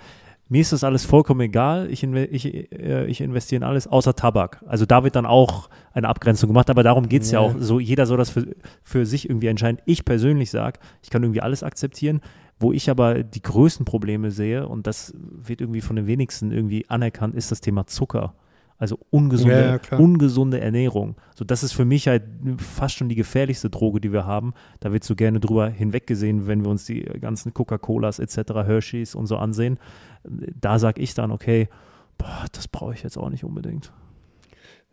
mir 0.47 0.61
ist 0.61 0.71
das 0.71 0.83
alles 0.83 1.05
vollkommen 1.05 1.41
egal, 1.41 1.89
ich, 1.89 2.03
ich, 2.03 2.71
äh, 2.71 3.05
ich 3.07 3.21
investiere 3.21 3.57
in 3.57 3.63
alles, 3.63 3.87
außer 3.87 4.15
Tabak. 4.15 4.63
Also 4.67 4.85
da 4.85 5.03
wird 5.03 5.15
dann 5.15 5.25
auch 5.25 5.69
eine 5.93 6.07
Abgrenzung 6.07 6.49
gemacht, 6.49 6.69
aber 6.69 6.83
darum 6.83 7.09
geht 7.09 7.23
es 7.23 7.31
ja. 7.31 7.41
ja. 7.41 7.47
auch 7.47 7.55
so, 7.59 7.79
jeder 7.79 8.05
soll 8.05 8.17
das 8.17 8.29
für, 8.29 8.55
für 8.83 9.05
sich 9.05 9.29
irgendwie 9.29 9.47
entscheiden. 9.47 9.81
Ich 9.85 10.05
persönlich 10.05 10.51
sage, 10.51 10.79
ich 11.01 11.09
kann 11.09 11.23
irgendwie 11.23 11.41
alles 11.41 11.63
akzeptieren, 11.63 12.21
wo 12.59 12.71
ich 12.71 12.89
aber 12.89 13.23
die 13.23 13.41
größten 13.41 13.85
Probleme 13.85 14.31
sehe, 14.31 14.67
und 14.67 14.87
das 14.87 15.13
wird 15.17 15.61
irgendwie 15.61 15.81
von 15.81 15.95
den 15.95 16.07
wenigsten 16.07 16.51
irgendwie 16.51 16.85
anerkannt, 16.89 17.35
ist 17.35 17.51
das 17.51 17.61
Thema 17.61 17.87
Zucker. 17.87 18.33
Also 18.77 18.99
ungesunde, 19.09 19.79
ja, 19.89 19.97
ungesunde 19.97 20.59
Ernährung. 20.59 21.15
So, 21.33 21.45
das 21.45 21.63
ist 21.63 21.71
für 21.71 21.85
mich 21.85 22.09
halt 22.09 22.23
fast 22.57 22.95
schon 22.95 23.07
die 23.07 23.15
gefährlichste 23.15 23.69
Droge, 23.69 24.01
die 24.01 24.11
wir 24.11 24.25
haben. 24.25 24.53
Da 24.81 24.91
wird 24.91 25.05
so 25.05 25.15
gerne 25.15 25.39
drüber 25.39 25.69
hinweggesehen, 25.69 26.45
wenn 26.45 26.63
wir 26.63 26.69
uns 26.69 26.83
die 26.85 27.01
ganzen 27.01 27.53
Coca-Colas 27.53 28.19
etc., 28.19 28.53
Hershey's 28.65 29.15
und 29.15 29.27
so 29.27 29.37
ansehen. 29.37 29.79
Da 30.23 30.77
sage 30.77 31.01
ich 31.01 31.13
dann, 31.13 31.31
okay, 31.31 31.69
boah, 32.17 32.45
das 32.51 32.67
brauche 32.67 32.93
ich 32.93 33.03
jetzt 33.03 33.17
auch 33.17 33.29
nicht 33.29 33.45
unbedingt. 33.45 33.93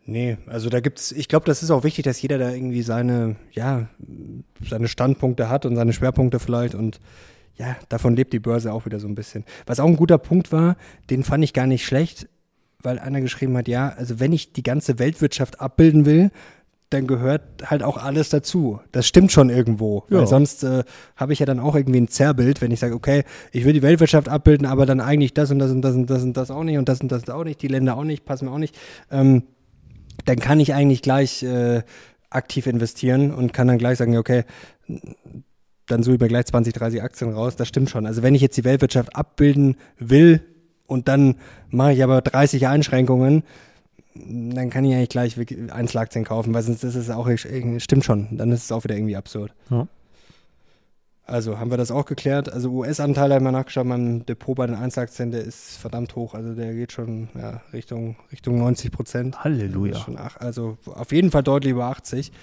Nee, 0.05 0.37
also 0.47 0.69
da 0.69 0.79
gibt's, 0.79 1.11
ich 1.11 1.27
glaube, 1.27 1.45
das 1.45 1.63
ist 1.63 1.71
auch 1.71 1.83
wichtig, 1.83 2.03
dass 2.03 2.21
jeder 2.21 2.37
da 2.37 2.51
irgendwie 2.51 2.81
seine, 2.81 3.37
ja, 3.51 3.87
seine 4.61 4.87
Standpunkte 4.87 5.49
hat 5.49 5.65
und 5.65 5.75
seine 5.75 5.93
Schwerpunkte 5.93 6.39
vielleicht 6.39 6.75
und 6.75 6.99
ja, 7.55 7.75
davon 7.89 8.15
lebt 8.15 8.33
die 8.33 8.39
Börse 8.39 8.73
auch 8.73 8.85
wieder 8.85 8.99
so 8.99 9.07
ein 9.07 9.15
bisschen. 9.15 9.45
Was 9.65 9.79
auch 9.79 9.87
ein 9.87 9.95
guter 9.95 10.17
Punkt 10.17 10.51
war, 10.51 10.75
den 11.09 11.23
fand 11.23 11.43
ich 11.43 11.53
gar 11.53 11.67
nicht 11.67 11.85
schlecht, 11.85 12.27
weil 12.83 12.99
einer 12.99 13.21
geschrieben 13.21 13.57
hat, 13.57 13.67
ja, 13.67 13.89
also 13.89 14.19
wenn 14.19 14.33
ich 14.33 14.53
die 14.53 14.63
ganze 14.63 14.99
Weltwirtschaft 14.99 15.59
abbilden 15.59 16.05
will, 16.05 16.31
dann 16.93 17.07
gehört 17.07 17.41
halt 17.65 17.81
auch 17.81 17.97
alles 17.97 18.29
dazu. 18.29 18.79
Das 18.91 19.07
stimmt 19.07 19.31
schon 19.31 19.49
irgendwo. 19.49 20.03
Ja. 20.09 20.19
Weil 20.19 20.27
sonst 20.27 20.63
äh, 20.63 20.83
habe 21.15 21.33
ich 21.33 21.39
ja 21.39 21.45
dann 21.45 21.59
auch 21.59 21.75
irgendwie 21.75 21.99
ein 21.99 22.07
Zerrbild, 22.07 22.61
wenn 22.61 22.71
ich 22.71 22.79
sage, 22.79 22.93
okay, 22.93 23.23
ich 23.51 23.65
will 23.65 23.73
die 23.73 23.81
Weltwirtschaft 23.81 24.29
abbilden, 24.29 24.67
aber 24.67 24.85
dann 24.85 24.99
eigentlich 24.99 25.33
das 25.33 25.49
und 25.49 25.59
das 25.59 25.71
und 25.71 25.81
das 25.81 25.95
und 25.95 26.09
das 26.09 26.23
und 26.23 26.37
das 26.37 26.51
auch 26.51 26.63
nicht 26.63 26.77
und 26.77 26.87
das 26.87 27.01
und 27.01 27.11
das 27.11 27.27
auch 27.29 27.43
nicht, 27.43 27.61
die 27.61 27.67
Länder 27.67 27.97
auch 27.97 28.03
nicht, 28.03 28.25
passen 28.25 28.45
mir 28.45 28.51
auch 28.51 28.59
nicht. 28.59 28.77
Ähm, 29.09 29.43
dann 30.25 30.37
kann 30.37 30.59
ich 30.59 30.73
eigentlich 30.73 31.01
gleich 31.01 31.41
äh, 31.41 31.81
aktiv 32.29 32.67
investieren 32.67 33.31
und 33.31 33.53
kann 33.53 33.67
dann 33.67 33.77
gleich 33.79 33.97
sagen, 33.97 34.17
okay, 34.17 34.43
dann 35.87 36.03
suche 36.03 36.15
ich 36.15 36.21
mir 36.21 36.27
gleich 36.27 36.45
20, 36.45 36.73
30 36.73 37.01
Aktien 37.01 37.33
raus. 37.33 37.55
Das 37.55 37.67
stimmt 37.67 37.89
schon. 37.89 38.05
Also 38.05 38.23
wenn 38.23 38.35
ich 38.35 38.41
jetzt 38.41 38.57
die 38.57 38.63
Weltwirtschaft 38.63 39.15
abbilden 39.15 39.77
will, 39.97 40.41
und 40.87 41.07
dann 41.07 41.35
mache 41.69 41.93
ich 41.93 42.03
aber 42.03 42.21
30 42.21 42.67
Einschränkungen, 42.67 43.43
dann 44.15 44.69
kann 44.69 44.85
ich 44.85 44.93
eigentlich 44.93 45.09
gleich 45.09 45.37
Einzelaktien 45.71 46.23
kaufen, 46.23 46.53
weil 46.53 46.63
sonst 46.63 46.83
ist 46.83 46.95
es 46.95 47.09
auch, 47.09 47.27
stimmt 47.77 48.05
schon, 48.05 48.37
dann 48.37 48.51
ist 48.51 48.63
es 48.63 48.71
auch 48.71 48.83
wieder 48.83 48.95
irgendwie 48.95 49.15
absurd. 49.15 49.53
Ja. 49.69 49.87
Also 51.25 51.57
haben 51.57 51.71
wir 51.71 51.77
das 51.77 51.89
auch 51.89 52.05
geklärt. 52.05 52.51
Also 52.51 52.69
US-Anteile 52.69 53.35
haben 53.35 53.45
wir 53.45 53.51
nachgeschaut, 53.51 53.85
mein 53.85 54.25
Depot 54.25 54.57
bei 54.57 54.67
den 54.67 54.75
Einzelaktien, 54.75 55.31
der 55.31 55.41
ist 55.41 55.77
verdammt 55.77 56.17
hoch. 56.17 56.33
Also 56.33 56.53
der 56.53 56.73
geht 56.73 56.91
schon 56.91 57.29
ja, 57.33 57.61
Richtung, 57.71 58.17
Richtung 58.31 58.57
90 58.57 58.91
Prozent. 58.91 59.41
Halleluja. 59.41 59.95
Schon 59.95 60.17
ach, 60.17 60.35
also 60.37 60.77
auf 60.85 61.13
jeden 61.13 61.31
Fall 61.31 61.41
deutlich 61.41 61.71
über 61.71 61.85
80. 61.85 62.33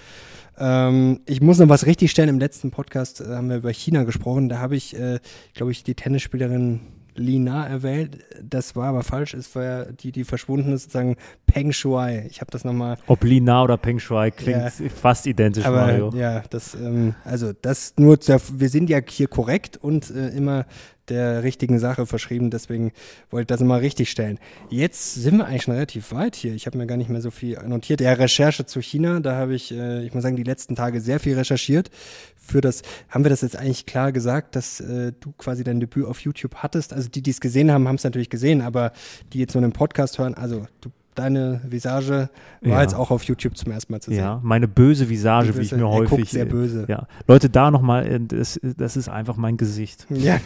Ähm, 0.57 1.19
ich 1.27 1.41
muss 1.41 1.59
noch 1.59 1.69
was 1.69 1.85
richtig 1.85 2.09
stellen. 2.09 2.29
Im 2.29 2.39
letzten 2.39 2.71
Podcast 2.71 3.21
äh, 3.21 3.27
haben 3.27 3.49
wir 3.49 3.57
über 3.57 3.71
China 3.71 4.03
gesprochen. 4.03 4.49
Da 4.49 4.57
habe 4.57 4.75
ich, 4.75 4.97
äh, 4.99 5.19
glaube 5.53 5.71
ich, 5.71 5.83
die 5.83 5.93
Tennisspielerin 5.93 6.81
Lina 7.15 7.67
erwähnt. 7.67 8.17
Das 8.41 8.75
war 8.75 8.87
aber 8.87 9.03
falsch. 9.03 9.33
Es 9.33 9.55
war 9.55 9.85
die, 9.85 10.11
die 10.11 10.23
verschwunden 10.23 10.73
ist, 10.73 10.83
sozusagen 10.83 11.15
Peng 11.45 11.71
Shuai. 11.71 12.27
Ich 12.29 12.41
habe 12.41 12.51
das 12.51 12.63
nochmal. 12.63 12.97
Ob 13.07 13.23
Lina 13.23 13.63
oder 13.63 13.77
Peng 13.77 13.99
Shuai 13.99 14.31
klingt 14.31 14.79
ja, 14.79 14.89
fast 14.89 15.27
identisch, 15.27 15.65
aber, 15.65 15.87
Mario. 15.87 16.11
Ja, 16.15 16.43
das, 16.49 16.75
ähm, 16.75 17.15
also 17.23 17.51
das 17.53 17.93
nur, 17.97 18.19
zur, 18.19 18.39
wir 18.53 18.69
sind 18.69 18.89
ja 18.89 18.99
hier 19.07 19.27
korrekt 19.27 19.77
und 19.77 20.09
äh, 20.11 20.29
immer 20.29 20.65
der 21.09 21.43
richtigen 21.43 21.79
Sache 21.79 22.05
verschrieben. 22.05 22.49
Deswegen 22.49 22.91
wollte 23.29 23.43
ich 23.43 23.47
das 23.47 23.61
immer 23.61 23.81
richtig 23.81 24.11
stellen. 24.11 24.39
Jetzt 24.69 25.15
sind 25.15 25.37
wir 25.37 25.45
eigentlich 25.45 25.63
schon 25.63 25.73
relativ 25.73 26.11
weit 26.11 26.35
hier. 26.35 26.53
Ich 26.53 26.65
habe 26.65 26.77
mir 26.77 26.87
gar 26.87 26.97
nicht 26.97 27.09
mehr 27.09 27.21
so 27.21 27.31
viel 27.31 27.57
notiert. 27.65 28.01
Ja, 28.01 28.13
Recherche 28.13 28.65
zu 28.65 28.81
China, 28.81 29.19
da 29.19 29.35
habe 29.35 29.55
ich, 29.55 29.71
äh, 29.71 30.05
ich 30.05 30.13
muss 30.13 30.23
sagen, 30.23 30.35
die 30.35 30.43
letzten 30.43 30.75
Tage 30.75 31.01
sehr 31.01 31.19
viel 31.19 31.35
recherchiert. 31.35 31.89
Für 32.35 32.61
das, 32.61 32.81
haben 33.09 33.23
wir 33.23 33.29
das 33.29 33.41
jetzt 33.41 33.55
eigentlich 33.55 33.85
klar 33.85 34.11
gesagt, 34.11 34.55
dass 34.55 34.79
äh, 34.79 35.13
du 35.19 35.31
quasi 35.37 35.63
dein 35.63 35.79
Debüt 35.79 36.05
auf 36.05 36.19
YouTube 36.21 36.55
hattest? 36.55 36.93
Also 36.93 37.09
die, 37.09 37.21
die 37.21 37.31
es 37.31 37.41
gesehen 37.41 37.71
haben, 37.71 37.87
haben 37.87 37.95
es 37.95 38.03
natürlich 38.03 38.29
gesehen, 38.29 38.61
aber 38.61 38.91
die 39.33 39.39
jetzt 39.39 39.53
nur 39.53 39.63
einen 39.63 39.73
Podcast 39.73 40.19
hören, 40.19 40.33
also 40.33 40.65
du 40.81 40.91
deine 41.15 41.61
Visage 41.67 42.29
war 42.61 42.71
ja. 42.71 42.81
jetzt 42.81 42.93
auch 42.93 43.11
auf 43.11 43.23
YouTube 43.23 43.57
zum 43.57 43.71
ersten 43.71 43.91
Mal 43.91 44.01
zu 44.01 44.11
sehen. 44.11 44.19
Ja, 44.19 44.39
meine 44.43 44.67
böse 44.67 45.09
Visage, 45.09 45.55
wie 45.57 45.61
ich 45.61 45.71
mir 45.71 45.87
häufig. 45.87 46.09
Guckt 46.09 46.29
sehr 46.29 46.45
böse. 46.45 46.85
Ja, 46.87 47.07
Leute, 47.27 47.49
da 47.49 47.71
nochmal, 47.71 48.05
äh, 48.07 48.19
das, 48.19 48.59
das 48.77 48.95
ist 48.95 49.09
einfach 49.09 49.37
mein 49.37 49.57
Gesicht. 49.57 50.07
Ja, 50.21 50.39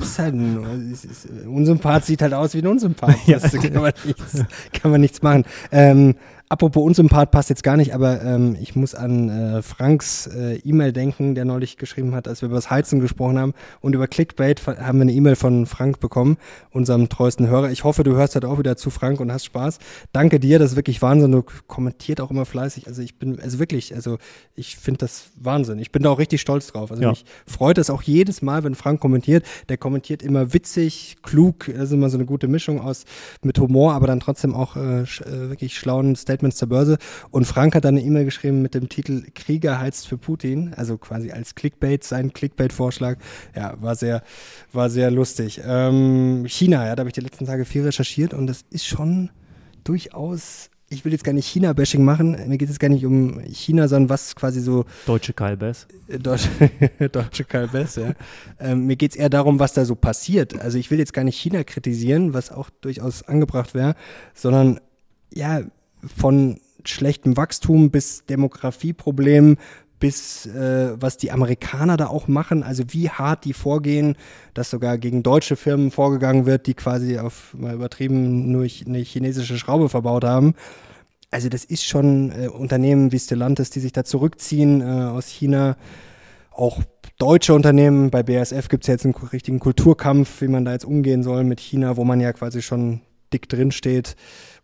ist 0.00 0.18
halt 0.18 0.34
ein, 0.34 0.90
ist, 0.92 1.06
Unsympath 1.46 2.04
sieht 2.04 2.20
halt 2.20 2.34
aus 2.34 2.54
wie 2.54 2.58
ein 2.58 2.66
Unsympath. 2.66 3.16
Ja. 3.26 3.38
Das 3.38 3.52
kann 3.52 3.72
man 3.74 3.92
nichts, 4.04 4.44
kann 4.72 4.90
man 4.90 5.00
nichts 5.00 5.22
machen. 5.22 5.44
Ähm, 5.70 6.16
Apropos 6.48 6.84
Unsympath 6.84 7.32
passt 7.32 7.50
jetzt 7.50 7.64
gar 7.64 7.76
nicht, 7.76 7.92
aber 7.92 8.22
ähm, 8.22 8.56
ich 8.60 8.76
muss 8.76 8.94
an 8.94 9.28
äh, 9.28 9.62
Franks 9.62 10.28
äh, 10.28 10.58
E-Mail 10.58 10.92
denken, 10.92 11.34
der 11.34 11.44
neulich 11.44 11.76
geschrieben 11.76 12.14
hat, 12.14 12.28
als 12.28 12.40
wir 12.40 12.46
über 12.46 12.54
das 12.54 12.70
Heizen 12.70 13.00
gesprochen 13.00 13.36
haben 13.36 13.52
und 13.80 13.96
über 13.96 14.06
Clickbait 14.06 14.64
haben 14.64 14.98
wir 14.98 15.02
eine 15.02 15.12
E-Mail 15.12 15.34
von 15.34 15.66
Frank 15.66 15.98
bekommen, 15.98 16.36
unserem 16.70 17.08
treuesten 17.08 17.48
Hörer. 17.48 17.72
Ich 17.72 17.82
hoffe, 17.82 18.04
du 18.04 18.14
hörst 18.14 18.36
halt 18.36 18.44
auch 18.44 18.60
wieder 18.60 18.76
zu 18.76 18.90
Frank 18.90 19.18
und 19.18 19.32
hast 19.32 19.44
Spaß. 19.44 19.80
Danke 20.12 20.38
dir, 20.38 20.60
das 20.60 20.70
ist 20.70 20.76
wirklich 20.76 21.02
Wahnsinn. 21.02 21.32
Du 21.32 21.42
kommentiert 21.66 22.20
auch 22.20 22.30
immer 22.30 22.44
fleißig. 22.44 22.86
Also 22.86 23.02
ich 23.02 23.18
bin, 23.18 23.40
also 23.40 23.58
wirklich, 23.58 23.92
also 23.92 24.18
ich 24.54 24.76
finde 24.76 24.98
das 24.98 25.30
Wahnsinn. 25.34 25.80
Ich 25.80 25.90
bin 25.90 26.04
da 26.04 26.10
auch 26.10 26.20
richtig 26.20 26.40
stolz 26.40 26.68
drauf. 26.68 26.92
Also 26.92 27.02
ja. 27.02 27.10
mich 27.10 27.24
freut 27.44 27.76
es 27.76 27.90
auch 27.90 28.02
jedes 28.02 28.40
Mal, 28.40 28.62
wenn 28.62 28.76
Frank 28.76 29.00
kommentiert. 29.00 29.44
Der 29.68 29.78
kommentiert 29.78 30.22
immer 30.22 30.54
witzig, 30.54 31.16
klug, 31.24 31.66
das 31.66 31.88
ist 31.88 31.92
immer 31.92 32.08
so 32.08 32.18
eine 32.18 32.24
gute 32.24 32.46
Mischung 32.46 32.80
aus 32.80 33.04
mit 33.42 33.58
Humor, 33.58 33.94
aber 33.94 34.06
dann 34.06 34.20
trotzdem 34.20 34.54
auch 34.54 34.76
äh, 34.76 35.00
äh, 35.00 35.50
wirklich 35.50 35.76
schlauen 35.76 36.14
Stand 36.14 36.35
Statements 36.36 36.56
zur 36.56 36.68
Börse. 36.68 36.98
Und 37.30 37.46
Frank 37.46 37.74
hat 37.74 37.84
dann 37.84 37.96
eine 37.96 38.04
E-Mail 38.04 38.24
geschrieben 38.24 38.62
mit 38.62 38.74
dem 38.74 38.88
Titel 38.88 39.24
Krieger 39.34 39.80
heizt 39.80 40.06
für 40.06 40.18
Putin, 40.18 40.74
also 40.76 40.98
quasi 40.98 41.32
als 41.32 41.54
Clickbait, 41.54 42.04
sein 42.04 42.32
Clickbait-Vorschlag. 42.32 43.18
Ja, 43.54 43.74
war 43.80 43.96
sehr, 43.96 44.22
war 44.72 44.90
sehr 44.90 45.10
lustig. 45.10 45.60
Ähm, 45.64 46.44
China, 46.46 46.86
ja, 46.86 46.94
da 46.94 47.00
habe 47.00 47.08
ich 47.08 47.14
die 47.14 47.20
letzten 47.20 47.46
Tage 47.46 47.64
viel 47.64 47.84
recherchiert 47.84 48.34
und 48.34 48.46
das 48.46 48.64
ist 48.70 48.86
schon 48.86 49.30
durchaus 49.84 50.70
ich 50.88 51.04
will 51.04 51.12
jetzt 51.12 51.24
gar 51.24 51.32
nicht 51.32 51.48
China-Bashing 51.48 52.04
machen. 52.04 52.36
Mir 52.48 52.58
geht 52.58 52.70
es 52.70 52.78
gar 52.78 52.88
nicht 52.88 53.04
um 53.04 53.40
China, 53.46 53.88
sondern 53.88 54.08
was 54.08 54.36
quasi 54.36 54.60
so. 54.60 54.84
Deutsche 55.06 55.32
Kalbes. 55.32 55.88
Äh, 56.06 56.18
Deutsche, 56.20 56.48
Deutsche 57.10 57.44
Kalbes, 57.44 57.96
ja. 57.96 58.12
Ähm, 58.60 58.86
mir 58.86 58.96
geht 58.96 59.10
es 59.12 59.16
eher 59.16 59.28
darum, 59.28 59.58
was 59.58 59.72
da 59.72 59.84
so 59.84 59.96
passiert. 59.96 60.60
Also 60.60 60.78
ich 60.78 60.90
will 60.90 60.98
jetzt 60.98 61.12
gar 61.12 61.24
nicht 61.24 61.38
China 61.38 61.64
kritisieren, 61.64 62.34
was 62.34 62.52
auch 62.52 62.70
durchaus 62.80 63.24
angebracht 63.24 63.74
wäre, 63.74 63.96
sondern 64.32 64.78
ja, 65.34 65.62
von 66.14 66.60
schlechtem 66.84 67.36
Wachstum 67.36 67.90
bis 67.90 68.24
Demografieproblemen 68.26 69.58
bis 69.98 70.46
äh, 70.46 71.00
was 71.00 71.16
die 71.16 71.32
Amerikaner 71.32 71.96
da 71.96 72.08
auch 72.08 72.28
machen, 72.28 72.62
also 72.62 72.84
wie 72.88 73.08
hart 73.08 73.44
die 73.44 73.52
vorgehen, 73.52 74.16
dass 74.54 74.70
sogar 74.70 74.98
gegen 74.98 75.22
deutsche 75.22 75.56
Firmen 75.56 75.90
vorgegangen 75.90 76.46
wird, 76.46 76.66
die 76.66 76.74
quasi 76.74 77.18
auf 77.18 77.54
mal 77.54 77.74
übertrieben 77.74 78.50
nur 78.50 78.66
eine 78.86 78.98
chinesische 78.98 79.58
Schraube 79.58 79.88
verbaut 79.88 80.24
haben. 80.24 80.54
Also 81.30 81.48
das 81.48 81.64
ist 81.64 81.84
schon 81.84 82.30
äh, 82.30 82.48
Unternehmen 82.48 83.12
wie 83.12 83.18
Stellantis, 83.18 83.70
die 83.70 83.80
sich 83.80 83.92
da 83.92 84.04
zurückziehen 84.04 84.80
äh, 84.80 84.84
aus 84.84 85.28
China. 85.28 85.76
Auch 86.50 86.82
deutsche 87.18 87.54
Unternehmen, 87.54 88.10
bei 88.10 88.22
BASF 88.22 88.68
gibt 88.68 88.84
es 88.84 88.88
ja 88.88 88.94
jetzt 88.94 89.04
einen 89.04 89.14
richtigen 89.14 89.60
Kulturkampf, 89.60 90.40
wie 90.42 90.48
man 90.48 90.64
da 90.64 90.72
jetzt 90.72 90.84
umgehen 90.84 91.22
soll 91.22 91.44
mit 91.44 91.60
China, 91.60 91.96
wo 91.96 92.04
man 92.04 92.20
ja 92.20 92.32
quasi 92.32 92.62
schon 92.62 93.00
dick 93.32 93.48
drin 93.48 93.72
steht 93.72 94.14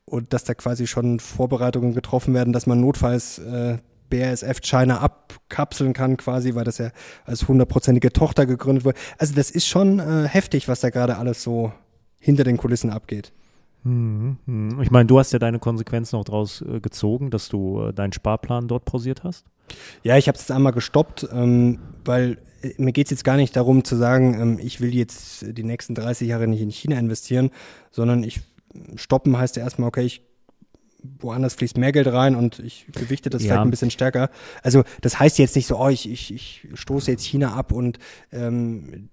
und 0.04 0.32
dass 0.32 0.44
da 0.44 0.54
quasi 0.54 0.86
schon 0.86 1.20
Vorbereitungen 1.20 1.94
getroffen 1.94 2.34
werden, 2.34 2.52
dass 2.52 2.66
man 2.66 2.80
notfalls 2.80 3.38
äh, 3.38 3.78
BASF 4.10 4.60
China 4.60 5.00
abkapseln 5.00 5.94
kann 5.94 6.16
quasi, 6.16 6.54
weil 6.54 6.64
das 6.64 6.78
ja 6.78 6.90
als 7.24 7.48
hundertprozentige 7.48 8.12
Tochter 8.12 8.44
gegründet 8.46 8.84
wurde. 8.84 8.98
Also 9.18 9.34
das 9.34 9.50
ist 9.50 9.66
schon 9.66 10.00
äh, 10.00 10.28
heftig, 10.28 10.68
was 10.68 10.80
da 10.80 10.90
gerade 10.90 11.16
alles 11.16 11.42
so 11.42 11.72
hinter 12.18 12.44
den 12.44 12.58
Kulissen 12.58 12.90
abgeht. 12.90 13.32
Hm, 13.84 14.36
hm. 14.46 14.80
Ich 14.82 14.90
meine, 14.90 15.06
du 15.06 15.18
hast 15.18 15.32
ja 15.32 15.38
deine 15.38 15.58
Konsequenzen 15.58 16.16
auch 16.16 16.24
daraus 16.24 16.62
äh, 16.62 16.80
gezogen, 16.80 17.30
dass 17.30 17.48
du 17.48 17.82
äh, 17.82 17.92
deinen 17.92 18.12
Sparplan 18.12 18.68
dort 18.68 18.84
pausiert 18.84 19.24
hast. 19.24 19.46
Ja, 20.02 20.16
ich 20.18 20.28
habe 20.28 20.36
es 20.36 20.42
jetzt 20.42 20.52
einmal 20.52 20.72
gestoppt, 20.72 21.28
ähm, 21.32 21.78
weil 22.04 22.38
äh, 22.62 22.74
mir 22.76 22.92
geht 22.92 23.06
es 23.06 23.10
jetzt 23.10 23.24
gar 23.24 23.36
nicht 23.36 23.56
darum 23.56 23.82
zu 23.82 23.96
sagen, 23.96 24.40
ähm, 24.40 24.58
ich 24.62 24.80
will 24.80 24.94
jetzt 24.94 25.46
die 25.48 25.64
nächsten 25.64 25.94
30 25.94 26.28
Jahre 26.28 26.46
nicht 26.46 26.60
in 26.60 26.70
China 26.70 26.98
investieren, 26.98 27.50
sondern 27.90 28.22
ich 28.22 28.40
stoppen 28.96 29.36
heißt 29.36 29.56
ja 29.56 29.62
erstmal, 29.62 29.88
okay, 29.88 30.02
ich 30.02 30.22
woanders 31.18 31.54
fließt 31.54 31.78
mehr 31.78 31.92
Geld 31.92 32.06
rein 32.06 32.36
und 32.36 32.58
ich 32.60 32.86
gewichte 32.92 33.30
das 33.30 33.42
ja. 33.42 33.48
vielleicht 33.48 33.66
ein 33.66 33.70
bisschen 33.70 33.90
stärker. 33.90 34.30
Also 34.62 34.84
das 35.00 35.18
heißt 35.18 35.38
jetzt 35.38 35.56
nicht 35.56 35.66
so, 35.66 35.78
oh, 35.78 35.88
ich, 35.88 36.08
ich, 36.10 36.32
ich 36.32 36.68
stoße 36.74 37.10
jetzt 37.10 37.24
China 37.24 37.54
ab 37.54 37.72
und 37.72 37.98
ähm, 38.30 39.08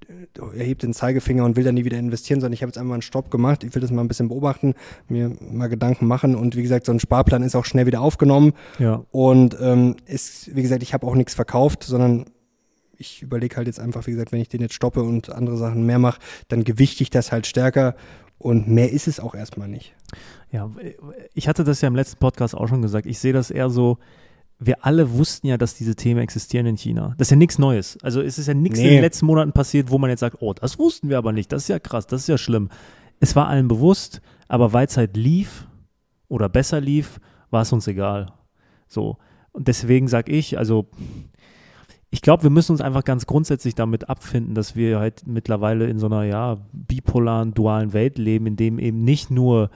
erhebt 0.55 0.84
den 0.84 0.93
Zeigefinger 0.93 1.43
und 1.45 1.55
will 1.55 1.64
dann 1.64 1.76
nie 1.76 1.86
wieder 1.86 1.97
investieren, 1.97 2.41
sondern 2.41 2.53
ich 2.53 2.62
habe 2.62 2.70
jetzt 2.70 2.78
einmal 2.78 2.95
einen 2.95 3.01
Stopp 3.01 3.32
gemacht. 3.32 3.64
Ich 3.64 3.74
will 3.74 3.82
das 3.82 3.91
mal 3.91 4.01
ein 4.01 4.07
bisschen 4.07 4.30
beobachten, 4.30 4.76
mir 5.07 5.36
mal 5.39 5.68
Gedanken 5.68 6.07
machen 6.07 6.36
und 6.36 6.55
wie 6.55 6.62
gesagt, 6.62 6.86
so 6.86 6.91
ein 6.91 6.99
Sparplan 6.99 7.43
ist 7.43 7.55
auch 7.55 7.66
schnell 7.66 7.86
wieder 7.86 8.01
aufgenommen. 8.01 8.53
Ja. 8.78 9.03
Und 9.12 9.57
ähm, 9.60 9.95
ist, 10.05 10.55
wie 10.55 10.62
gesagt, 10.62 10.84
ich 10.84 10.93
habe 10.93 11.07
auch 11.07 11.16
nichts 11.16 11.34
verkauft, 11.34 11.84
sondern 11.84 12.26
ich 12.97 13.22
überlege 13.22 13.55
halt 13.55 13.68
jetzt 13.68 13.80
einfach, 13.80 14.05
wie 14.07 14.12
gesagt, 14.12 14.32
wenn 14.32 14.41
ich 14.41 14.49
den 14.49 14.62
jetzt 14.62 14.74
stoppe 14.74 15.01
und 15.01 15.32
andere 15.32 15.57
Sachen 15.57 15.86
mehr 15.86 15.99
mache, 15.99 16.20
dann 16.49 16.66
gewichte 16.66 17.01
ich 17.01 17.10
das 17.10 17.32
halt 17.32 17.47
stärker 17.47 17.95
und 18.39 18.67
mehr 18.67 18.91
ist 18.91 19.07
es 19.07 19.19
auch 19.19 19.35
erstmal 19.35 19.67
nicht. 19.67 19.93
Ja, 20.51 20.71
ich 21.33 21.47
hatte 21.47 21.63
das 21.63 21.81
ja 21.81 21.87
im 21.87 21.95
letzten 21.95 22.17
Podcast 22.17 22.55
auch 22.55 22.67
schon 22.67 22.81
gesagt. 22.81 23.05
Ich 23.05 23.19
sehe 23.19 23.33
das 23.33 23.51
eher 23.51 23.69
so, 23.69 23.99
wir 24.57 24.85
alle 24.85 25.13
wussten 25.13 25.47
ja, 25.47 25.57
dass 25.57 25.75
diese 25.75 25.95
Themen 25.95 26.21
existieren 26.21 26.65
in 26.65 26.77
China. 26.77 27.13
Das 27.17 27.27
ist 27.27 27.31
ja 27.31 27.37
nichts 27.37 27.59
Neues. 27.59 27.97
Also 28.01 28.21
es 28.21 28.39
ist 28.39 28.47
ja 28.47 28.53
nichts 28.53 28.79
nee. 28.79 28.87
in 28.87 28.93
den 28.95 29.01
letzten 29.01 29.25
Monaten 29.25 29.51
passiert, 29.51 29.89
wo 29.89 29.97
man 29.97 30.09
jetzt 30.09 30.21
sagt, 30.21 30.37
oh, 30.39 30.53
das 30.53 30.79
wussten 30.79 31.09
wir 31.09 31.17
aber 31.17 31.31
nicht. 31.31 31.51
Das 31.51 31.63
ist 31.63 31.67
ja 31.67 31.79
krass, 31.79 32.07
das 32.07 32.21
ist 32.21 32.27
ja 32.27 32.37
schlimm. 32.37 32.69
Es 33.19 33.35
war 33.35 33.47
allen 33.47 33.67
bewusst, 33.67 34.21
aber 34.47 34.73
weil 34.73 34.87
es 34.87 34.97
halt 34.97 35.15
lief 35.15 35.67
oder 36.29 36.49
besser 36.49 36.81
lief, 36.81 37.19
war 37.51 37.61
es 37.61 37.71
uns 37.71 37.87
egal. 37.87 38.33
So. 38.87 39.17
Und 39.51 39.67
deswegen 39.67 40.07
sage 40.07 40.31
ich, 40.31 40.57
also 40.57 40.87
ich 42.12 42.22
glaube, 42.22 42.43
wir 42.43 42.49
müssen 42.49 42.72
uns 42.72 42.82
einfach 42.82 43.03
ganz 43.03 43.28
grundsätzlich 43.28 43.76
damit 43.76 44.10
abfinden, 44.10 44.55
dass 44.55 44.76
wir 44.76 44.99
halt 44.99 45.28
mittlerweile 45.28 45.88
in 45.88 45.99
so 45.99 46.07
einer 46.07 46.24
ja 46.24 46.57
bipolaren, 46.72 47.53
dualen 47.53 47.93
Welt 47.93 48.18
leben, 48.18 48.47
in 48.47 48.55
dem 48.55 48.80
eben 48.80 49.03
nicht 49.03 49.30
nur 49.30 49.70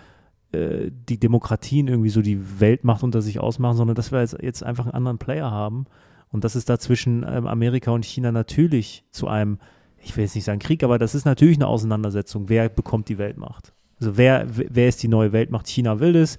äh, 0.51 0.89
die 0.91 1.19
Demokratien 1.19 1.87
irgendwie 1.87 2.09
so 2.09 2.21
die 2.21 2.59
Weltmacht 2.59 3.03
unter 3.03 3.21
sich 3.21 3.39
ausmachen, 3.39 3.77
sondern 3.77 3.95
dass 3.95 4.11
wir 4.11 4.21
jetzt, 4.21 4.37
jetzt 4.41 4.63
einfach 4.63 4.85
einen 4.85 4.95
anderen 4.95 5.19
Player 5.19 5.51
haben 5.51 5.85
und 6.29 6.43
dass 6.43 6.55
es 6.55 6.65
da 6.65 6.79
zwischen 6.79 7.23
ähm, 7.27 7.45
Amerika 7.45 7.91
und 7.91 8.03
China 8.03 8.31
natürlich 8.31 9.03
zu 9.11 9.27
einem, 9.27 9.59
ich 9.99 10.17
will 10.17 10.23
jetzt 10.23 10.33
nicht 10.33 10.45
sagen 10.45 10.59
Krieg, 10.59 10.83
aber 10.83 10.97
das 10.97 11.13
ist 11.13 11.25
natürlich 11.25 11.57
eine 11.57 11.67
Auseinandersetzung. 11.67 12.49
Wer 12.49 12.69
bekommt 12.69 13.09
die 13.09 13.19
Weltmacht? 13.19 13.73
Also 13.99 14.17
wer, 14.17 14.47
wer 14.49 14.87
ist 14.87 15.03
die 15.03 15.07
neue 15.07 15.31
Weltmacht? 15.33 15.67
China 15.67 15.99
will 15.99 16.15
es. 16.15 16.37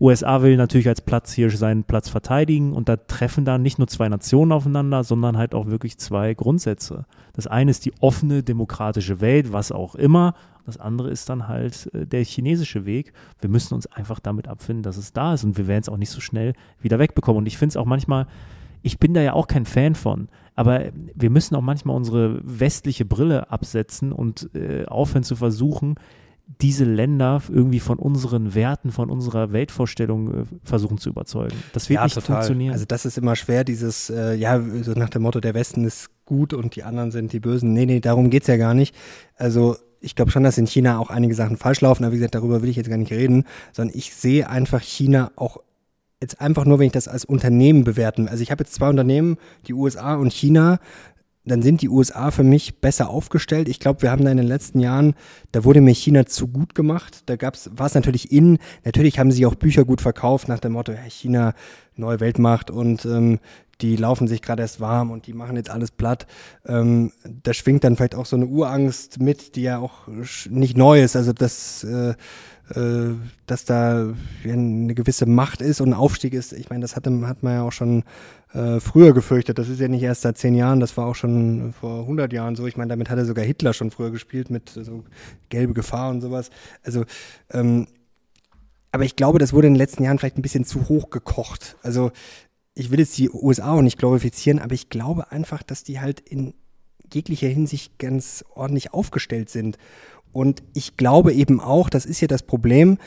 USA 0.00 0.42
will 0.42 0.56
natürlich 0.56 0.88
als 0.88 1.00
Platz 1.00 1.32
hier 1.32 1.50
seinen 1.50 1.84
Platz 1.84 2.08
verteidigen 2.08 2.72
und 2.72 2.88
da 2.88 2.96
treffen 2.96 3.44
dann 3.44 3.62
nicht 3.62 3.78
nur 3.78 3.88
zwei 3.88 4.08
Nationen 4.08 4.52
aufeinander, 4.52 5.04
sondern 5.04 5.36
halt 5.36 5.54
auch 5.54 5.66
wirklich 5.66 5.98
zwei 5.98 6.34
Grundsätze. 6.34 7.06
Das 7.32 7.46
eine 7.46 7.70
ist 7.70 7.84
die 7.84 7.92
offene 8.00 8.42
demokratische 8.42 9.20
Welt, 9.20 9.52
was 9.52 9.72
auch 9.72 9.94
immer. 9.94 10.34
Das 10.66 10.78
andere 10.78 11.10
ist 11.10 11.28
dann 11.28 11.48
halt 11.48 11.90
äh, 11.94 12.06
der 12.06 12.24
chinesische 12.24 12.86
Weg. 12.86 13.12
Wir 13.40 13.50
müssen 13.50 13.74
uns 13.74 13.86
einfach 13.86 14.18
damit 14.18 14.48
abfinden, 14.48 14.82
dass 14.82 14.96
es 14.96 15.12
da 15.12 15.34
ist 15.34 15.44
und 15.44 15.58
wir 15.58 15.66
werden 15.66 15.82
es 15.82 15.88
auch 15.88 15.96
nicht 15.96 16.10
so 16.10 16.20
schnell 16.20 16.54
wieder 16.80 16.98
wegbekommen. 16.98 17.38
Und 17.38 17.46
ich 17.46 17.58
finde 17.58 17.72
es 17.72 17.76
auch 17.76 17.84
manchmal, 17.84 18.26
ich 18.82 18.98
bin 18.98 19.14
da 19.14 19.20
ja 19.20 19.34
auch 19.34 19.46
kein 19.46 19.66
Fan 19.66 19.94
von, 19.94 20.28
aber 20.56 20.86
wir 21.14 21.30
müssen 21.30 21.54
auch 21.54 21.62
manchmal 21.62 21.96
unsere 21.96 22.40
westliche 22.42 23.04
Brille 23.04 23.50
absetzen 23.50 24.12
und 24.12 24.50
äh, 24.54 24.86
aufhören 24.86 25.24
zu 25.24 25.36
versuchen, 25.36 25.96
diese 26.46 26.84
Länder 26.84 27.42
irgendwie 27.48 27.80
von 27.80 27.98
unseren 27.98 28.54
Werten, 28.54 28.92
von 28.92 29.10
unserer 29.10 29.52
Weltvorstellung 29.52 30.42
äh, 30.42 30.44
versuchen 30.62 30.98
zu 30.98 31.08
überzeugen. 31.08 31.56
Das 31.72 31.88
wird 31.88 31.96
ja, 31.96 32.04
nicht 32.04 32.14
total. 32.14 32.36
funktionieren. 32.36 32.72
Also 32.72 32.84
das 32.84 33.06
ist 33.06 33.16
immer 33.18 33.34
schwer, 33.34 33.64
dieses, 33.64 34.10
äh, 34.10 34.34
ja, 34.34 34.60
so 34.82 34.92
nach 34.92 35.08
dem 35.08 35.22
Motto, 35.22 35.40
der 35.40 35.54
Westen 35.54 35.84
ist 35.84 36.10
gut 36.26 36.52
und 36.52 36.76
die 36.76 36.82
anderen 36.82 37.10
sind 37.10 37.32
die 37.32 37.40
Bösen. 37.40 37.72
Nee, 37.72 37.86
nee, 37.86 38.00
darum 38.00 38.30
geht's 38.30 38.46
ja 38.46 38.56
gar 38.56 38.74
nicht. 38.74 38.94
Also 39.36 39.76
ich 40.00 40.14
glaube 40.14 40.30
schon, 40.30 40.44
dass 40.44 40.58
in 40.58 40.66
China 40.66 40.98
auch 40.98 41.10
einige 41.10 41.34
Sachen 41.34 41.56
falsch 41.56 41.80
laufen, 41.80 42.04
aber 42.04 42.12
wie 42.12 42.18
gesagt, 42.18 42.34
darüber 42.34 42.60
will 42.62 42.68
ich 42.68 42.76
jetzt 42.76 42.90
gar 42.90 42.98
nicht 42.98 43.12
reden, 43.12 43.44
sondern 43.72 43.96
ich 43.96 44.14
sehe 44.14 44.48
einfach 44.48 44.82
China 44.82 45.32
auch 45.36 45.58
jetzt 46.20 46.40
einfach 46.40 46.64
nur, 46.64 46.78
wenn 46.78 46.86
ich 46.86 46.92
das 46.92 47.08
als 47.08 47.24
Unternehmen 47.24 47.84
bewerten. 47.84 48.28
Also 48.28 48.42
ich 48.42 48.50
habe 48.50 48.64
jetzt 48.64 48.74
zwei 48.74 48.88
Unternehmen, 48.88 49.36
die 49.66 49.74
USA 49.74 50.14
und 50.14 50.32
China, 50.32 50.78
dann 51.44 51.62
sind 51.62 51.82
die 51.82 51.88
USA 51.88 52.30
für 52.30 52.42
mich 52.42 52.80
besser 52.80 53.10
aufgestellt. 53.10 53.68
Ich 53.68 53.80
glaube, 53.80 54.02
wir 54.02 54.10
haben 54.10 54.24
da 54.24 54.30
in 54.30 54.38
den 54.38 54.46
letzten 54.46 54.80
Jahren, 54.80 55.14
da 55.52 55.64
wurde 55.64 55.80
mir 55.80 55.94
China 55.94 56.26
zu 56.26 56.48
gut 56.48 56.74
gemacht. 56.74 57.22
Da 57.26 57.36
gab's, 57.36 57.70
war 57.74 57.86
es 57.86 57.94
natürlich 57.94 58.32
in, 58.32 58.58
natürlich 58.84 59.18
haben 59.18 59.30
sie 59.30 59.44
auch 59.46 59.54
Bücher 59.54 59.84
gut 59.84 60.00
verkauft 60.00 60.48
nach 60.48 60.60
dem 60.60 60.72
Motto, 60.72 60.92
ja, 60.92 61.02
China, 61.08 61.54
neue 61.96 62.20
Weltmacht 62.20 62.70
und 62.70 63.04
ähm, 63.04 63.38
die 63.80 63.96
laufen 63.96 64.28
sich 64.28 64.40
gerade 64.40 64.62
erst 64.62 64.80
warm 64.80 65.10
und 65.10 65.26
die 65.26 65.32
machen 65.32 65.56
jetzt 65.56 65.70
alles 65.70 65.90
platt. 65.90 66.26
Ähm, 66.64 67.12
da 67.42 67.52
schwingt 67.52 67.84
dann 67.84 67.96
vielleicht 67.96 68.14
auch 68.14 68.26
so 68.26 68.36
eine 68.36 68.46
Urangst 68.46 69.20
mit, 69.20 69.56
die 69.56 69.62
ja 69.62 69.78
auch 69.78 70.08
nicht 70.48 70.76
neu 70.76 71.02
ist. 71.02 71.16
Also 71.16 71.32
das 71.32 71.84
äh, 71.84 72.14
äh, 72.70 73.14
dass 73.46 73.66
da 73.66 74.14
eine 74.42 74.94
gewisse 74.94 75.26
Macht 75.26 75.60
ist 75.60 75.82
und 75.82 75.90
ein 75.90 75.94
Aufstieg 75.94 76.32
ist. 76.32 76.54
Ich 76.54 76.70
meine, 76.70 76.80
das 76.80 76.96
hatte, 76.96 77.10
hat 77.26 77.42
man 77.42 77.52
ja 77.52 77.62
auch 77.62 77.72
schon 77.72 78.04
äh, 78.54 78.80
früher 78.80 79.12
gefürchtet. 79.12 79.58
Das 79.58 79.68
ist 79.68 79.80
ja 79.80 79.88
nicht 79.88 80.02
erst 80.02 80.22
seit 80.22 80.38
zehn 80.38 80.54
Jahren, 80.54 80.80
das 80.80 80.96
war 80.96 81.06
auch 81.06 81.14
schon 81.14 81.72
vor 81.72 82.00
100 82.00 82.32
Jahren 82.32 82.56
so. 82.56 82.66
Ich 82.66 82.76
meine, 82.76 82.88
damit 82.88 83.10
hatte 83.10 83.24
sogar 83.24 83.44
Hitler 83.44 83.72
schon 83.72 83.90
früher 83.90 84.10
gespielt 84.10 84.48
mit 84.48 84.70
so 84.70 85.04
gelbe 85.48 85.74
Gefahr 85.74 86.10
und 86.10 86.20
sowas. 86.20 86.50
Also, 86.84 87.04
ähm, 87.50 87.88
aber 88.92 89.04
ich 89.04 89.16
glaube, 89.16 89.40
das 89.40 89.52
wurde 89.52 89.66
in 89.66 89.74
den 89.74 89.78
letzten 89.78 90.04
Jahren 90.04 90.18
vielleicht 90.18 90.38
ein 90.38 90.42
bisschen 90.42 90.64
zu 90.64 90.88
hoch 90.88 91.10
gekocht. 91.10 91.76
Also, 91.82 92.12
ich 92.74 92.90
will 92.90 93.00
jetzt 93.00 93.18
die 93.18 93.30
USA 93.30 93.72
auch 93.72 93.82
nicht 93.82 93.98
glorifizieren, 93.98 94.60
aber 94.60 94.74
ich 94.74 94.88
glaube 94.88 95.30
einfach, 95.32 95.62
dass 95.62 95.82
die 95.82 96.00
halt 96.00 96.20
in 96.20 96.54
jeglicher 97.12 97.48
Hinsicht 97.48 97.98
ganz 97.98 98.44
ordentlich 98.54 98.92
aufgestellt 98.92 99.50
sind. 99.50 99.78
Und 100.32 100.62
ich 100.74 100.96
glaube 100.96 101.32
eben 101.32 101.60
auch, 101.60 101.88
das 101.88 102.06
ist 102.06 102.20
ja 102.20 102.28
das 102.28 102.42
Problem, 102.42 102.98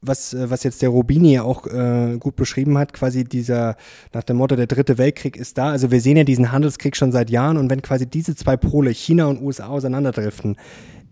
was, 0.00 0.34
äh, 0.34 0.50
was 0.50 0.62
jetzt 0.62 0.82
der 0.82 0.90
Rubini 0.90 1.34
ja 1.34 1.42
auch 1.42 1.66
äh, 1.66 2.16
gut 2.18 2.36
beschrieben 2.36 2.78
hat, 2.78 2.92
quasi 2.92 3.24
dieser, 3.24 3.76
nach 4.12 4.22
dem 4.22 4.36
Motto, 4.36 4.56
der 4.56 4.66
dritte 4.66 4.98
Weltkrieg 4.98 5.36
ist 5.36 5.58
da. 5.58 5.70
Also 5.70 5.90
wir 5.90 6.00
sehen 6.00 6.16
ja 6.16 6.24
diesen 6.24 6.52
Handelskrieg 6.52 6.96
schon 6.96 7.12
seit 7.12 7.30
Jahren 7.30 7.56
und 7.56 7.70
wenn 7.70 7.82
quasi 7.82 8.06
diese 8.06 8.36
zwei 8.36 8.56
Pole, 8.56 8.90
China 8.90 9.26
und 9.26 9.42
USA, 9.42 9.66
auseinanderdriften, 9.68 10.56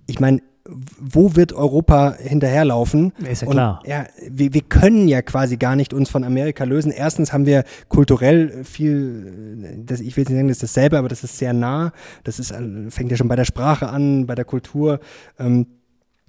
ich 0.07 0.21
meine, 0.21 0.41
wo 0.69 1.37
wird 1.37 1.53
Europa 1.53 2.17
hinterherlaufen? 2.19 3.13
Ist 3.31 3.43
ja 3.43 3.49
klar. 3.49 3.81
Und, 3.83 3.89
ja, 3.89 4.07
wir, 4.29 4.53
wir 4.53 4.63
können 4.63 5.07
ja 5.09 5.23
quasi 5.23 5.57
gar 5.57 5.77
nicht 5.77 5.95
uns 5.95 6.11
von 6.11 6.25
Amerika 6.25 6.65
lösen. 6.65 6.91
Erstens 6.91 7.33
haben 7.33 7.47
wir 7.47 7.65
kulturell 7.89 8.65
viel, 8.65 9.85
das, 9.85 10.01
ich 10.01 10.17
will 10.17 10.25
nicht 10.25 10.33
sagen, 10.33 10.49
das 10.49 10.57
ist 10.57 10.63
dasselbe, 10.63 10.99
aber 10.99 11.09
das 11.09 11.23
ist 11.23 11.39
sehr 11.39 11.53
nah. 11.53 11.93
Das 12.25 12.39
ist, 12.41 12.53
fängt 12.89 13.11
ja 13.11 13.17
schon 13.17 13.29
bei 13.29 13.37
der 13.37 13.45
Sprache 13.45 13.89
an, 13.89 14.27
bei 14.27 14.35
der 14.35 14.45
Kultur. 14.45 15.01
Ähm, 15.39 15.67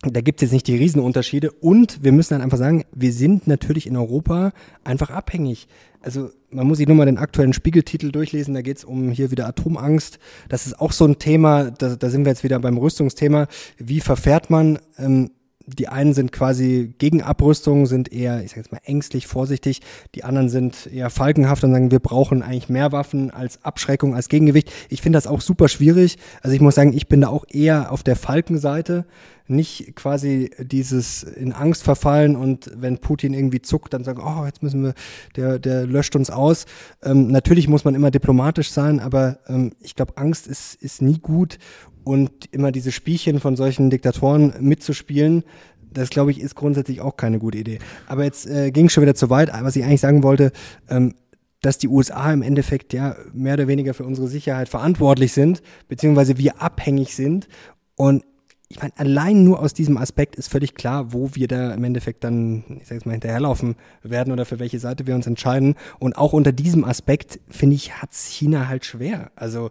da 0.02 0.22
gibt 0.22 0.40
es 0.40 0.48
jetzt 0.48 0.54
nicht 0.54 0.68
die 0.68 0.76
Riesenunterschiede. 0.76 1.52
Und 1.52 2.04
wir 2.04 2.12
müssen 2.12 2.34
dann 2.34 2.42
einfach 2.42 2.58
sagen, 2.58 2.86
wir 2.94 3.12
sind 3.12 3.48
natürlich 3.48 3.88
in 3.88 3.98
Europa 3.98 4.52
einfach 4.84 5.10
abhängig. 5.10 5.68
Also 6.02 6.30
man 6.52 6.68
muss 6.68 6.78
sich 6.78 6.88
nur 6.88 6.96
mal 6.96 7.06
den 7.06 7.18
aktuellen 7.18 7.54
Spiegeltitel 7.54 8.12
durchlesen, 8.12 8.54
da 8.54 8.62
geht 8.62 8.78
es 8.78 8.84
um 8.86 9.10
hier 9.10 9.32
wieder 9.32 9.48
Atomangst. 9.48 10.20
Das 10.50 10.68
ist 10.68 10.80
auch 10.80 10.92
so 10.92 11.06
ein 11.06 11.20
Thema, 11.20 11.72
da, 11.72 11.96
da 11.96 12.10
sind 12.10 12.26
wir 12.26 12.32
jetzt 12.32 12.44
wieder 12.44 12.60
beim 12.60 12.78
Rüstungsthema. 12.78 13.48
Wie 13.78 14.00
verfährt 14.00 14.50
man? 14.50 14.80
Ähm, 14.98 15.32
die 15.68 15.90
einen 15.90 16.14
sind 16.14 16.32
quasi 16.32 16.94
gegen 16.98 17.22
Abrüstung, 17.22 17.88
sind 17.88 18.14
eher, 18.14 18.42
ich 18.42 18.52
sag 18.52 18.58
jetzt 18.58 18.72
mal, 18.72 18.80
ängstlich, 18.86 19.28
vorsichtig. 19.28 19.82
Die 20.16 20.24
anderen 20.24 20.48
sind 20.48 20.88
eher 20.88 21.10
falkenhaft 21.10 21.64
und 21.66 21.74
sagen, 21.74 21.92
wir 21.92 22.00
brauchen 22.00 22.42
eigentlich 22.42 22.70
mehr 22.70 22.94
Waffen 22.94 23.32
als 23.32 23.66
Abschreckung, 23.66 24.16
als 24.16 24.30
Gegengewicht. 24.30 24.72
Ich 24.88 25.02
finde 25.02 25.18
das 25.18 25.28
auch 25.28 25.42
super 25.42 25.68
schwierig. 25.68 26.18
Also 26.42 26.56
ich 26.56 26.62
muss 26.62 26.76
sagen, 26.76 26.94
ich 26.94 27.10
bin 27.10 27.20
da 27.20 27.28
auch 27.28 27.44
eher 27.50 27.92
auf 27.92 28.02
der 28.02 28.16
Falkenseite 28.16 29.06
nicht 29.50 29.96
quasi 29.96 30.52
dieses 30.60 31.24
in 31.24 31.54
Angst 31.54 31.84
verfallen 31.84 32.36
und 32.36 32.72
wenn 32.76 32.98
Putin 32.98 33.34
irgendwie 33.34 33.62
zuckt, 33.62 33.94
dann 33.94 34.04
sagen, 34.04 34.22
oh, 34.24 34.46
jetzt 34.46 34.64
müssen 34.64 34.84
wir, 34.84 34.94
der, 35.36 35.60
der 35.60 35.86
löscht 35.86 36.16
uns 36.16 36.30
aus. 36.30 36.66
Ähm, 37.04 37.28
natürlich 37.28 37.68
muss 37.68 37.86
man 37.86 37.96
immer 37.96 38.12
diplomatisch 38.12 38.72
sein, 38.72 39.00
aber 39.00 39.40
ähm, 39.48 39.74
ich 39.82 39.96
glaube, 39.96 40.18
Angst 40.18 40.48
ist, 40.48 40.76
ist 40.76 41.02
nie 41.02 41.20
gut 41.20 41.58
und 42.04 42.46
immer 42.52 42.72
diese 42.72 42.92
Spielchen 42.92 43.40
von 43.40 43.56
solchen 43.56 43.90
Diktatoren 43.90 44.54
mitzuspielen, 44.60 45.44
das 45.92 46.10
glaube 46.10 46.32
ich 46.32 46.40
ist 46.40 46.56
grundsätzlich 46.56 47.02
auch 47.02 47.18
keine 47.18 47.40
gute 47.40 47.58
Idee. 47.58 47.80
Aber 48.08 48.24
jetzt 48.24 48.48
äh, 48.48 48.72
ging 48.72 48.90
schon 48.90 49.02
wieder 49.02 49.16
zu 49.16 49.30
weit. 49.30 49.52
Was 49.62 49.76
ich 49.76 49.84
eigentlich 49.84 50.02
sagen 50.02 50.24
wollte, 50.24 50.52
ähm, 50.90 51.14
dass 51.62 51.78
die 51.78 51.88
USA 51.88 52.32
im 52.32 52.42
Endeffekt 52.42 52.94
ja 52.94 53.16
mehr 53.34 53.56
oder 53.56 53.68
weniger 53.68 53.94
für 53.94 54.06
unsere 54.06 54.28
Sicherheit 54.28 54.70
verantwortlich 54.70 55.34
sind, 55.34 55.62
beziehungsweise 55.88 56.38
wir 56.38 56.62
abhängig 56.62 57.16
sind. 57.16 57.48
Und 57.96 58.24
ich 58.70 58.82
meine, 58.82 58.94
allein 58.98 59.44
nur 59.44 59.62
aus 59.62 59.74
diesem 59.74 59.98
Aspekt 59.98 60.36
ist 60.36 60.50
völlig 60.50 60.76
klar, 60.76 61.14
wo 61.14 61.30
wir 61.34 61.48
da 61.48 61.74
im 61.74 61.84
Endeffekt 61.86 62.24
dann, 62.24 62.66
ich 62.82 62.88
sag 62.88 62.96
jetzt 62.96 63.06
mal, 63.06 63.14
hinterherlaufen 63.14 63.76
werden 64.04 64.34
oder 64.34 64.46
für 64.46 64.60
welche 64.60 64.80
Seite 64.80 65.08
wir 65.08 65.16
uns 65.16 65.26
entscheiden. 65.26 65.76
Und 66.00 66.18
auch 66.18 66.34
unter 66.34 66.52
diesem 66.52 66.84
Aspekt, 66.84 67.40
finde 67.48 67.76
ich, 67.76 68.02
hat's 68.02 68.28
China 68.28 68.68
halt 68.68 68.84
schwer. 68.84 69.32
Also 69.36 69.70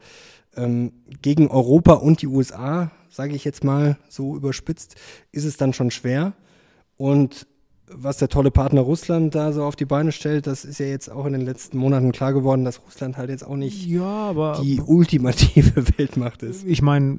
ähm, 0.57 0.93
gegen 1.21 1.49
Europa 1.49 1.93
und 1.95 2.23
die 2.23 2.27
USA, 2.27 2.91
sage 3.11 3.35
ich 3.35 3.45
jetzt 3.45 3.65
mal 3.65 3.99
so 4.09 4.35
überspitzt, 4.35 4.97
ist 5.31 5.45
es 5.45 5.59
dann 5.59 5.75
schon 5.75 5.91
schwer. 5.91 6.33
Und 6.97 7.47
was 7.93 8.19
der 8.19 8.29
tolle 8.29 8.51
Partner 8.51 8.81
Russland 8.81 9.35
da 9.35 9.53
so 9.53 9.63
auf 9.63 9.77
die 9.77 9.85
Beine 9.85 10.13
stellt, 10.13 10.47
das 10.47 10.65
ist 10.65 10.81
ja 10.81 10.87
jetzt 10.87 11.11
auch 11.11 11.25
in 11.27 11.33
den 11.33 11.43
letzten 11.43 11.79
Monaten 11.79 12.13
klar 12.13 12.33
geworden, 12.33 12.65
dass 12.65 12.81
Russland 12.85 13.17
halt 13.17 13.31
jetzt 13.31 13.47
auch 13.47 13.57
nicht 13.57 13.87
ja, 13.87 14.33
die 14.61 14.81
ultimative 14.81 15.85
Weltmacht 15.99 16.43
ist. 16.43 16.65
Ich 16.67 16.83
meine, 16.83 17.19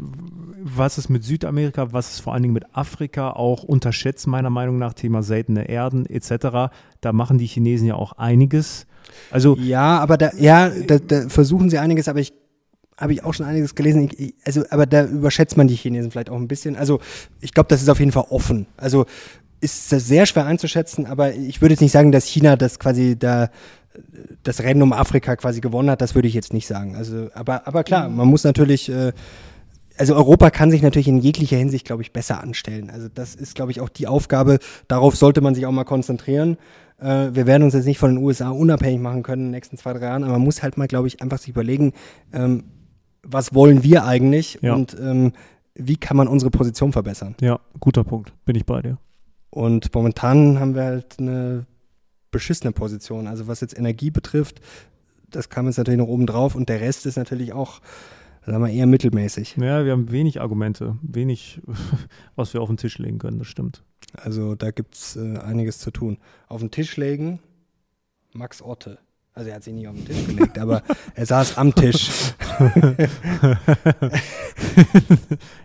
was 0.61 0.97
ist 0.97 1.09
mit 1.09 1.23
Südamerika, 1.23 1.93
was 1.93 2.11
ist 2.11 2.19
vor 2.19 2.33
allen 2.33 2.43
Dingen 2.43 2.53
mit 2.53 2.65
Afrika 2.75 3.31
auch 3.31 3.63
unterschätzt, 3.63 4.27
meiner 4.27 4.49
Meinung 4.49 4.77
nach, 4.77 4.93
Thema 4.93 5.23
seltene 5.23 5.69
Erden 5.69 6.05
etc. 6.05 6.73
Da 7.01 7.13
machen 7.13 7.37
die 7.37 7.47
Chinesen 7.47 7.87
ja 7.87 7.95
auch 7.95 8.13
einiges. 8.13 8.85
Also 9.31 9.55
ja, 9.57 9.99
aber 9.99 10.17
da, 10.17 10.31
ja, 10.37 10.69
da, 10.69 10.99
da 10.99 11.29
versuchen 11.29 11.69
sie 11.69 11.77
einiges, 11.77 12.09
aber 12.09 12.19
ich 12.19 12.33
habe 12.97 13.13
ich 13.13 13.23
auch 13.23 13.33
schon 13.33 13.45
einiges 13.45 13.75
gelesen. 13.75 14.09
Ich, 14.17 14.33
also, 14.43 14.63
aber 14.69 14.85
da 14.85 15.05
überschätzt 15.05 15.55
man 15.55 15.67
die 15.67 15.75
Chinesen 15.75 16.11
vielleicht 16.11 16.29
auch 16.31 16.35
ein 16.35 16.47
bisschen. 16.47 16.75
Also, 16.75 16.99
ich 17.41 17.53
glaube, 17.53 17.69
das 17.69 17.81
ist 17.81 17.89
auf 17.89 17.99
jeden 17.99 18.11
Fall 18.11 18.25
offen. 18.29 18.65
Also, 18.75 19.05
ist 19.59 19.91
das 19.91 20.07
sehr 20.07 20.25
schwer 20.25 20.45
einzuschätzen, 20.45 21.05
aber 21.05 21.33
ich 21.33 21.61
würde 21.61 21.73
jetzt 21.73 21.81
nicht 21.81 21.91
sagen, 21.91 22.11
dass 22.11 22.25
China 22.25 22.55
das 22.55 22.79
quasi 22.79 23.17
da 23.17 23.49
das 24.43 24.61
Rennen 24.61 24.83
um 24.83 24.93
Afrika 24.93 25.35
quasi 25.35 25.59
gewonnen 25.59 25.89
hat, 25.89 26.01
das 26.01 26.13
würde 26.13 26.27
ich 26.27 26.33
jetzt 26.35 26.53
nicht 26.53 26.67
sagen. 26.67 26.95
Also, 26.95 27.29
aber, 27.33 27.67
aber 27.67 27.83
klar, 27.83 28.09
man 28.09 28.27
muss 28.27 28.43
natürlich, 28.43 28.89
äh, 28.89 29.11
also 29.97 30.15
Europa 30.15 30.51
kann 30.51 30.69
sich 30.69 30.83
natürlich 30.83 31.07
in 31.07 31.17
jeglicher 31.17 31.57
Hinsicht, 31.57 31.85
glaube 31.85 32.03
ich, 32.03 32.13
besser 32.13 32.41
anstellen. 32.41 32.91
Also 32.91 33.07
das 33.11 33.33
ist, 33.33 33.55
glaube 33.55 33.71
ich, 33.71 33.81
auch 33.81 33.89
die 33.89 34.05
Aufgabe. 34.05 34.59
Darauf 34.87 35.15
sollte 35.15 35.41
man 35.41 35.55
sich 35.55 35.65
auch 35.65 35.71
mal 35.71 35.83
konzentrieren. 35.83 36.57
Äh, 36.99 37.29
wir 37.33 37.47
werden 37.47 37.63
uns 37.63 37.73
jetzt 37.73 37.85
nicht 37.85 37.97
von 37.97 38.13
den 38.15 38.23
USA 38.23 38.49
unabhängig 38.51 39.01
machen 39.01 39.23
können 39.23 39.41
in 39.41 39.47
den 39.47 39.51
nächsten 39.55 39.77
zwei, 39.77 39.93
drei 39.93 40.05
Jahren, 40.05 40.23
aber 40.23 40.33
man 40.33 40.41
muss 40.43 40.61
halt 40.61 40.77
mal, 40.77 40.87
glaube 40.87 41.07
ich, 41.07 41.21
einfach 41.23 41.39
sich 41.39 41.49
überlegen, 41.49 41.93
ähm, 42.33 42.65
was 43.23 43.55
wollen 43.55 43.81
wir 43.83 44.05
eigentlich 44.05 44.59
Ja. 44.61 44.75
und 44.75 44.95
ähm, 44.99 45.33
wie 45.73 45.97
kann 45.97 46.17
man 46.17 46.27
unsere 46.27 46.51
Position 46.51 46.91
verbessern. 46.91 47.35
ja, 47.41 47.59
guter 47.79 48.03
Punkt, 48.03 48.31
bin 48.45 48.55
ich 48.55 48.65
bei 48.65 48.81
dir. 48.81 48.97
Und 49.57 49.91
momentan 49.91 50.59
haben 50.59 50.75
wir 50.75 50.83
halt 50.83 51.15
eine 51.17 51.65
beschissene 52.29 52.71
Position. 52.71 53.25
Also 53.25 53.47
was 53.47 53.59
jetzt 53.61 53.75
Energie 53.75 54.11
betrifft, 54.11 54.61
das 55.31 55.49
kam 55.49 55.65
jetzt 55.65 55.77
natürlich 55.77 55.97
noch 55.97 56.07
oben 56.07 56.27
drauf 56.27 56.53
und 56.53 56.69
der 56.69 56.79
Rest 56.79 57.07
ist 57.07 57.15
natürlich 57.15 57.53
auch, 57.53 57.81
sagen 58.45 58.63
wir, 58.63 58.69
eher 58.69 58.85
mittelmäßig. 58.85 59.57
Ja, 59.57 59.83
wir 59.83 59.93
haben 59.93 60.11
wenig 60.11 60.41
Argumente, 60.41 60.99
wenig, 61.01 61.59
was 62.35 62.53
wir 62.53 62.61
auf 62.61 62.67
den 62.67 62.77
Tisch 62.77 62.99
legen 62.99 63.17
können, 63.17 63.39
das 63.39 63.47
stimmt. 63.47 63.83
Also 64.13 64.53
da 64.53 64.69
gibt's 64.69 65.15
äh, 65.15 65.39
einiges 65.39 65.79
zu 65.79 65.89
tun. 65.89 66.19
Auf 66.47 66.61
den 66.61 66.69
Tisch 66.69 66.95
legen, 66.95 67.39
Max 68.33 68.61
Otte. 68.61 68.99
Also 69.37 69.49
er 69.49 69.55
hat 69.57 69.63
sich 69.63 69.73
nicht 69.73 69.87
auf 69.87 69.95
den 69.95 70.05
Tisch 70.05 70.25
gelegt, 70.25 70.57
aber 70.57 70.81
er 71.13 71.25
saß 71.25 71.57
am 71.59 71.73
Tisch. 71.75 72.09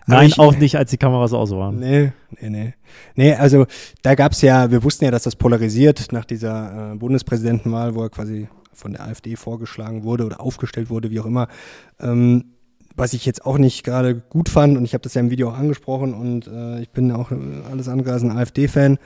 Nein, 0.06 0.28
ich- 0.28 0.38
auch 0.38 0.54
nicht, 0.56 0.76
als 0.76 0.90
die 0.90 0.96
Kameras 0.98 1.32
aus 1.32 1.50
waren. 1.52 1.78
Nee, 1.78 2.12
nee, 2.40 2.50
nee. 2.50 2.74
Nee, 3.14 3.34
also 3.34 3.66
da 4.02 4.14
gab's 4.14 4.42
ja, 4.42 4.70
wir 4.70 4.82
wussten 4.84 5.04
ja, 5.06 5.10
dass 5.10 5.22
das 5.22 5.36
polarisiert 5.36 6.12
nach 6.12 6.24
dieser 6.24 6.92
äh, 6.92 6.96
Bundespräsidentenwahl, 6.96 7.94
wo 7.94 8.02
er 8.02 8.10
quasi 8.10 8.48
von 8.74 8.92
der 8.92 9.04
AfD 9.04 9.36
vorgeschlagen 9.36 10.04
wurde 10.04 10.24
oder 10.26 10.40
aufgestellt 10.40 10.90
wurde, 10.90 11.10
wie 11.10 11.20
auch 11.20 11.26
immer. 11.26 11.48
Ähm, 12.00 12.44
was 12.94 13.14
ich 13.14 13.24
jetzt 13.24 13.46
auch 13.46 13.56
nicht 13.56 13.84
gerade 13.84 14.14
gut 14.16 14.50
fand, 14.50 14.76
und 14.76 14.84
ich 14.84 14.92
habe 14.92 15.02
das 15.02 15.14
ja 15.14 15.20
im 15.22 15.30
Video 15.30 15.48
auch 15.50 15.56
angesprochen 15.58 16.12
und 16.12 16.46
äh, 16.46 16.80
ich 16.82 16.90
bin 16.90 17.10
auch 17.10 17.30
alles 17.70 17.88
andere 17.88 18.12
als 18.12 18.22
ein 18.22 18.30
AfD-Fan. 18.36 18.98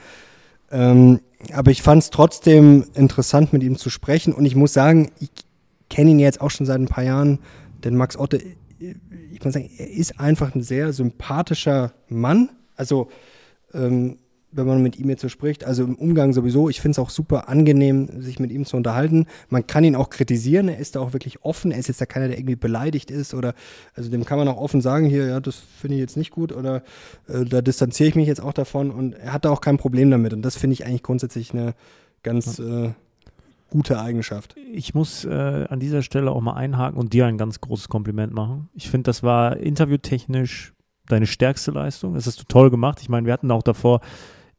Ähm, 0.72 1.20
aber 1.53 1.70
ich 1.70 1.82
fand 1.82 2.03
es 2.03 2.11
trotzdem 2.11 2.84
interessant, 2.95 3.53
mit 3.53 3.62
ihm 3.62 3.76
zu 3.76 3.91
sprechen. 3.91 4.32
Und 4.32 4.45
ich 4.47 4.57
muss 4.57 4.72
sagen, 4.72 5.12
ich 5.20 5.30
kenne 5.91 6.11
ihn 6.11 6.18
jetzt 6.18 6.41
auch 6.41 6.51
schon 6.51 6.66
seit 6.66 6.80
ein 6.80 6.89
paar 6.89 7.05
Jahren, 7.05 7.41
denn 7.84 7.97
Max 7.97 8.16
Otte, 8.16 8.41
ich 8.78 9.45
muss 9.45 9.55
sagen, 9.55 9.70
er 9.76 9.91
ist 9.91 10.18
einfach 10.18 10.55
ein 10.55 10.62
sehr 10.62 10.93
sympathischer 10.93 11.93
Mann. 12.09 12.51
Also, 12.74 13.09
ähm, 13.74 14.18
wenn 14.57 14.66
man 14.66 14.82
mit 14.82 14.98
ihm 14.98 15.09
jetzt 15.09 15.22
so 15.22 15.28
spricht, 15.28 15.64
also 15.64 15.84
im 15.84 15.94
Umgang 15.94 16.32
sowieso, 16.32 16.68
ich 16.68 16.80
finde 16.80 16.92
es 16.92 16.98
auch 16.98 17.11
super 17.11 17.48
angenehm, 17.48 18.20
sich 18.20 18.38
mit 18.38 18.50
ihm 18.50 18.64
zu 18.64 18.76
unterhalten. 18.76 19.26
Man 19.48 19.66
kann 19.66 19.84
ihn 19.84 19.96
auch 19.96 20.11
kritisieren, 20.11 20.68
er 20.68 20.78
ist 20.78 20.96
da 20.96 21.00
auch 21.00 21.12
wirklich 21.12 21.44
offen, 21.44 21.72
er 21.72 21.78
ist 21.78 21.88
jetzt 21.88 22.00
da 22.00 22.07
keiner, 22.07 22.28
der 22.28 22.38
irgendwie 22.38 22.57
beleidigt 22.57 23.11
ist 23.11 23.34
oder, 23.34 23.54
also 23.94 24.11
dem 24.11 24.24
kann 24.24 24.38
man 24.38 24.48
auch 24.48 24.57
offen 24.57 24.80
sagen, 24.80 25.07
hier, 25.07 25.26
ja, 25.26 25.40
das 25.40 25.57
finde 25.57 25.96
ich 25.96 26.00
jetzt 26.00 26.16
nicht 26.16 26.30
gut 26.30 26.52
oder 26.52 26.82
äh, 27.28 27.44
da 27.44 27.61
distanziere 27.61 28.09
ich 28.09 28.14
mich 28.14 28.28
jetzt 28.28 28.40
auch 28.40 28.52
davon 28.52 28.90
und 28.90 29.14
er 29.14 29.32
hat 29.32 29.44
da 29.44 29.50
auch 29.50 29.61
kein 29.61 29.76
Problem 29.76 30.11
damit 30.11 30.32
und 30.32 30.42
das 30.42 30.57
finde 30.57 30.74
ich 30.74 30.86
eigentlich 30.86 31.02
grundsätzlich 31.02 31.52
eine 31.52 31.74
ganz 32.22 32.59
äh, 32.59 32.90
gute 33.70 34.00
Eigenschaft. 34.00 34.57
Ich 34.72 34.94
muss 34.94 35.24
äh, 35.24 35.66
an 35.68 35.80
dieser 35.80 36.02
Stelle 36.02 36.30
auch 36.30 36.40
mal 36.40 36.54
einhaken 36.54 36.98
und 36.98 37.12
dir 37.12 37.26
ein 37.26 37.38
ganz 37.38 37.61
großes 37.61 37.88
Kompliment 37.88 38.32
machen. 38.32 38.68
Ich 38.74 38.90
finde, 38.90 39.04
das 39.04 39.22
war 39.22 39.57
interviewtechnisch 39.57 40.72
deine 41.09 41.26
stärkste 41.26 41.70
Leistung. 41.70 42.14
Das 42.14 42.26
hast 42.26 42.40
du 42.40 42.44
toll 42.44 42.70
gemacht. 42.70 42.98
Ich 43.00 43.09
meine, 43.09 43.26
wir 43.26 43.32
hatten 43.32 43.50
auch 43.50 43.62
davor 43.62 44.00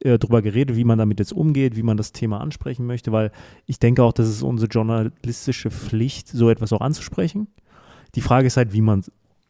äh, 0.03 0.19
drüber 0.19 0.41
geredet, 0.41 0.75
wie 0.75 0.83
man 0.83 0.97
damit 0.97 1.19
jetzt 1.19 1.33
umgeht, 1.33 1.75
wie 1.75 1.83
man 1.83 1.97
das 1.97 2.11
Thema 2.11 2.39
ansprechen 2.41 2.85
möchte, 2.85 3.11
weil 3.11 3.31
ich 3.65 3.79
denke 3.79 4.03
auch, 4.03 4.13
das 4.13 4.29
ist 4.29 4.43
unsere 4.43 4.69
journalistische 4.69 5.71
Pflicht, 5.71 6.27
so 6.27 6.49
etwas 6.49 6.73
auch 6.73 6.81
anzusprechen. 6.81 7.47
Die 8.15 8.21
Frage 8.21 8.47
ist 8.47 8.57
halt, 8.57 8.73
wie 8.73 8.81
man 8.81 9.03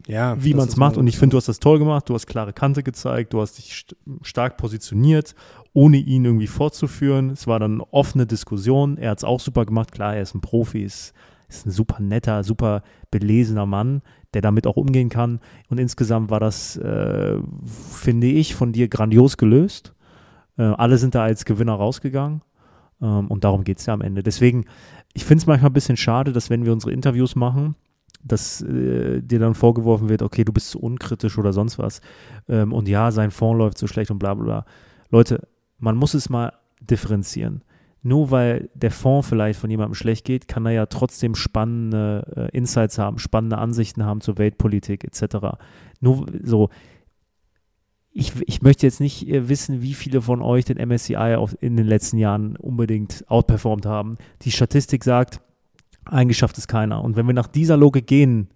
Ja, 0.07 0.41
wie 0.41 0.53
man 0.53 0.67
es 0.67 0.77
macht. 0.77 0.97
Und 0.97 1.07
ich 1.07 1.17
finde, 1.17 1.33
du 1.33 1.37
hast 1.37 1.47
das 1.47 1.59
toll 1.59 1.79
gemacht. 1.79 2.07
Du 2.09 2.13
hast 2.13 2.27
klare 2.27 2.53
Kante 2.53 2.81
gezeigt. 2.81 3.33
Du 3.33 3.41
hast 3.41 3.57
dich 3.57 3.73
st 3.73 3.95
stark 4.21 4.57
positioniert, 4.57 5.35
ohne 5.73 5.97
ihn 5.97 6.23
irgendwie 6.23 6.47
fortzuführen. 6.47 7.31
Es 7.31 7.45
war 7.45 7.59
dann 7.59 7.73
eine 7.73 7.93
offene 7.93 8.25
Diskussion. 8.25 8.97
Er 8.97 9.11
hat 9.11 9.19
es 9.19 9.23
auch 9.23 9.39
super 9.39 9.65
gemacht. 9.65 9.91
Klar, 9.91 10.15
er 10.15 10.21
ist 10.21 10.33
ein 10.33 10.41
Profi, 10.41 10.83
ist, 10.83 11.13
ist 11.49 11.65
ein 11.65 11.71
super 11.71 11.99
netter, 11.99 12.43
super 12.43 12.83
belesener 13.11 13.65
Mann, 13.65 14.01
der 14.33 14.41
damit 14.41 14.65
auch 14.65 14.77
umgehen 14.77 15.09
kann. 15.09 15.39
Und 15.69 15.77
insgesamt 15.77 16.29
war 16.29 16.39
das, 16.39 16.77
äh, 16.77 17.37
finde 17.91 18.27
ich, 18.27 18.55
von 18.55 18.71
dir 18.71 18.87
grandios 18.87 19.37
gelöst. 19.37 19.93
Äh, 20.57 20.63
alle 20.63 20.97
sind 20.97 21.15
da 21.15 21.23
als 21.23 21.45
Gewinner 21.45 21.73
rausgegangen. 21.73 22.41
Ähm, 23.01 23.27
und 23.27 23.43
darum 23.43 23.63
geht 23.63 23.79
es 23.79 23.85
ja 23.85 23.93
am 23.93 24.01
Ende. 24.01 24.23
Deswegen, 24.23 24.65
ich 25.13 25.25
finde 25.25 25.41
es 25.41 25.47
manchmal 25.47 25.71
ein 25.71 25.73
bisschen 25.73 25.97
schade, 25.97 26.31
dass 26.31 26.49
wenn 26.49 26.65
wir 26.65 26.73
unsere 26.73 26.91
Interviews 26.91 27.35
machen, 27.35 27.75
dass 28.23 28.61
äh, 28.61 29.21
dir 29.21 29.39
dann 29.39 29.53
vorgeworfen 29.53 30.09
wird, 30.09 30.21
okay, 30.21 30.43
du 30.43 30.51
bist 30.51 30.69
zu 30.69 30.79
unkritisch 30.79 31.37
oder 31.37 31.53
sonst 31.53 31.77
was. 31.79 32.01
Ähm, 32.49 32.73
und 32.73 32.87
ja, 32.87 33.11
sein 33.11 33.31
Fonds 33.31 33.57
läuft 33.57 33.77
so 33.77 33.87
schlecht 33.87 34.11
und 34.11 34.19
bla 34.19 34.33
bla 34.33 34.43
bla. 34.43 34.65
Leute, 35.09 35.47
man 35.77 35.95
muss 35.95 36.13
es 36.13 36.29
mal 36.29 36.53
differenzieren. 36.81 37.63
Nur 38.03 38.31
weil 38.31 38.69
der 38.73 38.91
Fonds 38.91 39.27
vielleicht 39.27 39.59
von 39.59 39.69
jemandem 39.69 39.95
schlecht 39.95 40.25
geht, 40.25 40.47
kann 40.47 40.65
er 40.65 40.71
ja 40.71 40.85
trotzdem 40.85 41.35
spannende 41.35 42.49
äh, 42.53 42.57
Insights 42.57 42.97
haben, 42.97 43.17
spannende 43.17 43.57
Ansichten 43.57 44.05
haben 44.05 44.21
zur 44.21 44.37
Weltpolitik 44.37 45.03
etc. 45.03 45.57
Nur 45.99 46.25
so, 46.43 46.69
ich, 48.17 48.33
ich 48.47 48.61
möchte 48.63 48.85
jetzt 48.87 48.99
nicht 48.99 49.27
äh, 49.27 49.47
wissen, 49.47 49.81
wie 49.81 49.93
viele 49.93 50.21
von 50.21 50.41
euch 50.41 50.65
den 50.65 50.77
MSCI 50.77 51.37
in 51.61 51.77
den 51.77 51.85
letzten 51.85 52.17
Jahren 52.17 52.55
unbedingt 52.55 53.23
outperformed 53.27 53.85
haben. 53.85 54.17
Die 54.41 54.51
Statistik 54.51 55.03
sagt, 55.03 55.39
eingeschafft 56.05 56.57
ist 56.57 56.67
keiner. 56.67 57.03
Und 57.03 57.15
wenn 57.15 57.27
wir 57.27 57.35
nach 57.35 57.47
dieser 57.47 57.77
Logik 57.77 58.07
gehen 58.07 58.49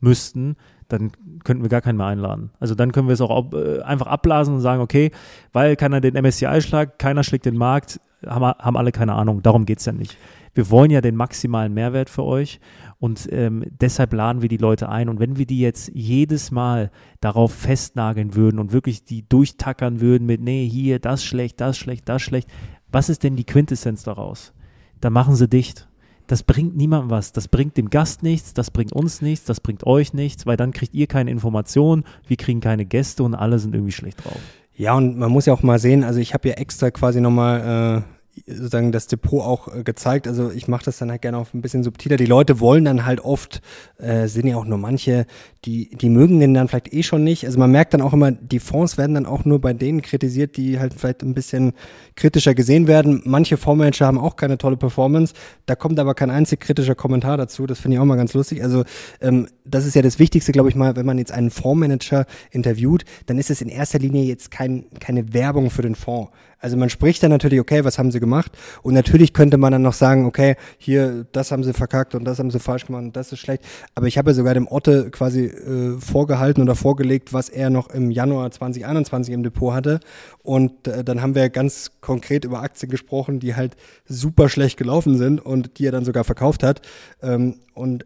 müssten, 0.00 0.56
dann 0.88 1.12
könnten 1.44 1.62
wir 1.62 1.68
gar 1.68 1.82
keinen 1.82 1.98
mehr 1.98 2.06
einladen. 2.06 2.50
Also 2.60 2.74
dann 2.74 2.92
können 2.92 3.08
wir 3.08 3.12
es 3.12 3.20
auch 3.20 3.52
äh, 3.52 3.82
einfach 3.82 4.06
abblasen 4.06 4.54
und 4.54 4.60
sagen, 4.62 4.80
okay, 4.80 5.10
weil 5.52 5.76
keiner 5.76 6.00
den 6.00 6.14
MSCI 6.14 6.62
schlagt, 6.62 6.98
keiner 6.98 7.24
schlägt 7.24 7.44
den 7.44 7.58
Markt, 7.58 8.00
haben, 8.26 8.44
haben 8.44 8.76
alle 8.78 8.92
keine 8.92 9.12
Ahnung. 9.12 9.42
Darum 9.42 9.66
geht 9.66 9.80
es 9.80 9.84
ja 9.84 9.92
nicht. 9.92 10.16
Wir 10.54 10.70
wollen 10.70 10.90
ja 10.90 11.02
den 11.02 11.14
maximalen 11.14 11.74
Mehrwert 11.74 12.08
für 12.08 12.24
euch 12.24 12.58
und 12.98 13.28
ähm, 13.30 13.64
deshalb 13.80 14.12
laden 14.12 14.42
wir 14.42 14.48
die 14.48 14.56
Leute 14.56 14.88
ein. 14.88 15.08
Und 15.08 15.20
wenn 15.20 15.36
wir 15.36 15.46
die 15.46 15.60
jetzt 15.60 15.90
jedes 15.94 16.50
Mal 16.50 16.90
darauf 17.20 17.52
festnageln 17.52 18.34
würden 18.34 18.58
und 18.58 18.72
wirklich 18.72 19.04
die 19.04 19.28
durchtackern 19.28 20.00
würden 20.00 20.26
mit, 20.26 20.40
nee, 20.40 20.68
hier, 20.68 20.98
das 20.98 21.24
schlecht, 21.24 21.60
das 21.60 21.78
schlecht, 21.78 22.08
das 22.08 22.22
schlecht, 22.22 22.48
was 22.90 23.08
ist 23.08 23.22
denn 23.22 23.36
die 23.36 23.44
Quintessenz 23.44 24.02
daraus? 24.02 24.52
Dann 25.00 25.12
machen 25.12 25.36
sie 25.36 25.48
dicht 25.48 25.88
das 26.28 26.42
bringt 26.42 26.76
niemandem 26.76 27.10
was. 27.10 27.32
Das 27.32 27.48
bringt 27.48 27.76
dem 27.76 27.90
Gast 27.90 28.22
nichts, 28.22 28.54
das 28.54 28.70
bringt 28.70 28.92
uns 28.92 29.20
nichts, 29.22 29.46
das 29.46 29.60
bringt 29.60 29.84
euch 29.86 30.12
nichts, 30.12 30.46
weil 30.46 30.56
dann 30.56 30.72
kriegt 30.72 30.94
ihr 30.94 31.06
keine 31.08 31.30
Informationen, 31.30 32.04
wir 32.28 32.36
kriegen 32.36 32.60
keine 32.60 32.84
Gäste 32.84 33.24
und 33.24 33.34
alle 33.34 33.58
sind 33.58 33.74
irgendwie 33.74 33.92
schlecht 33.92 34.24
drauf. 34.24 34.38
Ja, 34.76 34.94
und 34.94 35.18
man 35.18 35.32
muss 35.32 35.46
ja 35.46 35.54
auch 35.54 35.62
mal 35.62 35.78
sehen, 35.80 36.04
also 36.04 36.20
ich 36.20 36.34
habe 36.34 36.48
ja 36.48 36.54
extra 36.54 36.90
quasi 36.90 37.20
nochmal 37.20 38.04
äh, 38.04 38.17
sozusagen 38.48 38.92
das 38.92 39.06
Depot 39.06 39.42
auch 39.42 39.74
äh, 39.74 39.82
gezeigt. 39.82 40.26
Also 40.26 40.50
ich 40.50 40.68
mache 40.68 40.84
das 40.84 40.98
dann 40.98 41.10
halt 41.10 41.22
gerne 41.22 41.38
auch 41.38 41.52
ein 41.54 41.60
bisschen 41.60 41.82
subtiler. 41.82 42.16
Die 42.16 42.26
Leute 42.26 42.60
wollen 42.60 42.84
dann 42.84 43.04
halt 43.04 43.20
oft, 43.20 43.60
äh, 43.98 44.26
sind 44.26 44.46
ja 44.46 44.56
auch 44.56 44.64
nur 44.64 44.78
manche, 44.78 45.26
die, 45.64 45.90
die 45.90 46.08
mögen 46.08 46.40
den 46.40 46.54
dann 46.54 46.68
vielleicht 46.68 46.92
eh 46.92 47.02
schon 47.02 47.24
nicht. 47.24 47.44
Also 47.44 47.58
man 47.58 47.70
merkt 47.70 47.94
dann 47.94 48.00
auch 48.00 48.12
immer, 48.12 48.32
die 48.32 48.60
Fonds 48.60 48.96
werden 48.98 49.14
dann 49.14 49.26
auch 49.26 49.44
nur 49.44 49.60
bei 49.60 49.72
denen 49.72 50.02
kritisiert, 50.02 50.56
die 50.56 50.78
halt 50.78 50.94
vielleicht 50.94 51.22
ein 51.22 51.34
bisschen 51.34 51.72
kritischer 52.16 52.54
gesehen 52.54 52.86
werden. 52.86 53.22
Manche 53.24 53.56
Fondsmanager 53.56 54.06
haben 54.06 54.18
auch 54.18 54.36
keine 54.36 54.58
tolle 54.58 54.76
Performance. 54.76 55.34
Da 55.66 55.74
kommt 55.74 55.98
aber 55.98 56.14
kein 56.14 56.30
einzig 56.30 56.60
kritischer 56.60 56.94
Kommentar 56.94 57.36
dazu. 57.36 57.66
Das 57.66 57.80
finde 57.80 57.96
ich 57.96 58.00
auch 58.00 58.06
mal 58.06 58.16
ganz 58.16 58.34
lustig. 58.34 58.62
Also 58.62 58.84
ähm, 59.20 59.48
das 59.64 59.86
ist 59.86 59.94
ja 59.94 60.02
das 60.02 60.18
Wichtigste, 60.18 60.52
glaube 60.52 60.68
ich 60.68 60.74
mal, 60.74 60.96
wenn 60.96 61.06
man 61.06 61.18
jetzt 61.18 61.32
einen 61.32 61.50
Fondsmanager 61.50 62.26
interviewt, 62.50 63.04
dann 63.26 63.38
ist 63.38 63.50
es 63.50 63.60
in 63.60 63.68
erster 63.68 63.98
Linie 63.98 64.24
jetzt 64.24 64.50
kein, 64.50 64.86
keine 65.00 65.32
Werbung 65.34 65.70
für 65.70 65.82
den 65.82 65.94
Fonds. 65.94 66.30
Also 66.58 66.76
man 66.76 66.90
spricht 66.90 67.22
dann 67.22 67.30
natürlich, 67.30 67.60
okay, 67.60 67.84
was 67.84 67.98
haben 67.98 68.10
sie 68.10 68.20
gemacht? 68.20 68.52
Und 68.82 68.94
natürlich 68.94 69.32
könnte 69.32 69.58
man 69.58 69.72
dann 69.72 69.82
noch 69.82 69.92
sagen, 69.92 70.26
okay, 70.26 70.56
hier, 70.76 71.26
das 71.32 71.52
haben 71.52 71.62
sie 71.62 71.72
verkackt 71.72 72.14
und 72.14 72.24
das 72.24 72.38
haben 72.38 72.50
sie 72.50 72.58
falsch 72.58 72.86
gemacht 72.86 73.02
und 73.02 73.16
das 73.16 73.32
ist 73.32 73.40
schlecht. 73.40 73.62
Aber 73.94 74.06
ich 74.06 74.18
habe 74.18 74.30
ja 74.30 74.34
sogar 74.34 74.54
dem 74.54 74.68
Otte 74.68 75.10
quasi 75.10 75.44
äh, 75.46 75.98
vorgehalten 76.00 76.62
oder 76.62 76.74
vorgelegt, 76.74 77.32
was 77.32 77.48
er 77.48 77.70
noch 77.70 77.90
im 77.90 78.10
Januar 78.10 78.50
2021 78.50 79.32
im 79.32 79.42
Depot 79.42 79.72
hatte. 79.72 80.00
Und 80.42 80.88
äh, 80.88 81.04
dann 81.04 81.22
haben 81.22 81.34
wir 81.34 81.48
ganz 81.50 81.92
konkret 82.00 82.44
über 82.44 82.62
Aktien 82.62 82.90
gesprochen, 82.90 83.40
die 83.40 83.54
halt 83.54 83.76
super 84.06 84.48
schlecht 84.48 84.76
gelaufen 84.76 85.16
sind 85.16 85.44
und 85.44 85.78
die 85.78 85.86
er 85.86 85.92
dann 85.92 86.04
sogar 86.04 86.24
verkauft 86.24 86.62
hat. 86.62 86.82
Ähm, 87.22 87.56
und 87.74 88.04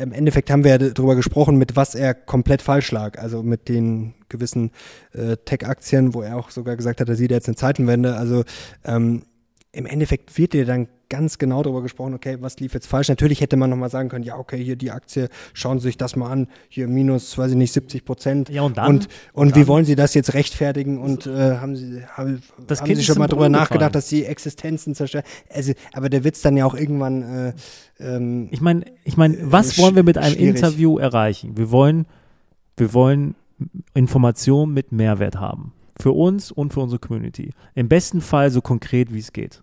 im 0.00 0.12
Endeffekt 0.12 0.50
haben 0.50 0.64
wir 0.64 0.72
ja 0.72 0.78
darüber 0.78 1.16
gesprochen, 1.16 1.56
mit 1.56 1.76
was 1.76 1.94
er 1.94 2.14
komplett 2.14 2.62
falsch 2.62 2.90
lag. 2.92 3.18
Also 3.18 3.42
mit 3.42 3.68
den 3.68 4.14
gewissen 4.28 4.70
äh, 5.12 5.36
Tech-Aktien, 5.36 6.14
wo 6.14 6.22
er 6.22 6.36
auch 6.36 6.50
sogar 6.50 6.76
gesagt 6.76 7.00
hat, 7.00 7.08
er 7.08 7.16
sieht 7.16 7.30
jetzt 7.30 7.48
eine 7.48 7.56
Zeitenwende. 7.56 8.16
Also 8.16 8.44
ähm, 8.84 9.22
im 9.72 9.86
Endeffekt 9.86 10.36
wird 10.38 10.52
dir 10.52 10.64
dann 10.64 10.88
ganz 11.14 11.38
genau 11.38 11.62
darüber 11.62 11.82
gesprochen, 11.82 12.14
okay, 12.14 12.38
was 12.40 12.58
lief 12.58 12.74
jetzt 12.74 12.88
falsch. 12.88 13.08
Natürlich 13.08 13.40
hätte 13.40 13.56
man 13.56 13.70
nochmal 13.70 13.88
sagen 13.88 14.08
können, 14.08 14.24
ja, 14.24 14.36
okay, 14.36 14.62
hier 14.62 14.74
die 14.74 14.90
Aktie, 14.90 15.28
schauen 15.52 15.78
Sie 15.78 15.84
sich 15.84 15.96
das 15.96 16.16
mal 16.16 16.28
an, 16.28 16.48
hier 16.68 16.88
minus, 16.88 17.38
weiß 17.38 17.52
ich 17.52 17.56
nicht, 17.56 17.72
70 17.72 18.04
Prozent. 18.04 18.48
Ja, 18.48 18.62
und 18.62 18.76
dann? 18.76 18.86
Und, 18.86 19.08
und, 19.32 19.48
und 19.48 19.56
wie 19.56 19.68
wollen 19.68 19.84
Sie 19.84 19.94
das 19.94 20.12
jetzt 20.14 20.34
rechtfertigen? 20.34 20.98
Und 20.98 21.26
äh, 21.26 21.58
haben 21.58 21.76
Sie, 21.76 22.02
haben, 22.04 22.42
haben 22.68 22.94
Sie 22.96 23.04
schon 23.04 23.18
mal 23.18 23.28
darüber 23.28 23.48
nachgedacht, 23.48 23.94
dass 23.94 24.08
Sie 24.08 24.24
Existenzen 24.24 24.96
zerstören? 24.96 25.24
Also, 25.48 25.72
aber 25.92 26.08
der 26.08 26.24
Witz 26.24 26.42
dann 26.42 26.56
ja 26.56 26.66
auch 26.66 26.74
irgendwann. 26.74 27.22
Äh, 27.22 27.52
ähm, 28.00 28.48
ich 28.50 28.60
meine, 28.60 28.84
ich 29.04 29.16
meine, 29.16 29.38
was 29.40 29.78
wollen 29.78 29.94
wir 29.94 30.02
mit 30.02 30.18
einem 30.18 30.34
schwierig. 30.34 30.56
Interview 30.56 30.98
erreichen? 30.98 31.56
Wir 31.56 31.70
wollen, 31.70 32.06
wir 32.76 32.92
wollen 32.92 33.36
Informationen 33.94 34.74
mit 34.74 34.90
Mehrwert 34.90 35.36
haben. 35.36 35.72
Für 35.96 36.10
uns 36.10 36.50
und 36.50 36.72
für 36.72 36.80
unsere 36.80 36.98
Community. 36.98 37.50
Im 37.76 37.88
besten 37.88 38.20
Fall 38.20 38.50
so 38.50 38.60
konkret, 38.60 39.14
wie 39.14 39.20
es 39.20 39.32
geht. 39.32 39.62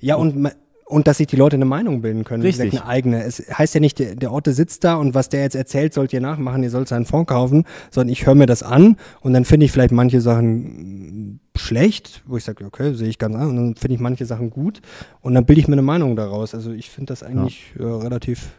Ja, 0.00 0.16
und 0.16 0.50
und 0.92 1.06
dass 1.06 1.16
sich 1.16 1.26
die 1.26 1.36
Leute 1.36 1.56
eine 1.56 1.64
Meinung 1.64 2.02
bilden 2.02 2.24
können. 2.24 2.42
Richtig. 2.42 2.72
Eine 2.74 2.86
eigene. 2.86 3.24
Es 3.24 3.42
heißt 3.50 3.74
ja 3.74 3.80
nicht, 3.80 3.98
der, 3.98 4.14
der 4.14 4.30
Orte 4.30 4.52
sitzt 4.52 4.84
da 4.84 4.96
und 4.96 5.14
was 5.14 5.30
der 5.30 5.40
jetzt 5.42 5.56
erzählt, 5.56 5.94
sollt 5.94 6.12
ihr 6.12 6.20
nachmachen, 6.20 6.62
ihr 6.62 6.70
sollt 6.70 6.88
seinen 6.88 7.06
Fonds 7.06 7.28
kaufen, 7.28 7.64
sondern 7.90 8.12
ich 8.12 8.26
höre 8.26 8.34
mir 8.34 8.46
das 8.46 8.62
an 8.62 8.96
und 9.20 9.32
dann 9.32 9.46
finde 9.46 9.64
ich 9.64 9.72
vielleicht 9.72 9.92
manche 9.92 10.20
Sachen 10.20 11.40
schlecht, 11.56 12.22
wo 12.26 12.36
ich 12.36 12.44
sage, 12.44 12.64
okay, 12.66 12.92
sehe 12.94 13.08
ich 13.08 13.18
ganz 13.18 13.34
an, 13.36 13.48
und 13.48 13.56
dann 13.56 13.74
finde 13.76 13.94
ich 13.94 14.00
manche 14.00 14.26
Sachen 14.26 14.50
gut 14.50 14.82
und 15.22 15.34
dann 15.34 15.46
bilde 15.46 15.60
ich 15.60 15.68
mir 15.68 15.74
eine 15.74 15.82
Meinung 15.82 16.14
daraus. 16.14 16.54
Also 16.54 16.72
ich 16.72 16.90
finde 16.90 17.12
das 17.12 17.22
eigentlich 17.22 17.72
ja. 17.78 17.86
äh, 17.86 18.02
relativ 18.02 18.50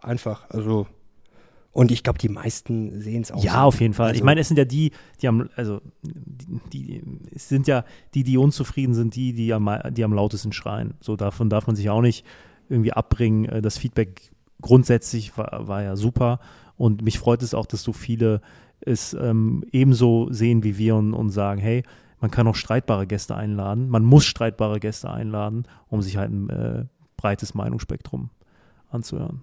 einfach. 0.00 0.48
Also 0.48 0.86
und 1.72 1.92
ich 1.92 2.02
glaube, 2.02 2.18
die 2.18 2.28
meisten 2.28 3.00
sehen 3.00 3.22
es 3.22 3.30
auch. 3.30 3.42
Ja, 3.42 3.52
so. 3.52 3.58
auf 3.58 3.80
jeden 3.80 3.94
Fall. 3.94 4.08
Also, 4.08 4.18
ich 4.18 4.24
meine, 4.24 4.40
es 4.40 4.48
sind 4.48 4.56
ja 4.56 4.64
die, 4.64 4.90
die 5.22 5.28
am, 5.28 5.48
also 5.54 5.80
die, 6.02 6.58
die, 6.72 7.02
es 7.32 7.48
sind 7.48 7.68
ja 7.68 7.84
die, 8.14 8.24
die 8.24 8.38
unzufrieden 8.38 8.94
sind, 8.94 9.14
die, 9.14 9.32
die 9.32 9.52
am, 9.52 9.70
die 9.90 10.02
am 10.02 10.12
lautesten 10.12 10.52
schreien. 10.52 10.94
So 11.00 11.14
davon 11.14 11.48
darf 11.48 11.68
man 11.68 11.76
sich 11.76 11.88
auch 11.88 12.00
nicht 12.00 12.26
irgendwie 12.68 12.92
abbringen. 12.92 13.44
Äh, 13.44 13.62
das 13.62 13.78
Feedback 13.78 14.32
grundsätzlich 14.60 15.36
war, 15.38 15.68
war 15.68 15.82
ja 15.82 15.94
super. 15.94 16.40
Und 16.76 17.02
mich 17.02 17.18
freut 17.18 17.42
es 17.42 17.54
auch, 17.54 17.66
dass 17.66 17.82
so 17.82 17.92
viele 17.92 18.40
es 18.80 19.14
ähm, 19.14 19.64
ebenso 19.70 20.32
sehen 20.32 20.64
wie 20.64 20.76
wir 20.78 20.96
und, 20.96 21.14
und 21.14 21.30
sagen, 21.30 21.60
hey, 21.60 21.84
man 22.20 22.30
kann 22.30 22.48
auch 22.48 22.54
streitbare 22.54 23.06
Gäste 23.06 23.36
einladen. 23.36 23.88
Man 23.88 24.04
muss 24.04 24.24
streitbare 24.24 24.80
Gäste 24.80 25.10
einladen, 25.10 25.64
um 25.88 26.02
sich 26.02 26.16
halt 26.16 26.32
ein 26.32 26.50
äh, 26.50 26.84
breites 27.16 27.54
Meinungsspektrum 27.54 28.30
anzuhören. 28.90 29.42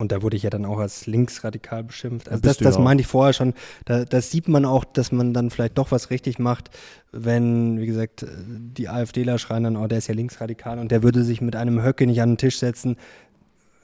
Und 0.00 0.12
da 0.12 0.22
wurde 0.22 0.34
ich 0.34 0.44
ja 0.44 0.50
dann 0.50 0.64
auch 0.64 0.78
als 0.78 1.06
linksradikal 1.06 1.84
beschimpft. 1.84 2.30
Also 2.30 2.40
das, 2.40 2.56
das 2.56 2.78
meinte 2.78 3.02
ich 3.02 3.06
vorher 3.06 3.34
schon. 3.34 3.52
Da, 3.84 4.06
das 4.06 4.30
sieht 4.30 4.48
man 4.48 4.64
auch, 4.64 4.84
dass 4.84 5.12
man 5.12 5.34
dann 5.34 5.50
vielleicht 5.50 5.76
doch 5.76 5.90
was 5.90 6.08
richtig 6.08 6.38
macht, 6.38 6.70
wenn, 7.12 7.78
wie 7.78 7.84
gesagt, 7.84 8.24
die 8.26 8.88
AfDler 8.88 9.38
schreien 9.38 9.64
dann, 9.64 9.76
oh, 9.76 9.86
der 9.88 9.98
ist 9.98 10.06
ja 10.06 10.14
linksradikal 10.14 10.78
und 10.78 10.90
der 10.90 11.02
würde 11.02 11.22
sich 11.22 11.42
mit 11.42 11.54
einem 11.54 11.82
Höcke 11.84 12.06
nicht 12.06 12.22
an 12.22 12.30
den 12.30 12.38
Tisch 12.38 12.58
setzen. 12.58 12.96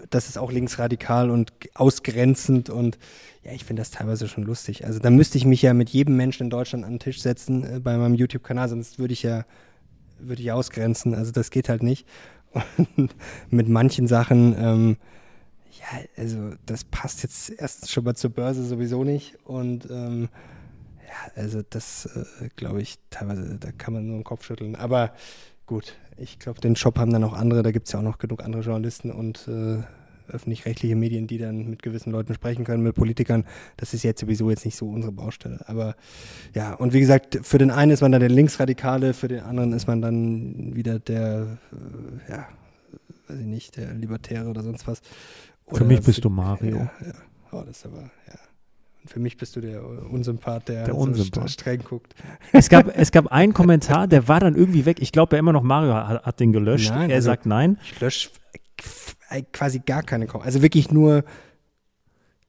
Das 0.09 0.29
ist 0.29 0.39
auch 0.39 0.51
linksradikal 0.51 1.29
und 1.29 1.53
ausgrenzend 1.75 2.71
und 2.71 2.97
ja, 3.45 3.53
ich 3.53 3.65
finde 3.65 3.83
das 3.83 3.91
teilweise 3.91 4.27
schon 4.27 4.45
lustig. 4.45 4.87
Also 4.87 4.99
da 4.99 5.11
müsste 5.11 5.37
ich 5.37 5.45
mich 5.45 5.61
ja 5.61 5.75
mit 5.75 5.91
jedem 5.91 6.17
Menschen 6.17 6.45
in 6.45 6.51
Deutschland 6.51 6.85
an 6.87 6.93
den 6.93 6.99
Tisch 6.99 7.21
setzen 7.21 7.63
äh, 7.63 7.79
bei 7.79 7.99
meinem 7.99 8.15
YouTube-Kanal, 8.15 8.71
sonst 8.71 8.99
würde 8.99 9.13
ich 9.13 9.23
ja, 9.23 9.45
würde 10.19 10.41
ich 10.41 10.51
ausgrenzen. 10.51 11.15
Also 11.15 11.31
das 11.31 11.51
geht 11.51 11.69
halt 11.69 11.83
nicht. 11.83 12.07
Und 12.97 13.15
mit 13.51 13.69
manchen 13.69 14.07
Sachen, 14.07 14.57
ähm, 14.59 14.97
ja, 15.79 16.01
also 16.17 16.53
das 16.67 16.85
passt 16.85 17.23
jetzt 17.23 17.51
erstens 17.51 17.91
schon 17.91 18.05
mal 18.05 18.15
zur 18.15 18.31
Börse 18.31 18.65
sowieso 18.65 19.05
nicht 19.05 19.39
und 19.45 19.89
ähm, 19.91 20.29
ja, 21.07 21.33
also 21.35 21.63
das 21.69 22.07
äh, 22.07 22.49
glaube 22.57 22.83
ich 22.83 22.99
teilweise, 23.11 23.59
da 23.59 23.73
kann 23.73 23.95
man 23.95 24.07
nur 24.07 24.19
den 24.19 24.25
Kopf 24.25 24.45
schütteln. 24.45 24.77
Aber 24.77 25.13
gut, 25.67 25.95
ich 26.17 26.39
glaube, 26.39 26.61
den 26.61 26.77
Shop 26.77 26.99
haben 26.99 27.13
dann 27.13 27.25
auch 27.25 27.35
andere, 27.35 27.63
da 27.63 27.71
gibt 27.71 27.87
es 27.87 27.93
ja 27.93 28.01
auch 28.01 28.05
noch 28.05 28.19
genug 28.19 28.43
andere 28.43 28.63
Journalisten 28.63 29.11
und 29.11 29.49
äh, 29.49 29.83
öffentlich-rechtliche 30.29 30.97
Medien, 30.97 31.27
die 31.27 31.39
dann 31.39 31.69
mit 31.71 31.83
gewissen 31.83 32.11
Leuten 32.11 32.35
sprechen 32.35 32.65
können, 32.65 32.83
mit 32.83 32.95
Politikern. 32.95 33.45
Das 33.77 33.95
ist 33.95 34.03
jetzt 34.03 34.21
sowieso 34.21 34.51
jetzt 34.51 34.65
nicht 34.65 34.77
so 34.77 34.89
unsere 34.89 35.13
Baustelle. 35.13 35.61
Aber 35.67 35.97
ja, 36.55 36.75
und 36.75 36.93
wie 36.93 37.01
gesagt, 37.01 37.39
für 37.43 37.59
den 37.59 37.71
einen 37.71 37.93
ist 37.93 38.01
man 38.01 38.13
dann 38.13 38.21
der 38.21 38.31
Linksradikale, 38.31 39.15
für 39.15 39.29
den 39.29 39.41
anderen 39.41 39.73
ist 39.73 39.87
man 39.87 40.03
dann 40.03 40.75
wieder 40.75 40.99
der, 40.99 41.59
äh, 41.73 42.33
ja, 42.33 42.49
weiß 43.29 43.41
ich 43.41 43.47
nicht, 43.47 43.77
der 43.77 43.93
Libertäre 43.95 44.49
oder 44.49 44.63
sonst 44.63 44.87
was. 44.87 45.01
Oder 45.67 45.77
für 45.79 45.85
mich 45.85 46.03
bist 46.03 46.25
du 46.25 46.31
Mario. 46.31 46.77
Ja, 46.77 46.91
ja. 47.07 47.13
Oh, 47.53 47.63
das 47.67 47.85
aber, 47.85 47.99
ja. 47.99 48.39
Und 49.03 49.11
für 49.11 49.21
mich 49.21 49.37
bist 49.37 49.57
du 49.57 49.61
der 49.61 49.85
Unsympath, 49.85 50.69
der, 50.69 50.85
der 50.85 50.95
so 50.95 51.01
Unsympath. 51.01 51.51
streng 51.51 51.83
guckt. 51.85 52.15
Es 52.53 52.69
gab, 52.69 52.89
es 52.97 53.13
gab 53.13 53.29
einen 53.29 53.55
Kommentar, 53.55 54.07
der 54.07 54.29
war 54.29 54.41
dann 54.41 54.55
irgendwie 54.55 54.85
weg. 54.85 54.99
Ich 55.01 55.13
glaube 55.13 55.37
ja 55.37 55.41
immer 55.41 55.53
noch, 55.53 55.63
Mario 55.63 55.95
hat, 55.95 56.25
hat 56.25 56.41
den 56.41 56.53
gelöscht. 56.53 56.91
Nein, 56.91 57.11
er 57.11 57.17
also, 57.17 57.27
sagt 57.27 57.47
nein. 57.47 57.79
Ich 57.85 58.01
lösche 58.01 58.31
quasi 59.53 59.81
gar 59.81 60.03
keine 60.03 60.27
Kommentare. 60.27 60.47
Also 60.47 60.63
wirklich 60.63 60.91
nur 60.91 61.25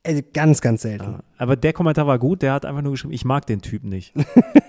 also 0.07 0.21
ganz, 0.33 0.61
ganz 0.61 0.83
selten. 0.83 1.03
Ja, 1.03 1.23
aber 1.37 1.57
der 1.57 1.73
Kommentar 1.73 2.07
war 2.07 2.17
gut, 2.17 2.41
der 2.41 2.53
hat 2.53 2.65
einfach 2.65 2.81
nur 2.81 2.93
geschrieben, 2.93 3.13
ich 3.13 3.25
mag 3.25 3.45
den 3.45 3.61
Typ 3.61 3.83
nicht. 3.83 4.13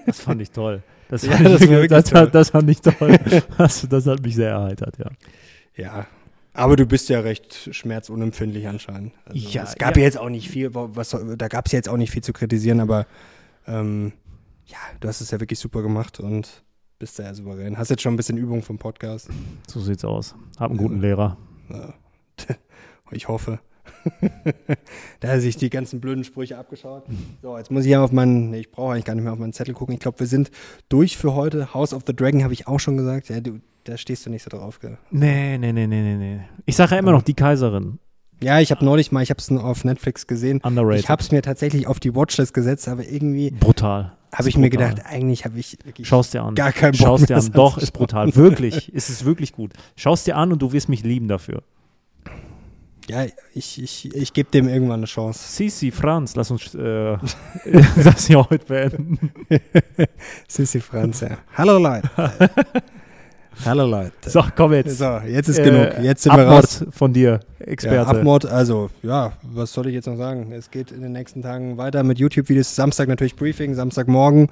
Das 0.04 0.20
fand 0.20 0.42
ich 0.42 0.50
toll. 0.50 0.82
Das 1.08 1.24
fand, 1.26 1.40
ja, 1.40 1.80
ich, 1.80 1.88
das, 1.88 2.04
das, 2.04 2.30
das, 2.32 2.50
fand 2.50 2.68
ich 2.68 2.80
toll. 2.80 3.18
Das, 3.56 3.86
das 3.88 4.06
hat 4.06 4.22
mich 4.22 4.34
sehr 4.34 4.50
erheitert, 4.50 4.98
ja. 4.98 5.10
Ja, 5.76 6.06
aber 6.58 6.76
du 6.76 6.86
bist 6.86 7.08
ja 7.08 7.20
recht 7.20 7.68
schmerzunempfindlich 7.72 8.66
anscheinend. 8.66 9.12
Also 9.24 9.48
ja, 9.48 9.62
es 9.62 9.76
gab 9.76 9.96
ja. 9.96 10.02
jetzt 10.02 10.18
auch 10.18 10.28
nicht 10.28 10.48
viel, 10.48 10.70
was, 10.74 11.10
da 11.10 11.48
gab 11.48 11.66
es 11.66 11.72
jetzt 11.72 11.88
auch 11.88 11.96
nicht 11.96 12.10
viel 12.10 12.22
zu 12.22 12.32
kritisieren, 12.32 12.80
aber 12.80 13.06
ähm, 13.66 14.12
ja, 14.66 14.76
du 15.00 15.08
hast 15.08 15.20
es 15.20 15.30
ja 15.30 15.40
wirklich 15.40 15.58
super 15.58 15.82
gemacht 15.82 16.20
und 16.20 16.64
bist 16.98 17.18
da 17.18 17.22
ja 17.24 17.34
souverän. 17.34 17.78
Hast 17.78 17.90
jetzt 17.90 18.02
schon 18.02 18.14
ein 18.14 18.16
bisschen 18.16 18.36
Übung 18.36 18.62
vom 18.62 18.76
Podcast. 18.78 19.28
So 19.68 19.80
sieht's 19.80 20.04
aus. 20.04 20.34
Hab 20.58 20.70
einen 20.70 20.78
guten 20.78 20.96
ja. 20.96 21.02
Lehrer. 21.02 21.36
Ja. 21.70 21.94
Ich 23.10 23.26
hoffe. 23.26 23.58
da 25.20 25.28
hat 25.28 25.40
sich 25.40 25.56
die 25.56 25.70
ganzen 25.70 25.98
blöden 25.98 26.22
Sprüche 26.22 26.58
abgeschaut. 26.58 27.04
So, 27.40 27.56
jetzt 27.56 27.70
muss 27.70 27.84
ich 27.84 27.90
ja 27.90 28.04
auf 28.04 28.12
meinen, 28.12 28.50
nee, 28.50 28.60
ich 28.60 28.70
brauche 28.70 28.92
eigentlich 28.92 29.06
gar 29.06 29.14
nicht 29.14 29.24
mehr 29.24 29.32
auf 29.32 29.38
meinen 29.38 29.54
Zettel 29.54 29.72
gucken. 29.72 29.94
Ich 29.94 30.00
glaube, 30.00 30.20
wir 30.20 30.26
sind 30.26 30.50
durch 30.90 31.16
für 31.16 31.34
heute. 31.34 31.72
House 31.72 31.94
of 31.94 32.02
the 32.06 32.14
Dragon 32.14 32.44
habe 32.44 32.52
ich 32.52 32.66
auch 32.66 32.78
schon 32.80 32.98
gesagt. 32.98 33.30
Ja, 33.30 33.40
du, 33.40 33.60
da 33.88 33.96
stehst 33.96 34.26
du 34.26 34.30
nicht 34.30 34.42
so 34.42 34.50
drauf, 34.50 34.80
gell? 34.80 34.98
Nee, 35.10 35.56
nee, 35.56 35.72
nee, 35.72 35.86
nee, 35.86 36.02
nee, 36.02 36.16
nee. 36.16 36.40
Ich 36.66 36.76
sage 36.76 36.92
ja 36.92 36.98
immer 36.98 37.12
noch 37.12 37.22
die 37.22 37.34
Kaiserin. 37.34 37.98
Ja, 38.42 38.60
ich 38.60 38.70
habe 38.70 38.84
neulich 38.84 39.10
mal, 39.10 39.22
ich 39.22 39.30
habe 39.30 39.40
es 39.40 39.50
auf 39.50 39.84
Netflix 39.84 40.26
gesehen. 40.26 40.60
Underrated. 40.62 41.00
Ich 41.00 41.08
habe 41.08 41.22
es 41.22 41.32
mir 41.32 41.42
tatsächlich 41.42 41.86
auf 41.86 41.98
die 41.98 42.14
Watchlist 42.14 42.54
gesetzt, 42.54 42.86
aber 42.86 43.04
irgendwie 43.04 43.50
Brutal. 43.50 44.12
habe 44.32 44.48
ich 44.48 44.56
mir 44.56 44.70
gedacht, 44.70 45.04
eigentlich 45.06 45.44
habe 45.44 45.58
ich 45.58 45.78
wirklich 45.84 46.06
Schaust 46.06 46.34
dir 46.34 46.42
an. 46.42 46.54
gar 46.54 46.72
keinen 46.72 46.92
Bock 46.92 47.00
Schaust 47.00 47.28
dir 47.30 47.36
an. 47.36 47.50
Doch, 47.52 47.78
ist 47.78 47.92
brutal. 47.92 48.34
Wirklich. 48.36 48.92
es 48.94 49.08
ist 49.08 49.24
wirklich 49.24 49.52
gut. 49.54 49.72
Schaust 49.96 50.26
dir 50.26 50.36
an 50.36 50.52
und 50.52 50.60
du 50.60 50.72
wirst 50.72 50.88
mich 50.88 51.02
lieben 51.02 51.26
dafür. 51.26 51.62
Ja, 53.08 53.24
ich, 53.54 53.82
ich, 53.82 54.14
ich 54.14 54.32
gebe 54.34 54.50
dem 54.50 54.68
irgendwann 54.68 55.00
eine 55.00 55.06
Chance. 55.06 55.40
Sisi, 55.48 55.90
Franz, 55.90 56.36
lass 56.36 56.50
uns 56.50 56.74
äh, 56.74 57.16
das 58.04 58.26
hier 58.26 58.44
heute 58.50 58.66
beenden. 58.66 59.32
Sissi 60.46 60.80
Franz, 60.80 61.20
ja. 61.20 61.38
Hallo 61.56 61.78
Leute. 61.78 62.10
Hallo 63.64 63.86
Leute. 63.86 64.12
So, 64.30 64.42
komm 64.56 64.72
jetzt. 64.72 64.98
So, 64.98 65.18
jetzt 65.26 65.48
ist 65.48 65.58
Äh, 65.58 65.64
genug. 65.64 65.88
Jetzt 66.02 66.22
sind 66.22 66.32
wir 66.36 66.44
Abmord 66.46 66.64
raus. 66.64 66.84
von 66.90 67.12
dir, 67.12 67.40
Ja, 67.60 67.66
Experte. 67.66 68.06
Abmord, 68.06 68.46
also, 68.46 68.90
ja, 69.02 69.32
was 69.42 69.72
soll 69.72 69.88
ich 69.88 69.94
jetzt 69.94 70.06
noch 70.06 70.16
sagen? 70.16 70.52
Es 70.52 70.70
geht 70.70 70.90
in 70.92 71.02
den 71.02 71.12
nächsten 71.12 71.42
Tagen 71.42 71.76
weiter 71.76 72.02
mit 72.04 72.18
YouTube-Videos. 72.18 72.74
Samstag 72.74 73.08
natürlich 73.08 73.36
Briefing, 73.36 73.74
Samstagmorgen. 73.74 74.48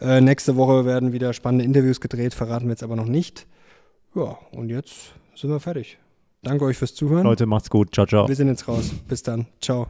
Äh, 0.00 0.20
nächste 0.20 0.56
Woche 0.56 0.84
werden 0.84 1.12
wieder 1.12 1.32
spannende 1.32 1.64
Interviews 1.64 2.00
gedreht, 2.00 2.34
verraten 2.34 2.66
wir 2.66 2.70
jetzt 2.72 2.82
aber 2.82 2.96
noch 2.96 3.06
nicht. 3.06 3.46
Ja, 4.14 4.36
und 4.52 4.68
jetzt 4.70 5.12
sind 5.36 5.50
wir 5.50 5.60
fertig. 5.60 5.98
Danke 6.42 6.64
euch 6.64 6.76
fürs 6.76 6.94
Zuhören. 6.94 7.24
Leute, 7.24 7.46
macht's 7.46 7.70
gut. 7.70 7.94
Ciao, 7.94 8.06
ciao. 8.06 8.28
Wir 8.28 8.36
sind 8.36 8.48
jetzt 8.48 8.66
raus. 8.68 8.90
Bis 9.08 9.22
dann. 9.22 9.46
Ciao. 9.60 9.86